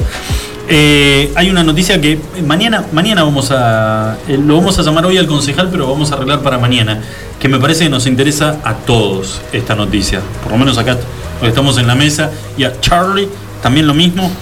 [0.70, 4.16] Eh, hay una noticia que mañana, mañana vamos a.
[4.26, 7.02] eh, lo vamos a llamar hoy al concejal, pero vamos a arreglar para mañana.
[7.38, 10.22] Que me parece que nos interesa a todos esta noticia.
[10.42, 10.96] Por lo menos acá
[11.42, 12.30] estamos en la mesa.
[12.56, 13.28] Y a Charlie
[13.62, 14.32] también lo mismo.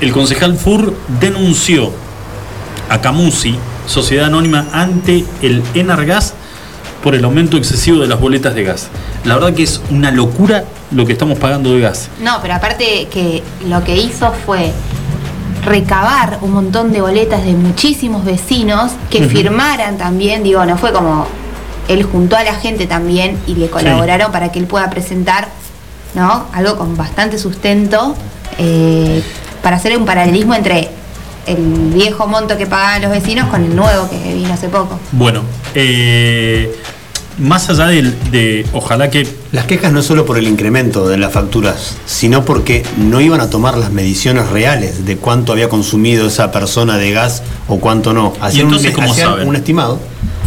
[0.00, 1.92] El concejal Fur denunció
[2.88, 3.56] a Camusi,
[3.86, 6.34] Sociedad Anónima, ante el Enargas
[7.02, 8.88] por el aumento excesivo de las boletas de gas.
[9.24, 12.08] La verdad que es una locura lo que estamos pagando de gas.
[12.20, 14.72] No, pero aparte que lo que hizo fue
[15.64, 21.26] recabar un montón de boletas de muchísimos vecinos que firmaran también, digo, no fue como
[21.88, 25.48] él juntó a la gente también y le colaboraron para que él pueda presentar,
[26.14, 26.46] ¿no?
[26.52, 28.14] Algo con bastante sustento
[28.58, 29.22] eh,
[29.62, 30.90] para hacer un paralelismo entre
[31.48, 34.98] el viejo monto que pagaban los vecinos con el nuevo que vino hace poco.
[35.12, 35.42] Bueno,
[35.74, 36.74] eh,
[37.38, 41.96] más allá de, ojalá que Las quejas no solo por el incremento de las facturas,
[42.04, 46.98] sino porque no iban a tomar las mediciones reales de cuánto había consumido esa persona
[46.98, 48.34] de gas o cuánto no.
[48.40, 49.48] Hacían, entonces un, cómo hacían saben?
[49.48, 49.98] un estimado.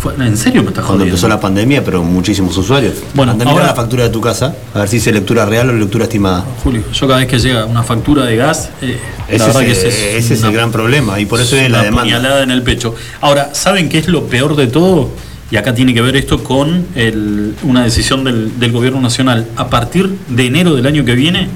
[0.02, 1.06] Fue- ¿En serio me estás Cuando jodiendo?
[1.16, 2.96] empezó la pandemia, pero muchísimos usuarios.
[3.14, 5.46] Bueno, Anda a mirar ahora- la factura de tu casa, a ver si dice lectura
[5.46, 6.46] real o lectura estimada.
[6.64, 8.98] Julio, yo cada vez que llega una factura de gas, eh,
[9.28, 9.96] Ese, la es, que ese es,
[10.26, 12.04] ese es una- el gran problema y por eso es la demanda.
[12.04, 12.96] puñalada en el pecho.
[13.22, 15.10] Ahora, ¿saben qué es lo peor de todo?
[15.52, 19.48] Y acá tiene que ver esto con el- una decisión del, del gobierno nacional.
[19.58, 21.50] A partir de enero del año que viene,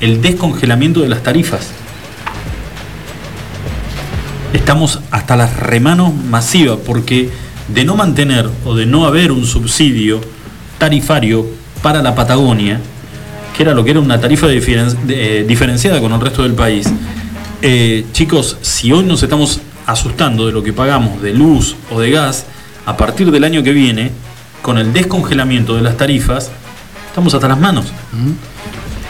[0.00, 1.68] el descongelamiento de las tarifas.
[4.52, 7.28] Estamos hasta las remanos masivas porque
[7.74, 10.20] de no mantener o de no haber un subsidio
[10.78, 11.46] tarifario
[11.82, 12.80] para la Patagonia,
[13.56, 16.54] que era lo que era una tarifa diferen- de- eh, diferenciada con el resto del
[16.54, 16.86] país,
[17.62, 22.10] eh, chicos, si hoy nos estamos asustando de lo que pagamos de luz o de
[22.10, 22.46] gas,
[22.86, 24.10] a partir del año que viene,
[24.62, 26.50] con el descongelamiento de las tarifas,
[27.08, 27.86] estamos hasta las manos.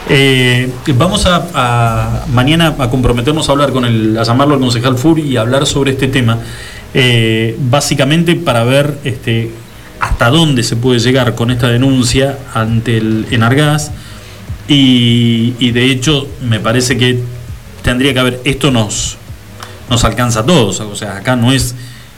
[0.09, 4.97] Eh, vamos a, a- mañana a comprometernos a hablar con el, a llamarlo al concejal
[4.97, 6.39] Fur y hablar sobre este tema,
[6.93, 9.51] eh, básicamente para ver este,
[9.99, 13.91] hasta dónde se puede llegar con esta denuncia ante el Enargas
[14.67, 17.19] y, de hecho me parece que
[17.81, 19.17] tendría que haber, esto nos,
[19.89, 21.75] nos alcanza a todos, o sea, acá no es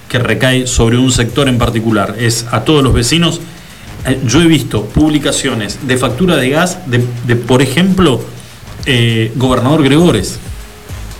[0.09, 3.41] que recae sobre un sector en particular, es a todos los vecinos.
[4.05, 8.21] Eh, Yo he visto publicaciones de factura de gas de, de, por ejemplo,
[8.85, 10.39] eh, gobernador Gregores.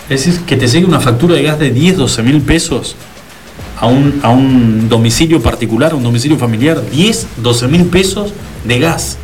[0.10, 2.96] Es decir, que te llegue una factura de gas de 10, 12 mil pesos
[3.84, 8.32] a un, a un domicilio particular, a un domicilio familiar, 10, 12 mil pesos
[8.64, 9.18] de gas.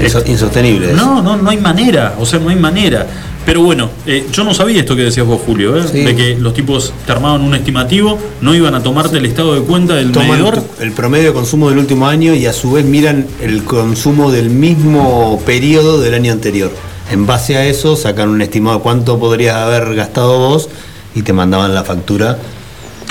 [0.00, 0.92] Inso- insostenible.
[0.92, 0.96] eso.
[0.96, 3.06] No, no, no hay manera, o sea, no hay manera.
[3.44, 5.82] Pero bueno, eh, yo no sabía esto que decías vos, Julio, ¿eh?
[5.90, 6.04] Sí.
[6.04, 9.62] de que los tipos te armaban un estimativo, no iban a tomarte el estado de
[9.62, 10.62] cuenta del Toman medidor.
[10.80, 14.48] el promedio de consumo del último año y a su vez miran el consumo del
[14.50, 16.70] mismo periodo del año anterior.
[17.10, 20.68] En base a eso sacan un estimado de cuánto podrías haber gastado vos
[21.16, 22.38] y te mandaban la factura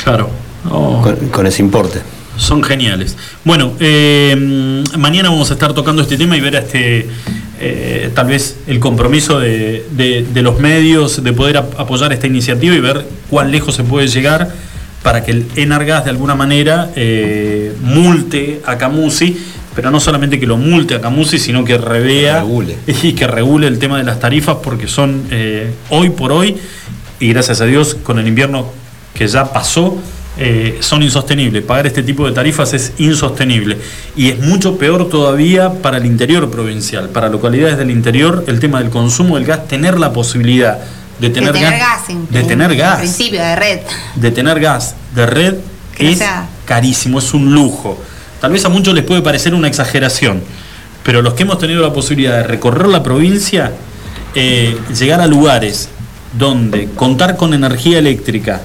[0.03, 0.30] Claro.
[0.69, 1.02] Oh.
[1.02, 1.99] con, con ese importe.
[2.38, 3.18] Son geniales.
[3.44, 7.07] Bueno, eh, mañana vamos a estar tocando este tema y ver a este
[7.60, 12.26] eh, tal vez el compromiso de, de- de los medios de poder ap- apoyar esta
[12.28, 14.49] iniciativa y ver cuán lejos se puede llegar
[15.03, 19.38] para que el Enargas de alguna manera eh, multe a Camusi,
[19.76, 22.78] pero no solamente que lo multe a Camusi, sino que revea Regule.
[23.03, 26.56] y que regule el tema de las tarifas porque son eh, hoy por hoy
[27.19, 28.72] y gracias a Dios con el invierno
[29.13, 29.97] que ya pasó,
[30.38, 31.63] eh, son insostenibles.
[31.63, 33.77] Pagar este tipo de tarifas es insostenible.
[34.15, 37.09] Y es mucho peor todavía para el interior provincial.
[37.09, 40.79] Para localidades del interior, el tema del consumo del gas, tener la posibilidad
[41.19, 43.79] de tener, de tener gas, en, de tener en gas, principio de red.
[44.15, 45.55] de tener gas de red
[45.95, 46.23] Que es
[46.65, 48.01] carísimo, es un lujo.
[48.39, 50.41] Tal vez a muchos les puede parecer una exageración,
[51.03, 53.71] pero los que hemos tenido la posibilidad de recorrer la provincia,
[54.33, 55.89] eh, llegar a lugares
[56.33, 58.61] donde contar con energía eléctrica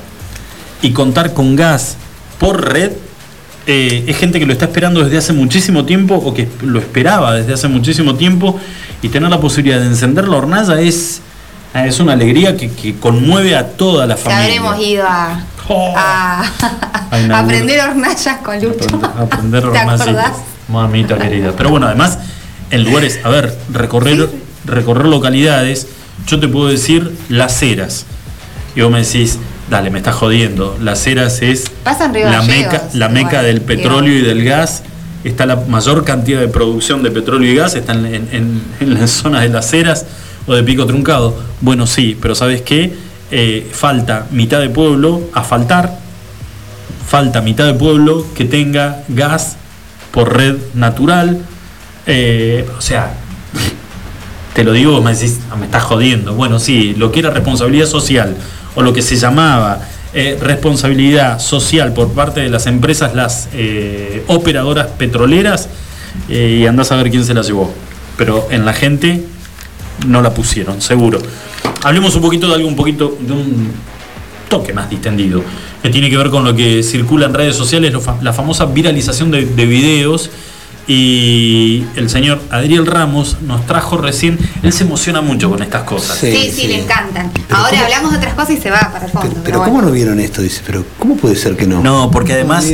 [0.82, 1.96] y contar con gas
[2.38, 2.92] por red,
[3.66, 7.34] eh, es gente que lo está esperando desde hace muchísimo tiempo o que lo esperaba
[7.34, 8.58] desde hace muchísimo tiempo
[9.02, 11.20] y tener la posibilidad de encender la hornalla es,
[11.74, 14.44] es una alegría que, que conmueve a toda la familia.
[14.60, 15.92] habremos ido a, Oh.
[15.96, 16.42] a,
[17.10, 18.86] A a aprender hornallas con Lucho.
[19.18, 20.00] aprender ¿Te hornallas.
[20.02, 20.32] acordás?
[20.68, 21.52] Mamita querida.
[21.56, 22.18] Pero bueno, además,
[22.70, 24.28] en lugares, a ver, recorrer,
[24.64, 25.88] recorrer localidades,
[26.28, 28.06] yo te puedo decir Las Heras.
[28.76, 29.38] Y vos me decís,
[29.70, 30.76] dale, me estás jodiendo.
[30.80, 31.64] Las Heras es
[32.12, 34.82] Río la Gallegos, meca, la igual, meca del petróleo y del gas.
[35.24, 38.94] Está la mayor cantidad de producción de petróleo y gas, está en, en- en- en
[38.94, 40.06] las zonas de Las Heras
[40.46, 41.36] o de Pico Truncado.
[41.60, 42.94] Bueno, sí, pero ¿sabes qué?
[43.32, 45.98] Eh, falta mitad de pueblo a faltar
[47.08, 49.56] falta mitad de pueblo que tenga gas
[50.12, 51.38] por red natural.
[52.06, 53.14] Eh, o sea,
[54.54, 56.34] te lo digo, me decís, "Ah, me estás jodiendo.
[56.34, 58.36] Bueno, sí, lo que era responsabilidad social
[58.76, 59.80] o lo que se llamaba
[60.14, 65.68] eh, responsabilidad social por parte de las empresas, las eh, operadoras petroleras,
[66.28, 67.72] eh, y andás a ver quién se la llevó.
[68.16, 69.24] Pero en la gente
[70.06, 71.18] no la pusieron, seguro.
[71.82, 73.72] Hablemos un poquito de algo un poquito, de un
[74.48, 75.42] toque más distendido,
[75.82, 77.92] que tiene que ver con lo que circula en redes sociales,
[78.22, 80.30] la famosa viralización de, de videos.
[80.88, 86.16] Y el señor Adriel Ramos nos trajo recién, él se emociona mucho con estas cosas.
[86.18, 87.30] Sí, sí, le encantan.
[87.50, 89.28] Ahora hablamos de otras cosas y se va para el fondo.
[89.30, 89.72] Pero, Pero bueno.
[89.72, 90.42] ¿cómo no vieron esto?
[90.42, 91.82] Dice, pero ¿cómo puede ser que no?
[91.82, 92.66] No, porque además,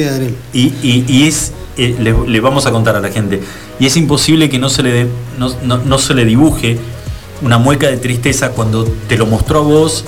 [0.52, 3.40] y, y- y es, eh, le, le vamos a contar a la gente,
[3.80, 5.06] y es imposible que no se le,
[5.38, 6.78] no, no- no se le dibuje
[7.40, 10.04] una mueca de tristeza cuando te lo mostró a vos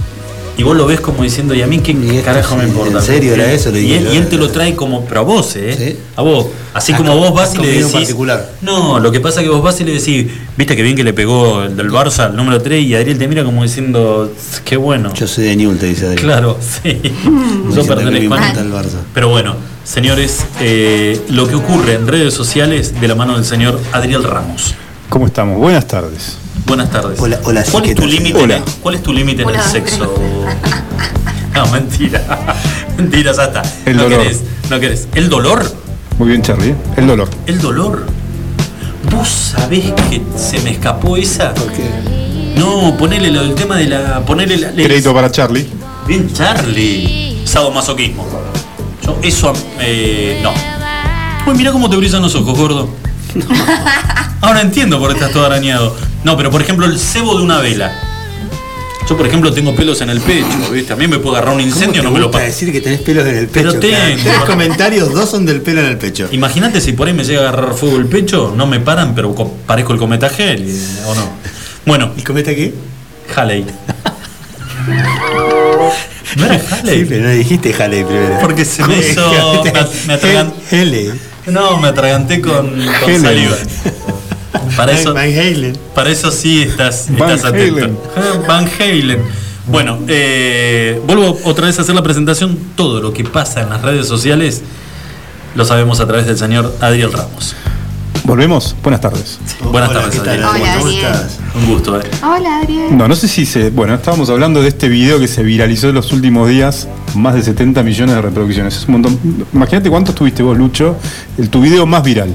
[0.56, 2.98] y vos lo ves como diciendo, ¿y a mí qué carajo me importa?
[2.98, 3.70] ¿En serio era eso?
[3.70, 4.14] Le y, digo él, yo.
[4.14, 5.96] y él te lo trae como, pero a vos, ¿eh?
[6.16, 6.46] A vos.
[6.72, 7.92] Así como vos vas y le decís.
[7.92, 8.52] particular.
[8.60, 10.26] No, lo que pasa es que vos vas y le decís,
[10.56, 13.26] viste que bien que le pegó el del Barça, el número 3, y Adriel te
[13.26, 14.32] mira como diciendo,
[14.64, 15.12] qué bueno.
[15.14, 16.22] Yo soy de Newell, te dice Adriel.
[16.22, 17.00] Claro, sí.
[17.00, 18.82] Diciendo Yo pertenezco me.
[19.12, 23.80] Pero bueno, señores, eh, lo que ocurre en redes sociales de la mano del señor
[23.92, 24.74] Adriel Ramos.
[25.08, 25.58] ¿Cómo estamos?
[25.58, 26.43] Buenas tardes.
[26.66, 27.18] Buenas tardes.
[27.20, 28.38] Hola, hola, ¿Cuál sí, es ¿qué tu límite?
[28.38, 28.56] en Hola.
[28.56, 30.14] el- ¿Cuál es tu límite en el sexo?
[31.54, 32.20] No, mentira.
[32.96, 33.62] Mentira, ya está.
[33.86, 34.22] El no dolor.
[34.22, 35.06] querés, no querés.
[35.14, 35.64] ¿El dolor?
[36.18, 36.74] Muy bien, Charlie.
[36.96, 37.30] El dolor.
[37.46, 38.06] ¿El dolor?
[39.12, 41.54] ¿Vos sabés que se me escapó esa?
[41.54, 41.84] ¿Por qué?
[42.56, 44.24] No, ponele lo del tema de la.
[44.26, 44.72] Ponele la.
[44.72, 45.64] Crédito para Charlie.
[46.08, 47.42] Bien, Charlie.
[47.44, 48.26] Sadomasoquismo.
[49.06, 49.52] Yo, eso.
[49.78, 50.50] eh, no.
[51.46, 52.88] Uy, mira cómo te brillan los ojos, gordo.
[54.40, 55.94] Ahora entiendo por qué estás todo arañado.
[56.24, 57.92] No, pero por ejemplo, el cebo de una vela.
[59.08, 60.94] Yo, por ejemplo, tengo pelos en el pecho, ¿viste?
[60.94, 62.46] A mí me puede agarrar un incendio, no me lo gusta pasa.
[62.50, 63.80] decir que tenés pelos en el Pero pecho.
[63.80, 63.94] tengo.
[63.96, 64.16] claro.
[64.22, 66.26] Tres comentarios, dos son del pelo en el pecho.
[66.32, 69.34] Imagínate si por ahí me llega a agarrar fuego el pecho, no me paran, pero
[69.34, 70.74] co- parezco el cometa Halley,
[71.06, 71.28] ¿o no?
[71.84, 72.72] Bueno, ¿Y cometa qué?
[73.36, 73.66] Halley.
[76.36, 77.00] ¿No era Halley?
[77.00, 78.38] Sí, pero no dijiste Halley primero.
[78.40, 79.62] Porque se me hizo.
[79.64, 79.70] Me,
[80.06, 81.10] me atragan- Halley.
[81.46, 82.70] No, me atraganté con,
[83.04, 83.56] con saliva.
[84.76, 85.76] Para eso, Van Halen.
[85.94, 87.90] para eso sí estás, Van estás atento.
[88.48, 89.22] Van Halen.
[89.66, 92.58] Bueno, eh, vuelvo otra vez a hacer la presentación.
[92.76, 94.62] Todo lo que pasa en las redes sociales
[95.54, 97.54] lo sabemos a través del señor Adriel Ramos.
[98.24, 98.74] ¿Volvemos?
[98.82, 99.38] Buenas tardes.
[99.70, 100.62] Buenas Hola, tardes, ¿qué tal, Adriel.
[100.62, 101.38] Hola, ¿Cómo estás?
[101.54, 102.04] Un gusto, eh.
[102.22, 102.96] Hola, Adriel.
[102.96, 103.68] No, no sé si se.
[103.68, 106.88] Bueno, estábamos hablando de este video que se viralizó en los últimos días.
[107.14, 108.76] Más de 70 millones de reproducciones.
[108.76, 109.18] Es un montón.
[109.52, 110.96] Imagínate cuántos tuviste vos, Lucho.
[111.36, 112.34] El, tu video más viral.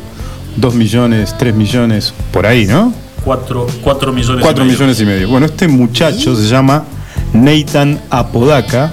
[0.59, 2.93] 2 millones, 3 millones, por ahí, ¿no?
[3.23, 4.41] Cuatro, cuatro millones.
[4.43, 4.77] 4 y medio.
[4.79, 5.29] millones y medio.
[5.29, 6.83] Bueno, este muchacho se llama
[7.33, 8.91] Nathan Apodaca.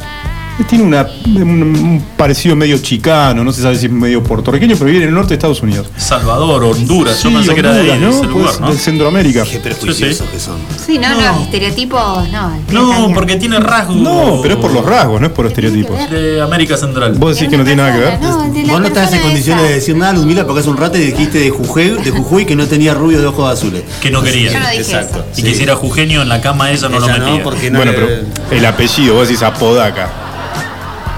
[0.68, 4.86] Tiene una, un, un parecido medio chicano, no se sabe si es medio puertorriqueño, pero
[4.90, 5.86] vive en el norte de Estados Unidos.
[5.98, 7.22] Salvador, Honduras.
[7.22, 8.22] Yo Sí, pensé que era de de ese ¿no?
[8.24, 8.72] lugar, Pues, ¿no?
[8.72, 9.44] de Centroamérica.
[9.44, 10.30] Qué prejuiciosos Sí, sí.
[10.32, 10.56] que son.
[10.84, 11.20] Sí, no, No.
[11.32, 12.58] los estereotipos, no.
[12.72, 13.96] No, porque tiene rasgos.
[13.96, 16.10] No, pero es por los rasgos, no es por los estereotipos.
[16.10, 17.12] De América Central.
[17.18, 18.20] Vos decís que no tiene nada que ver.
[18.20, 19.68] No, de la Vos no estás en condiciones esa.
[19.68, 22.66] de decir nada, Ludmila, porque hace un rato dijiste de Jujuy, de Jujuy que no
[22.66, 23.82] tenía rubio de ojos azules.
[24.00, 24.50] Que no quería.
[24.52, 25.22] Yo no dije Exacto.
[25.34, 25.42] Y Sí.
[25.42, 27.42] quisiera Jugenio en la cama, ella no Ella lo metía.
[27.44, 28.08] porque no Bueno, pero
[28.50, 30.22] el apellido, vos decís Apodaca.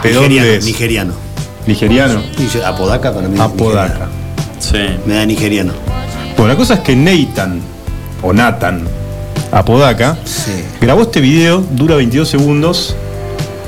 [0.03, 0.65] ¿De dónde nigeriano, es?
[0.65, 1.13] nigeriano.
[1.67, 2.23] Nigeriano.
[2.67, 3.39] Apodaca para mí.
[3.39, 4.09] Apodaca.
[4.59, 4.79] Sí.
[5.07, 5.73] Me da nigeriano.
[6.37, 7.61] Bueno, la cosa es que Nathan,
[8.23, 8.87] o Nathan
[9.51, 10.53] Apodaca, Sí.
[10.81, 12.95] grabó este video, dura 22 segundos,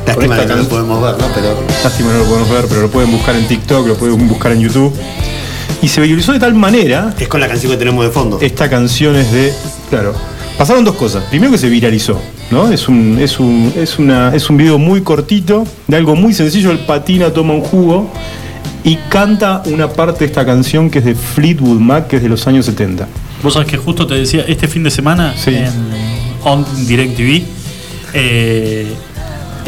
[0.07, 1.27] Lástima que no lo podemos ver, ¿no?
[1.35, 1.55] Pero
[1.85, 4.61] Lástima no lo podemos ver, pero lo pueden buscar en TikTok, lo pueden buscar en
[4.61, 4.93] YouTube.
[5.83, 7.15] Y se viralizó de tal manera.
[7.19, 8.39] es con la canción que tenemos de fondo.
[8.41, 9.53] Esta canción es de.
[9.89, 10.15] Claro.
[10.59, 11.25] Pasaron dos cosas.
[11.31, 12.21] Primero que se viralizó,
[12.51, 12.71] ¿no?
[12.71, 16.71] Es un, es un, es una, es un video muy cortito, de algo muy sencillo.
[16.71, 18.11] El patina toma un jugo
[18.85, 22.29] y canta una parte de esta canción que es de Fleetwood Mac, que es de
[22.29, 23.07] los años 70.
[23.43, 25.55] Vos sabés que justo te decía, este fin de semana Sí.
[25.55, 25.71] en
[26.45, 27.43] On Direct TV
[28.15, 28.87] eh,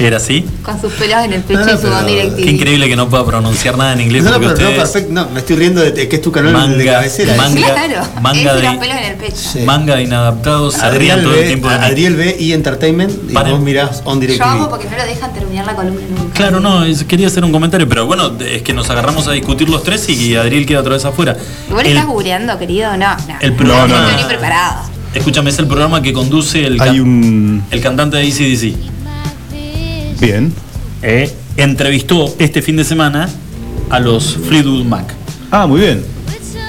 [0.07, 0.45] era así.
[0.63, 3.09] Con sus pelos en el pecho No, no, y su on Qué increíble que no
[3.09, 5.13] pueda pronunciar nada en inglés No, no, porque pero no, ustedes perfecto.
[5.15, 7.35] No, me estoy riendo de de que es tu canal de Manga, cabecera.
[7.37, 7.61] manga.
[7.75, 9.37] Claro, manga y de- los pelos en el pecho.
[9.37, 9.59] Sí.
[9.61, 11.85] manga de inadaptados Adriel todo el ve, tiempo de mí.
[11.85, 13.53] Adriel ve y Entertainment y Paren.
[13.53, 14.71] vos mirás On Direct Yo amo TV.
[14.71, 16.35] porque no lo dejan terminar la columna nunca.
[16.35, 19.33] Claro, no, es- quería hacer un comentario, pero bueno, de- es que nos agarramos a
[19.33, 21.37] discutir los tres y Adriel queda otra vez afuera.
[21.69, 22.91] ¿Igual El- estás googleando, querido?
[22.97, 23.17] No, no.
[23.41, 24.83] el no, programa- no estoy ni preparado.
[25.15, 27.63] Escúchame, es el programa que conduce el, Hay can- un.
[27.71, 28.75] el cantante de ACDC.
[30.23, 30.53] Bien.
[31.03, 33.29] Eh, entrevistó este fin de semana
[33.91, 35.13] a los Fleetwood Mac.
[35.51, 36.05] Ah, muy bien.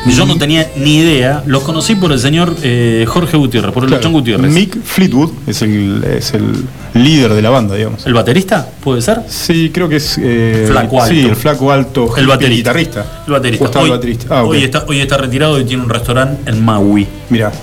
[0.10, 3.88] Yo no tenía ni idea, los conocí por el señor eh, Jorge Gutiérrez, por el
[3.88, 4.02] Claro.
[4.02, 4.52] Luchón Gutiérrez.
[4.52, 8.06] Mick Fleetwood es el, es el líder de la banda, digamos.
[8.06, 8.68] ¿El baterista?
[8.84, 9.22] ¿Puede ser?
[9.30, 10.18] Sí, creo que es.
[10.22, 11.14] eh, Flaco alto.
[11.16, 12.18] Sí, el flaco alto.
[12.18, 12.72] El baterista.
[12.74, 13.24] guitarrista.
[13.28, 13.64] El baterista.
[13.64, 14.28] ¿O estaba Hoy, el baterista?
[14.40, 17.08] Ah, hoy está, hoy está retirado y tiene un restaurante en Maui.
[17.30, 17.54] Mira.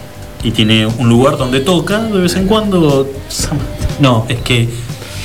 [0.42, 3.06] Y tiene un lugar donde toca de vez en cuando.
[4.00, 4.66] No, es que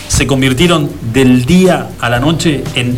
[0.07, 2.97] se convirtieron del día a la noche en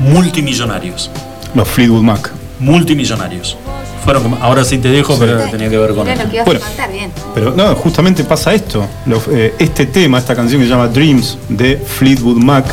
[0.00, 1.10] multimillonarios.
[1.54, 2.30] Los Fleetwood Mac.
[2.60, 3.56] Multimillonarios.
[4.04, 6.60] Fueron como- ahora sí te dejo, pero tenía que ver con ibas Bueno.
[6.78, 7.10] a bien.
[7.34, 8.86] Pero no, justamente pasa esto.
[9.06, 12.66] Lo- eh, este tema, esta canción que se llama Dreams de Fleetwood Mac,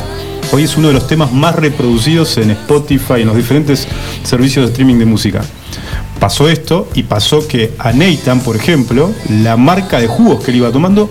[0.51, 3.87] hoy es uno de los temas más reproducidos en Spotify, en los diferentes
[4.23, 5.41] servicios de streaming de música.
[6.19, 10.57] Pasó esto y pasó que a Nathan, por ejemplo, la marca de jugos que él
[10.57, 11.09] iba tomando,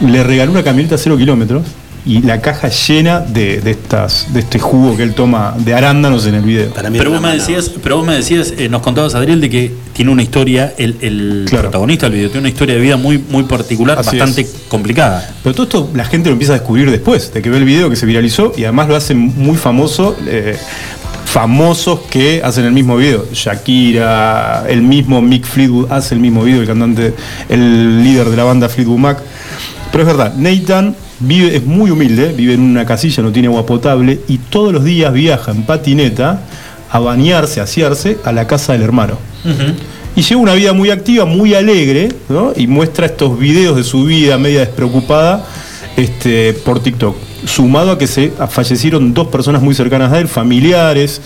[0.00, 1.62] le regaló una camioneta cero kilómetros
[2.06, 6.24] y la caja llena de, de estas, de este jugo que él toma de arándanos
[6.26, 6.70] en el video.
[6.72, 9.50] Para mí Pero vos me decías, pero vos me decías, eh, nos contabas Adriel de
[9.50, 11.64] que tiene una historia, el, el Claro.
[11.64, 14.54] protagonista del video tiene una historia de vida muy, muy particular, Así bastante es.
[14.68, 15.34] complicada.
[15.42, 17.90] Pero todo esto la gente lo empieza a descubrir después, de que ve el video
[17.90, 20.56] que se viralizó y además lo hacen muy famoso, eh,
[21.24, 23.26] famosos que hacen el mismo video.
[23.32, 27.14] Shakira, el mismo Mick Fleetwood hace el mismo video, el cantante,
[27.48, 29.18] el líder de la banda Fleetwood Mac.
[29.90, 33.66] Pero es verdad, Nathan vive, es muy humilde, vive en una casilla, no tiene agua
[33.66, 36.42] potable y todos los días viaja en patineta
[36.90, 39.18] a bañarse, a asearse a la casa del hermano.
[40.14, 42.52] Y lleva una vida muy activa, muy alegre, ¿no?
[42.56, 45.44] Y muestra estos videos de su vida media despreocupada
[45.96, 47.16] este, por TikTok.
[47.46, 51.20] Sumado a que se a- fallecieron dos personas muy cercanas a él, familiares,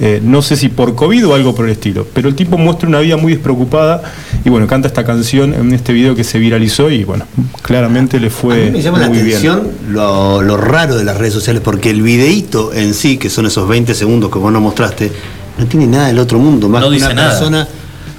[0.00, 2.06] eh, no sé si por COVID o algo por el estilo.
[2.14, 4.02] Pero el tipo muestra una vida muy despreocupada
[4.44, 7.26] y bueno, canta esta canción en este video que se viralizó y bueno,
[7.62, 9.92] claramente le A fue mí me llama la muy atención bien.
[9.94, 13.68] lo, lo raro de las redes sociales, porque el videíto en sí, que son esos
[13.68, 15.12] 20 segundos que vos nos mostraste,
[15.58, 17.30] no tiene nada del otro mundo, más No que dice una nada.
[17.30, 17.68] persona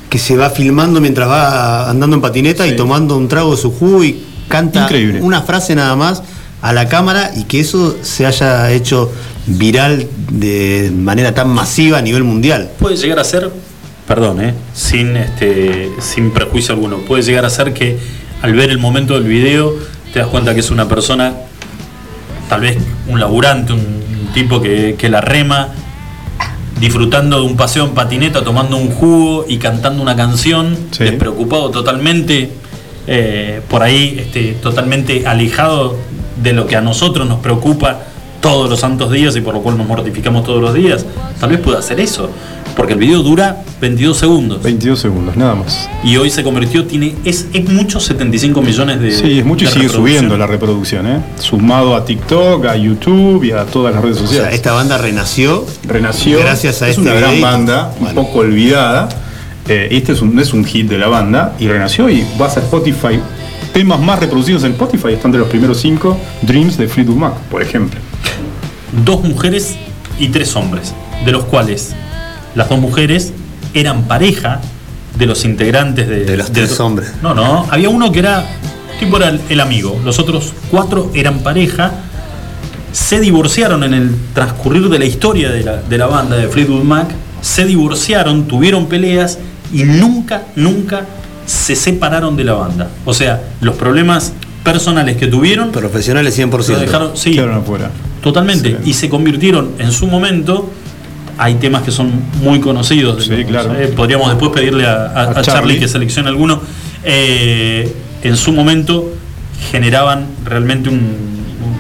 [0.09, 2.69] que se va filmando mientras va andando en patineta Sí.
[2.71, 5.21] y tomando un trago de su jugo y canta Increíble.
[5.21, 6.23] una frase nada más
[6.61, 9.11] a la cámara y que eso se haya hecho
[9.45, 12.69] viral de manera tan masiva a nivel mundial.
[12.79, 13.51] Puede llegar a ser,
[14.07, 17.97] perdón, eh, sin, este, sin prejuicio alguno, puede llegar a ser que
[18.41, 19.73] al ver el momento del video
[20.13, 21.33] te das cuenta que es una persona,
[22.49, 25.69] tal vez un laburante, un, un tipo que, que la rema,
[26.79, 31.03] disfrutando de un paseo en patineta, tomando un jugo y cantando una canción, Sí.
[31.05, 32.51] despreocupado totalmente,
[33.07, 35.95] eh, por ahí este, totalmente alejado
[36.41, 38.01] de lo que a nosotros nos preocupa
[38.41, 41.05] todos los santos días y por lo cual nos mortificamos todos los días.
[41.39, 42.29] Tal vez pueda hacer eso,
[42.75, 44.61] porque el video dura 22 segundos.
[44.61, 45.89] 22 segundos, nada más.
[46.03, 49.11] Y hoy se convirtió, tiene, es, es mucho 75 millones de.
[49.11, 51.19] Sí, es mucho y de sigue subiendo la reproducción, ¿eh?
[51.39, 54.47] Sumado a TikTok, a YouTube y a todas las redes O sociales.
[54.49, 56.39] sea, esta banda renació renació.
[56.39, 58.21] Gracias a es este una gran banda, Bueno.
[58.21, 59.09] un poco olvidada.
[59.67, 62.61] Eh, este es un, es un hit de la banda y renació y vas a
[62.61, 63.19] Spotify.
[63.73, 67.61] Temas más reproducidos en Spotify están de los primeros cinco Dreams de Fleetwood Mac, por
[67.61, 67.99] ejemplo.
[69.05, 69.75] Dos mujeres
[70.17, 70.93] y tres hombres,
[71.25, 71.93] de los cuales
[72.55, 73.33] las dos mujeres
[73.73, 74.61] eran pareja
[75.17, 77.11] de los integrantes de, De los tres hombres.
[77.21, 78.45] No, no, había uno que era,
[78.99, 81.91] tipo era el, el amigo, los otros cuatro eran pareja,
[82.93, 86.83] se divorciaron en el transcurrir de la historia de la, de la banda de Fleetwood
[86.83, 87.09] Mac,
[87.41, 89.37] se divorciaron, tuvieron peleas
[89.73, 91.05] y nunca, nunca
[91.45, 92.89] se separaron de la banda.
[93.05, 94.33] O sea, los problemas
[94.63, 96.67] personales que tuvieron profesionales 100%.
[96.73, 97.89] lo dejaron, sí, Quedaron afuera.
[98.21, 98.69] Totalmente.
[98.69, 98.89] Excelente.
[98.89, 100.69] Y se convirtieron en su momento.
[101.37, 102.11] Hay temas que son
[102.41, 103.23] muy conocidos.
[103.25, 103.73] Sí, claro.
[103.75, 105.43] Eh, podríamos después pedirle a, a- A a Charlie.
[105.43, 105.79] Charlie.
[105.79, 106.59] que seleccione alguno.
[107.03, 109.13] Eh, en su momento
[109.71, 111.15] generaban realmente un,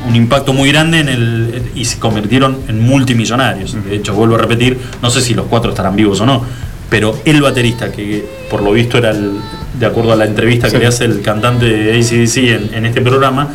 [0.07, 3.75] un impacto muy grande en el, y se convirtieron en multimillonarios.
[3.83, 6.43] De hecho, vuelvo a repetir, no sé si los cuatro estarán vivos o no,
[6.89, 9.31] pero el baterista, que por lo visto era el,
[9.79, 13.01] de acuerdo a la entrevista que le hace el cantante de ACDC en, en este
[13.01, 13.49] programa,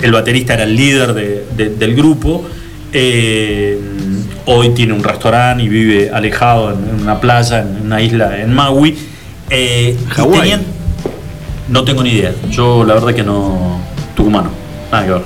[0.00, 2.44] el baterista era el líder de- de- del grupo.
[2.92, 3.78] eh,
[4.46, 8.54] hoy tiene un restaurante y vive alejado en, en una playa, en una isla en
[8.54, 8.96] Maui.
[9.50, 10.40] Eh, y Hawái.
[10.40, 10.62] tenían-
[11.68, 12.32] no tengo ni idea.
[12.50, 13.78] Yo la verdad que no.
[14.16, 14.50] Tucumano.
[14.90, 15.22] Nada que ver.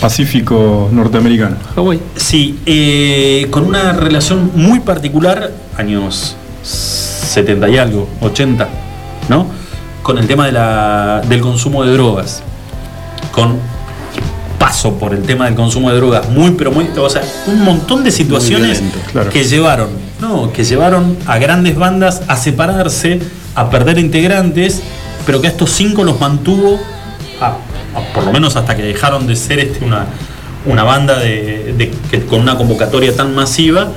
[0.00, 1.56] Pacífico norteamericano.
[1.74, 2.00] Hawái.
[2.16, 8.68] Sí, eh, con una relación muy particular, años 70 y algo, 80,
[9.28, 9.46] ¿no?
[10.02, 12.42] Con el tema de la, del consumo de drogas.
[13.32, 13.58] Con
[14.58, 16.88] paso por el tema del consumo de drogas, muy, pero muy.
[16.98, 19.30] O sea, un montón de situaciones violento, claro.
[19.30, 19.88] que llevaron,
[20.20, 23.20] no, que llevaron a grandes bandas a separarse,
[23.54, 24.82] a perder integrantes,
[25.26, 26.78] pero que a estos cinco los mantuvo,
[27.40, 27.46] a-
[27.98, 30.06] a- por lo menos hasta que dejaron de ser este una,
[30.66, 33.88] una banda de, de- que con una convocatoria tan masiva,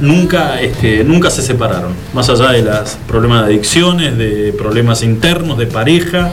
[0.00, 1.92] nunca, este, nunca se separaron.
[2.14, 6.32] Más allá de los problemas de adicciones, de problemas internos, de pareja,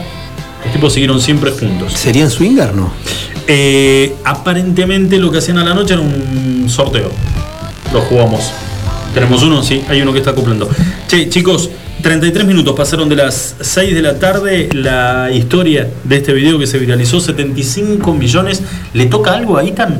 [0.64, 1.92] los tipos siguieron siempre juntos.
[1.92, 2.92] ¿Serían swinger, no?
[3.46, 7.10] Eh, aparentemente lo que hacían a la noche era un sorteo.
[7.92, 8.52] Lo jugamos.
[9.14, 10.68] Tenemos uno, sí, hay uno que está cumpliendo.
[11.08, 11.70] Che, chicos,
[12.02, 14.68] 33 minutos pasaron de las 6 de la tarde.
[14.72, 18.62] La historia de este video que se viralizó, 75 millones.
[18.92, 19.98] ¿Le toca algo a Itan?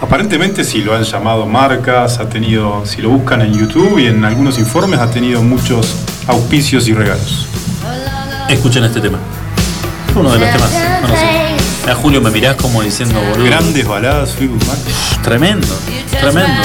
[0.00, 4.24] Aparentemente sí lo han llamado marcas, ha tenido, si lo buscan en YouTube y en
[4.24, 5.96] algunos informes, ha tenido muchos
[6.28, 7.48] auspicios y regalos.
[8.48, 9.18] Escuchen este tema.
[10.14, 10.70] Uno de los temas
[11.00, 11.32] conocidos.
[11.88, 13.44] A Julio me mirás como diciendo, boludo.
[13.44, 14.78] Grandes baladas, Fleetwood Mac.
[15.22, 15.66] Tremendo,
[16.20, 16.62] tremendo.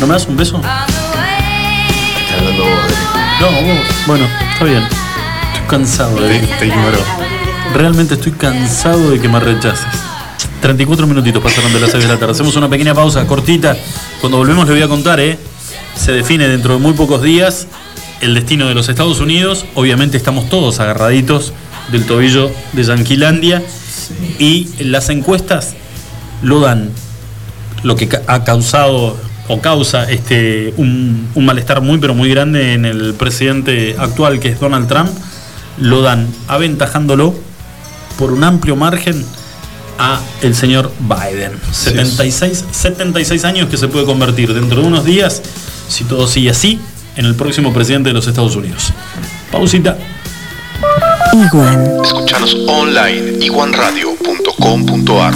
[0.00, 0.60] ¿No me das un beso?
[3.40, 3.86] No, vos.
[4.06, 4.82] Bueno, está bien.
[4.82, 6.72] Estoy cansado de Te, te.
[7.74, 10.09] Realmente estoy cansado de que me rechaces.
[10.60, 12.32] 34 minutitos pasaron de las 6 de la tarde.
[12.32, 13.76] Hacemos una pequeña pausa cortita.
[14.20, 15.38] Cuando volvemos les voy a contar, ¿eh?
[15.96, 17.66] Se define dentro de muy pocos días
[18.20, 19.64] el destino de los Estados Unidos.
[19.74, 21.52] Obviamente estamos todos agarraditos
[21.90, 23.62] del tobillo de Yanquilandia.
[24.38, 25.74] Y las encuestas
[26.42, 26.90] lo dan
[27.82, 29.16] lo que ha causado
[29.48, 34.60] o causa este un malestar muy pero muy grande en el presidente actual que es
[34.60, 35.10] Donald Trump
[35.78, 37.34] lo dan aventajándolo
[38.18, 39.24] por un amplio margen
[40.00, 41.52] a el señor Biden.
[41.70, 44.52] 76 76 años que se puede convertir.
[44.54, 45.42] Dentro de unos días
[45.88, 46.80] si todo sigue así
[47.16, 48.92] en el próximo presidente de los Estados Unidos.
[49.52, 49.98] Pausita.
[51.32, 51.86] Iguan.
[52.02, 55.34] Escuchanos online iguanradio.com.ar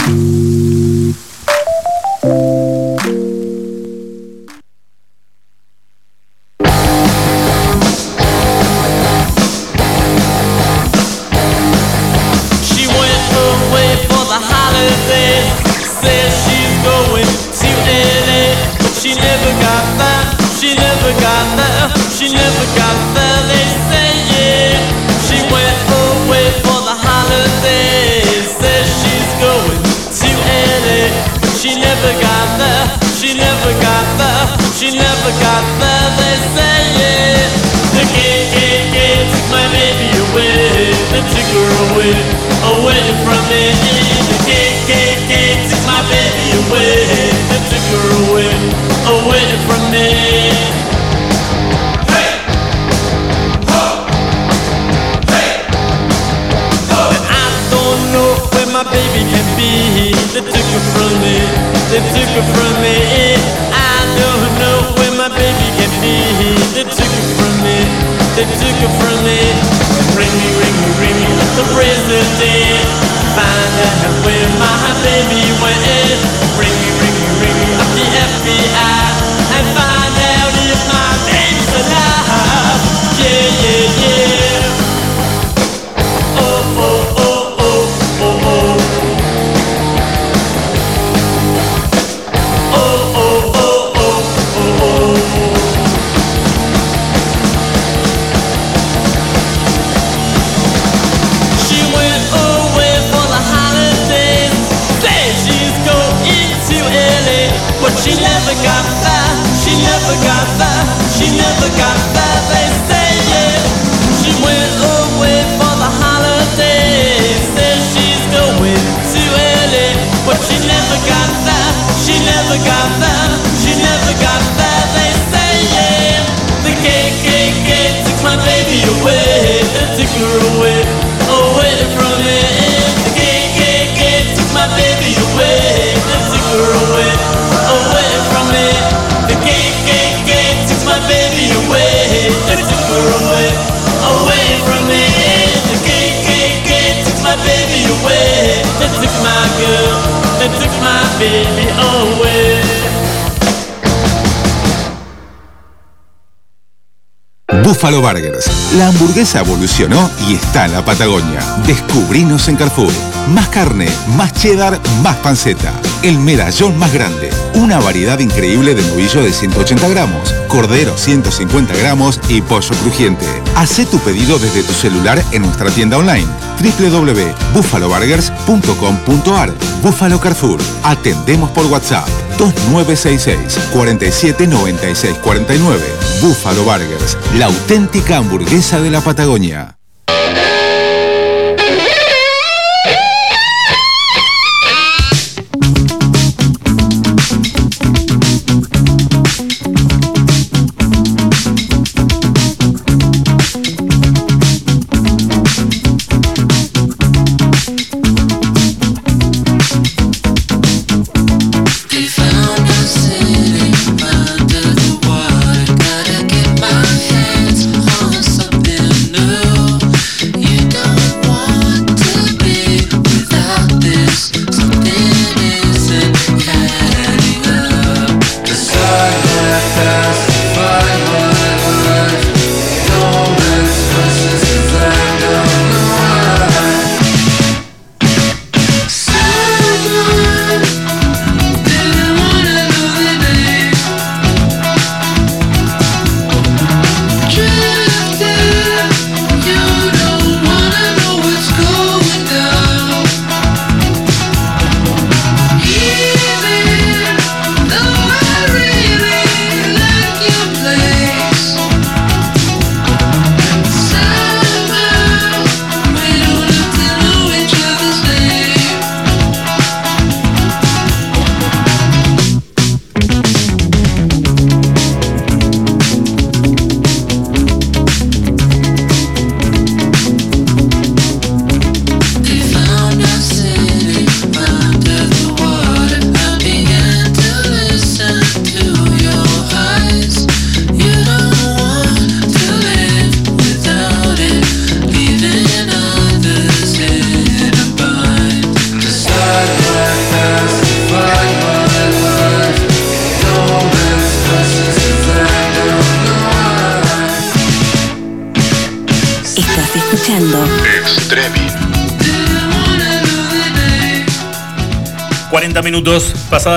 [157.63, 158.73] Buffalo Burgers.
[158.77, 161.39] La hamburguesa evolucionó y está en la Patagonia.
[161.65, 163.14] Descubrinos en Carrefour.
[163.33, 165.73] Más carne, más cheddar, más panceta.
[166.03, 167.31] El medallón más grande.
[167.55, 173.25] Una variedad increíble de novillo de 180 gramos, cordero 150 gramos y pollo crujiente.
[173.55, 176.27] Haz tu pedido desde tu celular en nuestra tienda online
[176.61, 180.59] www.buffaloburgers.com.ar Buffalo Carrefour.
[180.83, 182.07] Atendemos por WhatsApp
[182.37, 185.81] 2966 47 96 49.
[186.21, 189.74] Buffalo Burgers, la auténtica hamburguesa de la Patagonia.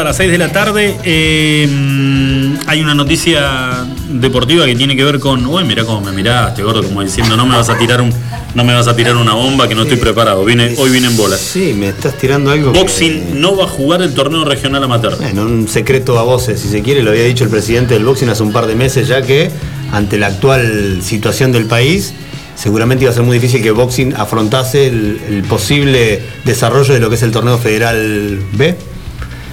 [0.09, 0.97] Las 6 de la tarde.
[1.05, 5.45] eh, mm, hay una noticia deportiva que tiene que ver con.
[5.45, 8.11] Uy, mira cómo me miraste, gordo, como diciendo, no me vas a tirar un.
[8.55, 10.43] No me vas a tirar una bomba que no estoy preparado.
[10.47, 11.37] Vine, hoy vine en bola.
[11.37, 12.73] Sí, me estás tirando algo.
[12.73, 15.15] que- Boxing no va a jugar el torneo regional amateur.
[15.19, 18.31] Bueno, un secreto a voces, si se quiere, lo había dicho el presidente del boxing
[18.31, 19.51] hace un par de meses ya que
[19.93, 22.15] ante la actual situación del país,
[22.57, 27.11] seguramente iba a ser muy difícil que boxing afrontase el, el posible desarrollo de lo
[27.11, 28.75] que es el torneo federal B,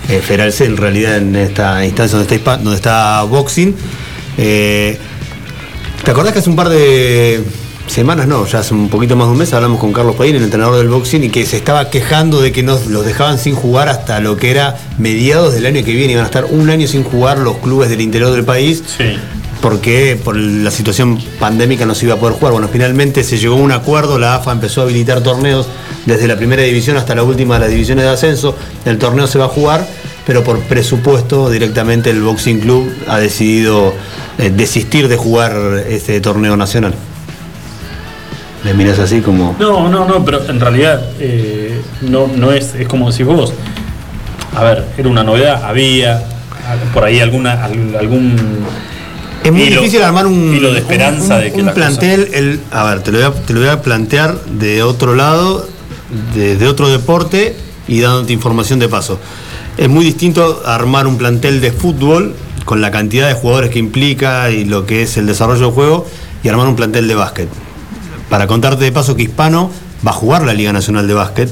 [0.10, 3.76] eh, C en realidad en esta instancia donde está, boxing.
[4.38, 4.98] Eh,
[6.04, 7.44] ¿Te acordás que hace un par de
[7.88, 10.44] semanas, no, ya hace un poquito más de un mes, hablamos con Carlos Padín, el
[10.44, 13.90] entrenador del boxing, y que se estaba quejando de que nos los dejaban sin jugar
[13.90, 17.04] hasta lo que era mediados del año que viene, iban a estar un año sin
[17.04, 18.84] jugar los clubes del interior del país.
[19.66, 22.52] Porque por la situación pandémica no se iba a poder jugar.
[22.54, 25.66] Bueno, finalmente se llegó a un acuerdo, la AFA empezó a habilitar torneos
[26.06, 28.56] desde la primera división hasta la última de las divisiones de ascenso.
[28.86, 29.84] El torneo se va a jugar,
[30.28, 33.92] pero por presupuesto directamente el Boxing Club ha decidido
[34.38, 35.56] eh, desistir de jugar
[35.90, 36.94] este torneo nacional.
[38.64, 39.56] Me miras así como...
[39.58, 43.52] No, no, no, pero en realidad eh, no, no es, es como decís vos.
[44.56, 46.24] A ver, era una novedad, había
[46.94, 48.36] por ahí alguna, al- algún.
[49.46, 52.30] Es muy difícil armar un, de esperanza un- de que un la cosa- plantel.
[52.34, 55.68] El, a ver, te lo, voy a, te lo voy a plantear de otro lado,
[56.34, 57.56] de, de otro deporte
[57.88, 59.20] y dándote información de paso.
[59.78, 62.34] Es muy distinto armar un plantel de fútbol
[62.66, 66.08] con la cantidad de jugadores que implica y lo que es el desarrollo del juego
[66.44, 67.50] y armar un plantel de básquet.
[68.30, 69.70] Para contarte de paso que Hispano
[70.06, 71.52] va a jugar la Liga Nacional de Básquet.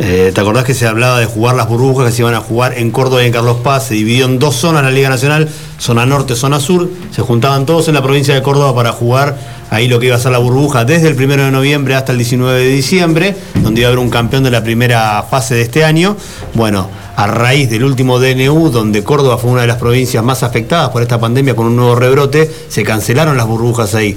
[0.00, 2.76] Eh, ¿Te acordás que se hablaba de jugar las burbujas que se iban a jugar
[2.78, 3.86] en Córdoba y en Carlos Paz?
[3.88, 5.48] Se dividió en dos zonas la Liga Nacional,
[5.80, 6.88] zona norte, zona sur.
[7.10, 9.36] Se juntaban todos en la provincia de Córdoba para jugar
[9.70, 12.18] ahí lo que iba a ser la burbuja desde el 1 de noviembre hasta el
[12.18, 15.84] 19 de diciembre, donde iba a haber un campeón de la primera fase de este
[15.84, 16.16] año.
[16.54, 20.90] Bueno, a raíz del último DNU, donde Córdoba fue una de las provincias más afectadas
[20.90, 24.16] por esta pandemia con un nuevo rebrote, se cancelaron las burbujas ahí.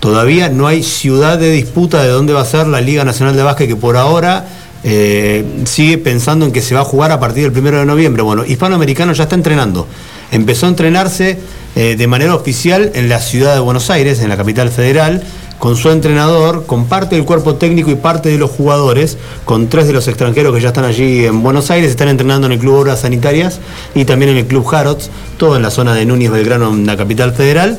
[0.00, 3.42] Todavía no hay ciudad de disputa de dónde va a ser la Liga Nacional de
[3.42, 4.46] Básquet, que por ahora
[4.84, 8.22] eh, sigue pensando en que se va a jugar a partir del primero de noviembre.
[8.22, 9.88] Bueno, Hispanoamericano ya está entrenando.
[10.30, 11.38] Empezó a entrenarse
[11.76, 15.22] eh, de manera oficial en la ciudad de Buenos Aires, en la capital federal,
[15.58, 19.86] con su entrenador, con parte del cuerpo técnico y parte de los jugadores, con tres
[19.86, 22.76] de los extranjeros que ya están allí en Buenos Aires, están entrenando en el Club
[22.76, 23.60] Obras Sanitarias
[23.94, 26.96] y también en el Club Harrods, todo en la zona de Núñez Belgrano, en la
[26.96, 27.78] capital federal.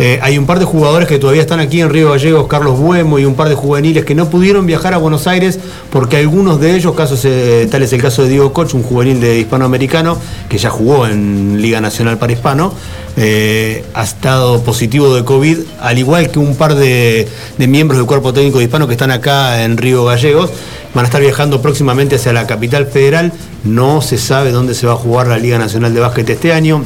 [0.00, 3.18] Eh, hay un par de jugadores que todavía están aquí en Río Gallegos, Carlos Buemo
[3.18, 5.58] y un par de juveniles que no pudieron viajar a Buenos Aires
[5.90, 9.20] porque algunos de ellos, casos, eh, tal es el caso de Diego Koch, un juvenil
[9.20, 10.16] de hispanoamericano
[10.48, 12.72] que ya jugó en Liga Nacional para Hispano,
[13.16, 17.26] eh, ha estado positivo de COVID, al igual que un par de,
[17.58, 20.50] miembros del cuerpo técnico de hispano que están acá en Río Gallegos.
[20.94, 23.32] Van a estar viajando próximamente hacia la capital federal.
[23.64, 26.84] No se sabe dónde se va a jugar la Liga Nacional de Básquet este año.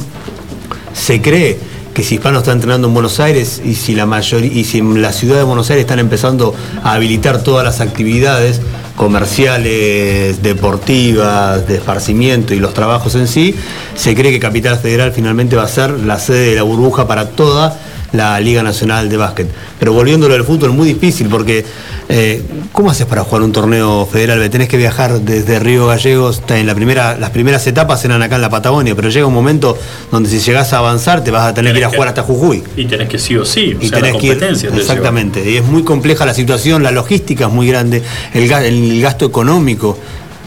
[0.93, 4.63] Se cree que si Hispano está entrenando en Buenos Aires y si la mayoría y
[4.63, 8.61] si en la ciudad de Buenos Aires están empezando a habilitar todas las actividades
[8.95, 13.55] comerciales, deportivas, de esparcimiento y los trabajos en sí,
[13.95, 17.29] se cree que Capital Federal finalmente va a ser la sede de la burbuja para
[17.29, 17.77] toda
[18.13, 19.47] la Liga Nacional de Básquet.
[19.79, 21.65] Pero volviéndolo al fútbol, muy difícil porque
[22.09, 22.41] eh,
[22.71, 24.49] ¿cómo haces para jugar un torneo federal?
[24.49, 28.41] Tenés que viajar desde Río Gallegos, en la primera, las primeras etapas eran acá en
[28.41, 29.77] la Patagonia, pero llega un momento
[30.11, 32.63] donde si llegás a avanzar te vas a tener que ir a jugar hasta Jujuy.
[32.77, 35.57] Y tenés que sí o sí, o Y sea, la tenés que ir- exactamente, y
[35.57, 38.01] es muy compleja la situación, la logística es muy grande,
[38.33, 39.97] el gasto económico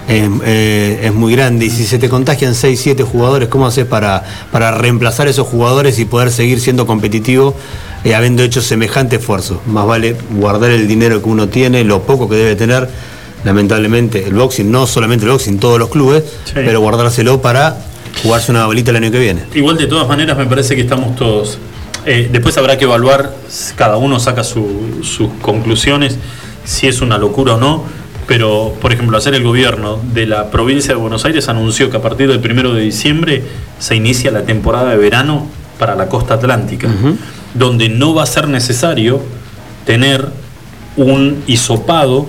[0.09, 3.87] es, eh, es muy grande, y si se te contagian 6, 7 jugadores, ¿cómo haces
[3.87, 4.23] para,
[4.53, 7.55] para reemplazar esos jugadores y poder seguir siendo competitivo
[8.05, 9.61] eh, habiendo hecho semejante esfuerzo?
[9.67, 12.89] Más vale guardar el dinero que uno tiene, lo poco que debe tener,
[13.45, 16.25] lamentablemente, el boxing, no solamente el boxing, todos los clubes,
[16.55, 17.77] pero guardárselo para
[18.23, 19.43] jugarse una bolita el año que viene.
[19.55, 21.59] Igual de todas maneras me parece que estamos todos.
[22.07, 23.35] eh, después habrá que evaluar,
[23.75, 26.17] cada uno saca su- sus conclusiones,
[26.65, 27.83] si es una locura o no.
[28.27, 32.03] Pero, por ejemplo, hacer el gobierno de la provincia de Buenos Aires anunció que a
[32.03, 33.43] partir del primero de diciembre
[33.79, 35.47] se inicia la temporada de verano
[35.79, 36.89] para la costa atlántica,
[37.55, 39.21] donde no va a ser necesario
[39.85, 40.27] tener
[40.97, 42.27] un hisopado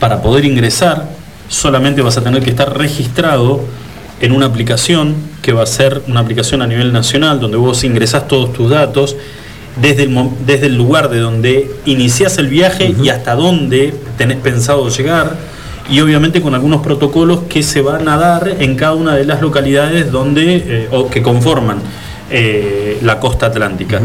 [0.00, 1.08] para poder ingresar,
[1.48, 3.60] solamente vas a tener que estar registrado
[4.20, 8.28] en una aplicación que va a ser una aplicación a nivel nacional, donde vos ingresás
[8.28, 9.16] todos tus datos
[9.80, 14.88] desde el, desde el lugar de donde iniciás el viaje y hasta dónde tenés pensado
[14.88, 15.36] llegar,
[15.90, 19.40] y obviamente con algunos protocolos que se van a dar en cada una de las
[19.40, 21.78] localidades donde, eh, o que conforman
[22.30, 24.00] eh, la costa atlántica.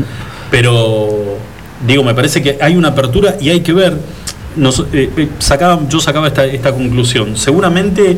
[0.50, 1.38] Pero
[1.86, 3.98] digo, me parece que hay una apertura y hay que ver.
[4.56, 5.10] nos- eh,
[5.40, 7.36] sacaba, yo sacaba esta, esta conclusión.
[7.36, 8.18] Seguramente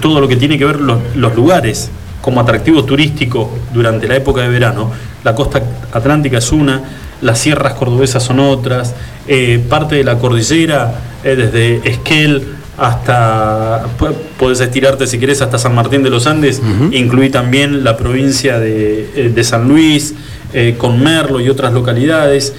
[0.00, 1.90] todo lo que tiene que ver los, los lugares
[2.24, 4.90] como atractivo turístico durante la época de verano,
[5.22, 6.80] la costa atlántica es una,
[7.20, 8.94] las sierras cordobesas son otras,
[9.28, 12.42] eh, parte de la cordillera, eh, desde Esquel
[12.78, 17.96] hasta, pu- podés estirarte si querés hasta San Martín de los Andes, incluí también la
[17.98, 20.14] provincia de, eh, de San Luis,
[20.54, 22.54] eh, con Merlo y otras localidades.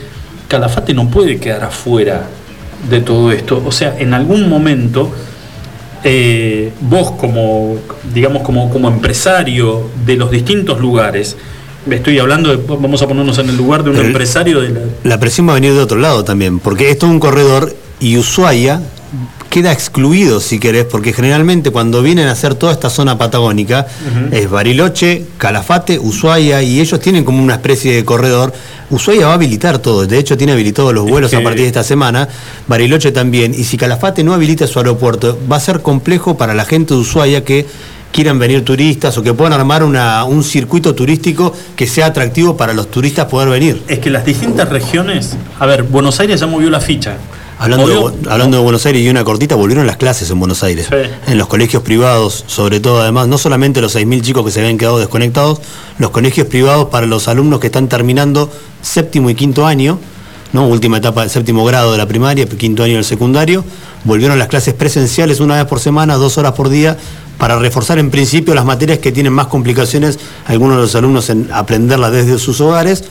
[0.47, 2.27] Calafate no puede quedar afuera
[2.87, 3.63] de todo esto.
[3.65, 5.11] O sea, en algún momento,
[6.05, 7.75] eh, vos como,
[8.13, 11.35] digamos, como, como empresario de los distintos lugares,
[11.89, 14.79] estoy hablando de, vamos a ponernos en el lugar de un el- empresario de la,
[15.03, 18.17] La presión va a venir de otro lado también, porque esto es un corredor y
[18.17, 18.81] Ushuaia
[19.49, 23.87] queda excluido, si querés, porque generalmente cuando vienen a hacer toda esta zona patagónica
[24.31, 28.51] es Bariloche, Calafate, Ushuaia, y ellos tienen como una especie de corredor.
[28.89, 31.83] Ushuaia va a habilitar todo, de hecho tiene habilitados los vuelos a partir de esta
[31.83, 32.27] semana,
[32.67, 36.65] Bariloche también, y si Calafate no habilita su aeropuerto, va a ser complejo para la
[36.65, 37.65] gente de Ushuaia que
[38.11, 42.73] quieran venir turistas o que puedan armar una- un circuito turístico que sea atractivo para
[42.73, 43.81] los turistas poder venir.
[43.89, 47.17] Es que las distintas regiones, a ver, Buenos Aires ya movió la ficha.
[47.57, 50.89] Hablando, de, hablando de Buenos Aires y una cortita, volvieron las clases en Buenos Aires.
[51.27, 54.77] En los colegios privados, sobre todo, además, no solamente los 6.000 chicos que se habían
[54.77, 55.61] quedado desconectados,
[55.97, 58.51] los colegios privados para los alumnos que están terminando
[58.81, 59.99] séptimo y quinto año,
[60.51, 60.67] ¿no?
[60.67, 63.63] última etapa del séptimo grado de la primaria, quinto año del secundario,
[64.03, 66.97] volvieron las clases presenciales una vez por semana, dos horas por día,
[67.37, 71.49] para reforzar en principio las materias que tienen más complicaciones, algunos de los alumnos en
[71.51, 73.03] aprenderlas desde sus hogares,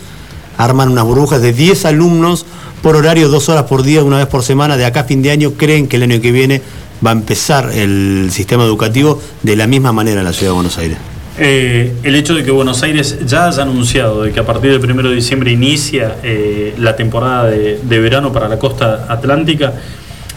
[0.56, 2.46] arman unas burbujas de 10 alumnos
[2.82, 5.30] por horario, dos horas por día, una vez por semana, de acá a fin de
[5.30, 6.60] año, creen que el año que viene
[7.04, 10.78] va a empezar el sistema educativo de la misma manera en la ciudad de Buenos
[10.78, 10.98] Aires.
[11.36, 14.90] Eh, el hecho de que Buenos Aires ya haya anunciado de que a partir del
[14.90, 19.72] 1 de diciembre inicia eh, la temporada de, verano para la costa atlántica,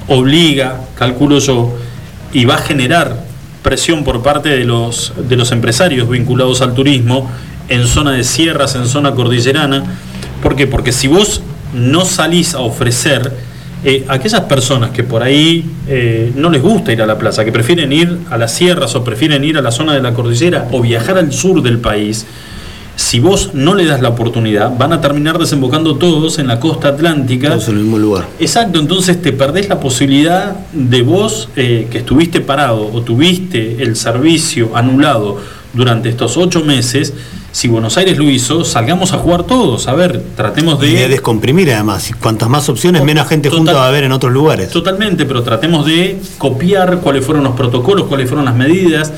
[0.07, 1.75] obliga, calculo yo,
[2.33, 3.25] y va a generar
[3.61, 7.29] presión por parte de los, de los empresarios vinculados al turismo
[7.69, 9.83] en zona de sierras, en zona cordillerana.
[10.47, 10.65] ¿Por qué?
[10.65, 11.41] Porque si vos
[11.73, 13.33] no salís a ofrecer
[13.83, 17.51] eh, aquellas personas que por ahí eh, no les gusta ir a la plaza, que
[17.51, 20.81] prefieren ir a las sierras o prefieren ir a la zona de la cordillera o
[20.81, 22.25] viajar al sur del país,
[22.95, 26.87] si vos no le das la oportunidad, van a terminar desembocando todos en la costa
[26.87, 27.49] atlántica.
[27.49, 28.29] Todos en el mismo lugar.
[28.39, 33.97] Exacto, entonces te perdés la posibilidad de vos eh, que estuviste parado o tuviste el
[33.97, 35.41] servicio anulado
[35.73, 37.13] durante estos ocho meses.
[37.57, 39.87] Si Buenos Aires lo hizo, salgamos a jugar todos.
[39.87, 41.07] A ver, tratemos Y de de.
[41.07, 42.07] descomprimir además.
[42.07, 44.69] Y cuantas más opciones, menos gente junta va a haber en otros lugares.
[44.69, 49.11] Totalmente, pero tratemos de copiar cuáles fueron los protocolos, cuáles fueron las medidas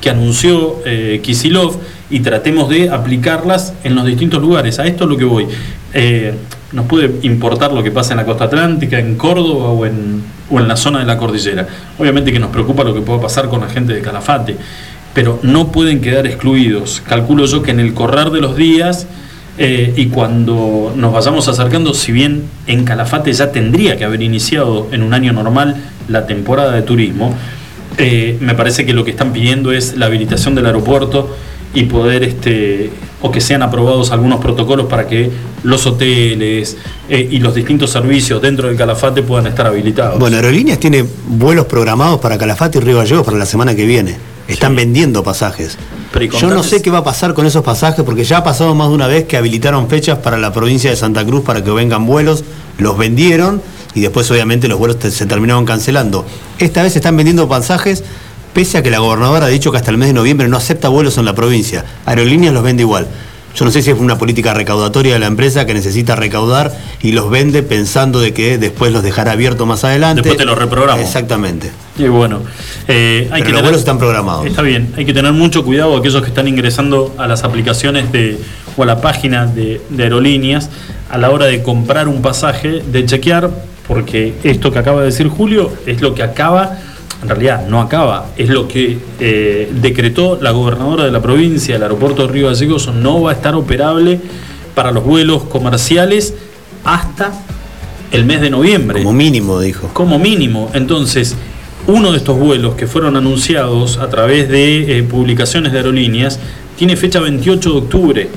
[0.00, 1.76] que anunció eh, Kisilov
[2.10, 4.80] y tratemos de aplicarlas en los distintos lugares.
[4.80, 5.46] A esto es lo que voy.
[5.92, 6.34] Eh,
[6.72, 10.58] nos puede importar lo que pasa en la costa atlántica, en Córdoba o en, o
[10.58, 11.68] en la zona de la cordillera.
[11.96, 14.56] Obviamente que nos preocupa lo que pueda pasar con la gente de Calafate,
[15.14, 17.02] pero no pueden quedar excluidos.
[17.06, 19.06] Calculo yo que en el correr de los días
[19.56, 24.88] eh, y cuando nos vayamos acercando, si bien en Calafate ya tendría que haber iniciado
[24.90, 25.76] en un año normal
[26.08, 27.34] la temporada de turismo,
[27.96, 31.34] eh, me parece que lo que están pidiendo es la habilitación del aeropuerto
[31.72, 32.90] y poder, este,
[33.22, 35.30] o que sean aprobados algunos protocolos para que
[35.62, 36.76] los hoteles
[37.08, 40.18] eh, y los distintos servicios dentro del Calafate puedan estar habilitados.
[40.18, 44.33] Bueno, Aerolíneas tiene vuelos programados para Calafate y Río Gallegos para la semana que viene.
[44.48, 45.78] Están vendiendo pasajes.
[46.12, 48.74] Pero Yo no sé qué va a pasar con esos pasajes porque ya ha pasado
[48.74, 51.70] más de una vez que habilitaron fechas para la provincia de Santa Cruz para que
[51.70, 52.44] vengan vuelos,
[52.78, 53.62] los vendieron
[53.94, 56.24] y después obviamente los vuelos te- se terminaron cancelando.
[56.58, 58.04] Esta vez están vendiendo pasajes
[58.52, 60.88] pese a que la gobernadora ha dicho que hasta el mes de noviembre no acepta
[60.88, 61.84] vuelos en la provincia.
[62.06, 63.08] Aerolíneas los vende igual.
[63.56, 67.12] Yo no sé si es una política recaudatoria de la empresa que necesita recaudar y
[67.12, 70.22] los vende pensando de que después los dejará abiertos más adelante.
[70.22, 71.00] Después te los reprogramo.
[71.00, 71.70] Exactamente.
[71.96, 72.40] Y bueno,
[72.88, 74.46] eh, hay Pero que los tener- vuelos están programados.
[74.46, 78.38] Está bien, hay que tener mucho cuidado aquellos que están ingresando a las aplicaciones de,
[78.76, 80.70] o a la página de, de aerolíneas
[81.10, 83.48] a la hora de comprar un pasaje, de chequear,
[83.86, 86.78] porque esto que acaba de decir Julio es lo que acaba,
[87.22, 91.82] en realidad no acaba, es lo que eh, decretó la gobernadora de la provincia, el
[91.82, 94.20] aeropuerto de Río Gallegos no va a estar operable
[94.74, 96.34] para los vuelos comerciales
[96.82, 97.30] hasta
[98.10, 98.98] el mes de noviembre.
[99.04, 99.88] Como mínimo, dijo.
[99.92, 100.70] Como mínimo.
[100.74, 101.36] Entonces,
[101.86, 106.38] uno de estos vuelos que fueron anunciados a través de eh, publicaciones de aerolíneas
[106.76, 108.28] tiene fecha 28 de octubre,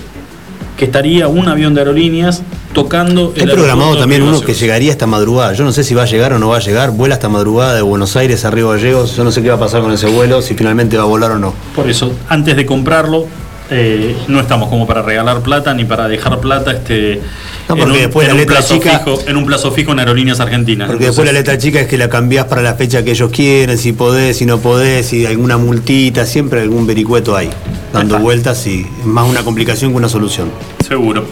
[0.77, 2.43] que estaría un avión de aerolíneas
[2.73, 5.53] tocando el programado aeropuerto de también uno que llegaría hasta madrugada.
[5.53, 6.91] Yo no sé si va a llegar o no va a llegar.
[6.91, 9.15] Vuela hasta madrugada de Buenos Aires a Río Gallegos.
[9.15, 11.31] Yo no sé qué va a pasar con ese vuelo, si finalmente va a volar
[11.31, 11.55] o no.
[11.75, 13.25] Por eso, antes de comprarlo,
[13.71, 17.21] eh, no estamos como para regalar plata ni para dejar plata este,
[17.69, 20.87] No, porque después la un letra chica- fijo, en un plazo fijo en aerolíneas argentinas.
[20.87, 23.77] Porque después la letra chica es que la cambiás para la fecha que ellos quieren,
[23.77, 27.49] si podés, si no podés, si alguna multita, siempre algún vericueto hay,
[27.91, 30.49] dando vueltas y es más una complicación que una solución.
[30.87, 31.25] Seguro.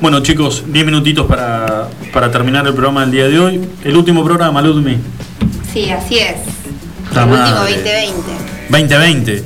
[0.00, 3.60] Bueno, chicos, 10 minutitos para, para terminar el programa del día de hoy.
[3.82, 4.96] El último programa, Ludmi.
[5.72, 6.36] Sí, así es.
[7.14, 7.72] La el último madre.
[7.74, 8.12] 2020.
[8.70, 9.44] 2020.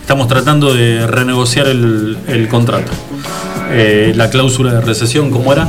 [0.00, 2.90] Estamos tratando de renegociar el, el contrato.
[3.70, 5.66] Eh, la cláusula de recesión, ¿cómo era?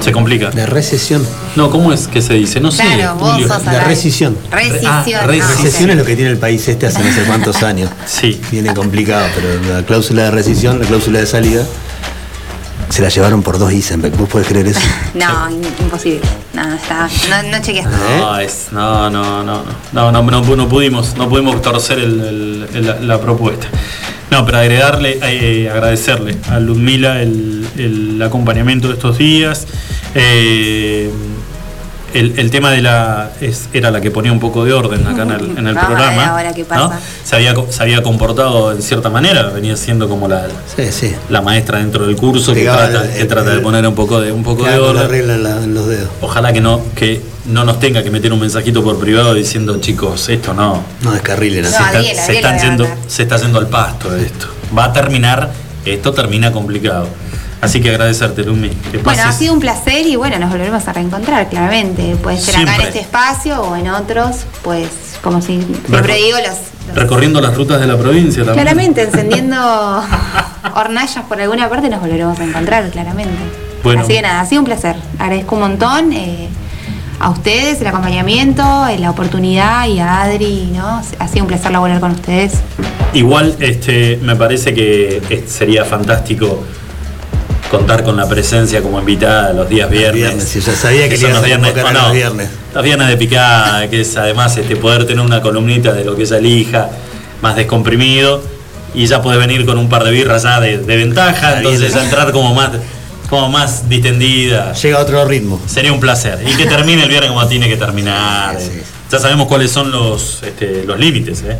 [0.00, 0.50] Se complica.
[0.50, 1.24] ¿De recesión?
[1.54, 2.58] No, ¿cómo es que se dice?
[2.60, 2.82] No sé.
[2.82, 3.46] Claro, vos Julio.
[3.48, 3.80] sos De.
[3.80, 4.36] Rescisión.
[4.50, 5.90] Ah, ah, Recesión ok.
[5.90, 7.88] es lo que tiene el país este hace no sé cuántos años.
[8.06, 8.40] Sí.
[8.50, 11.64] Viene complicado, pero la cláusula de rescisión, la cláusula de salida,
[12.88, 14.16] se la llevaron por dos Isenbeck.
[14.16, 14.80] ¿Vos podés creer eso?
[15.14, 16.20] No, imposible.
[16.52, 17.08] No, no está.
[17.30, 17.96] No, no chequeaste.
[18.18, 19.62] No, es- no, no, no,
[19.92, 23.68] no, no, no, no pudimos, no pudimos torcer el- el- el- la, la propuesta.
[24.32, 29.66] No, pero agregarle, eh, agradecerle a Ludmila el, acompañamiento de estos días.
[30.14, 31.10] Eh,
[32.14, 35.22] el, el tema de la es- era la que ponía un poco de orden acá
[35.22, 36.26] en el, en el Vamos a ver programa.
[36.30, 36.68] ahora qué ¿no?
[36.68, 37.00] pasa.
[37.24, 41.14] Se, había, co- se había comportado de cierta manera, venía siendo como la, Sí, sí.
[41.28, 44.32] la maestra dentro del curso que trata, el- que trata de poner un poco de,
[44.32, 45.08] un poco de orden.
[45.08, 46.08] regla en, la- en los dedos.
[46.20, 50.28] Ojalá que no, que no nos tenga que meter un mensajito por privado diciendo, chicos,
[50.28, 50.82] esto no.
[51.02, 51.76] No descarrilen así.
[51.80, 54.46] No, está- se, están yendo, se está yendo al pasto esto.
[54.76, 55.50] Va a terminar,
[55.84, 57.08] esto termina complicado.
[57.62, 58.70] Así que agradecerte, Lumi.
[58.90, 62.16] Que Bueno, ha sido un placer y bueno, nos volveremos a reencontrar, claramente.
[62.20, 64.88] Puede ser acá en este espacio o en otros, pues,
[65.22, 68.64] como si siempre Reco- digo, los, Recorriendo las rutas de la provincia también.
[68.64, 69.56] Claramente, encendiendo
[70.74, 73.38] hornallas por alguna parte nos volveremos a encontrar, claramente.
[73.84, 74.02] Bueno.
[74.02, 74.96] Así que nada, ha sido un placer.
[75.20, 76.48] Agradezco un montón eh,
[77.20, 81.00] a ustedes el acompañamiento, eh, la oportunidad y a Adri, ¿no?
[81.20, 82.54] Ha sido un placer laborar con ustedes.
[83.12, 86.64] Igual este, me parece que eh, sería fantástico
[87.72, 90.14] contar con la presencia como invitada los días viernes.
[90.14, 92.48] viernes, sí, ya sabía que son le ibas los viernes, viernes.
[92.74, 96.22] Las viernes de picada, que es además este, poder tener una columnita de lo que
[96.22, 96.90] ella elija,
[97.40, 98.44] más descomprimido,
[98.94, 102.04] y ya puede venir con un par de birras ya de, de ventaja, entonces ya
[102.04, 102.72] entrar como más,
[103.30, 104.74] como más distendida.
[104.74, 105.58] Llega a otro ritmo.
[105.66, 106.38] Sería un placer.
[106.46, 108.54] Y que termine el viernes como tiene que terminar.
[108.60, 108.82] eh.
[109.10, 111.56] Ya sabemos cuáles son los, este, los límites, ¿eh?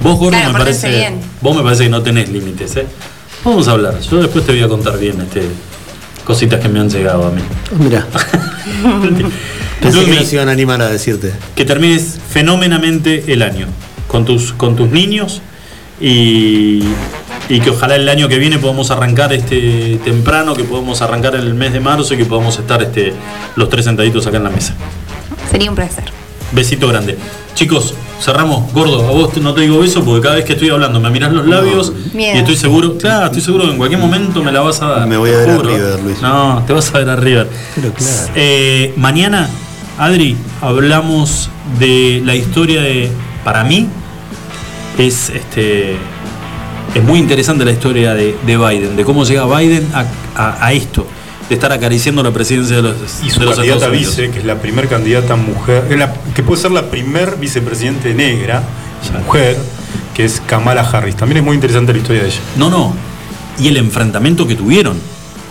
[0.00, 0.88] Vos, Gordo, Claro, me parece.
[0.90, 1.20] bien.
[1.40, 2.86] Vos me parece que no tenés límites, ¿eh?
[3.44, 4.00] Vamos a hablar.
[4.00, 5.42] Yo después te voy a contar bien este,
[6.24, 7.42] cositas que me han llegado a mí.
[7.78, 8.06] Mira.
[9.80, 11.32] Pensé que Ludmi, no se iban a animar a decirte.
[11.54, 13.66] que termines fenomenamente el año
[14.08, 15.40] con tus, con tus niños
[16.00, 16.82] y,
[17.48, 21.42] y que ojalá el año que viene podamos arrancar este temprano, que podamos arrancar en
[21.42, 23.14] el mes de marzo y que podamos estar este,
[23.56, 24.74] los tres sentaditos acá en la mesa.
[25.50, 26.04] Sería un placer.
[26.52, 27.16] Besito grande.
[27.54, 28.72] Chicos, cerramos.
[28.72, 31.32] Gordo, a vos no te digo beso porque cada vez que estoy hablando me mirás
[31.32, 32.36] los labios Miedo.
[32.36, 35.06] y estoy seguro, claro, estoy seguro que en cualquier momento me la vas a dar.
[35.08, 35.58] Me voy a ver a.
[35.58, 36.20] River, Luis.
[36.22, 37.48] No, te vas a ver a River.
[37.74, 38.32] Pero claro.
[38.34, 39.48] Eh, mañana,
[39.98, 43.10] Adri, hablamos de la historia de.
[43.44, 43.88] Para mí,
[44.98, 45.96] es este.
[46.94, 50.72] Es muy interesante la historia de, de Biden, de cómo llega Biden a, a- a
[50.72, 51.06] esto,
[51.50, 52.94] de estar acariciando la presidencia de los,
[53.24, 54.16] Y su de los candidata Estados Unidos.
[54.16, 58.62] vice, que es la primer candidata mujer, la- que puede ser la primer vicepresidente negra,
[59.26, 59.56] mujer,
[60.14, 61.16] que es Kamala Harris.
[61.16, 62.38] También es muy interesante la historia de ella.
[62.56, 62.94] No, no.
[63.58, 64.96] Y el enfrentamiento que tuvieron.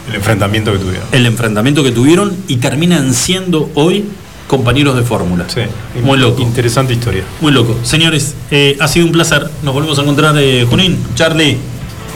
[0.08, 1.08] El enfrentamiento que tuvieron.
[1.12, 4.06] El enfrentamiento que tuvieron y terminan siendo hoy
[4.48, 5.46] compañeros de fórmula.
[5.54, 5.62] Sí.
[6.02, 6.42] Muy loco.
[6.42, 7.24] Interesante historia.
[7.42, 7.78] Muy loco.
[7.84, 9.48] Señores, eh, ha sido un placer.
[9.64, 11.58] Nos volvemos a encontrar, eh, Junín, Charlie.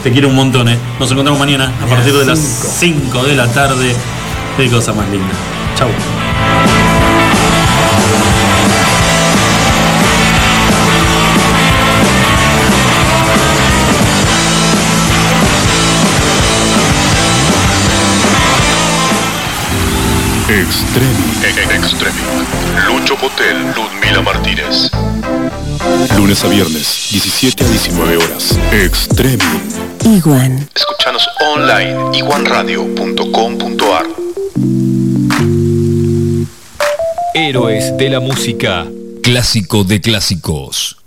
[0.04, 0.78] Te quiero un montón, ¿eh?
[1.00, 3.96] Nos encontramos mañana a partir de las 5 de la tarde.
[4.58, 5.34] Qué cosa más linda.
[5.78, 5.88] Chau.
[20.50, 21.74] Extremi.
[21.74, 22.20] Extremi.
[22.86, 24.92] Lucho Potel, Ludmila Martínez.
[26.18, 28.60] Lunes a viernes, 17 a 19 horas.
[28.74, 29.42] Extremi.
[30.04, 30.68] Iguan.
[30.76, 31.26] Escuchanos
[31.56, 34.06] online, iguanradio.com.ar.
[37.34, 38.86] Héroes de la música.
[39.24, 40.98] Clásico de clásicos.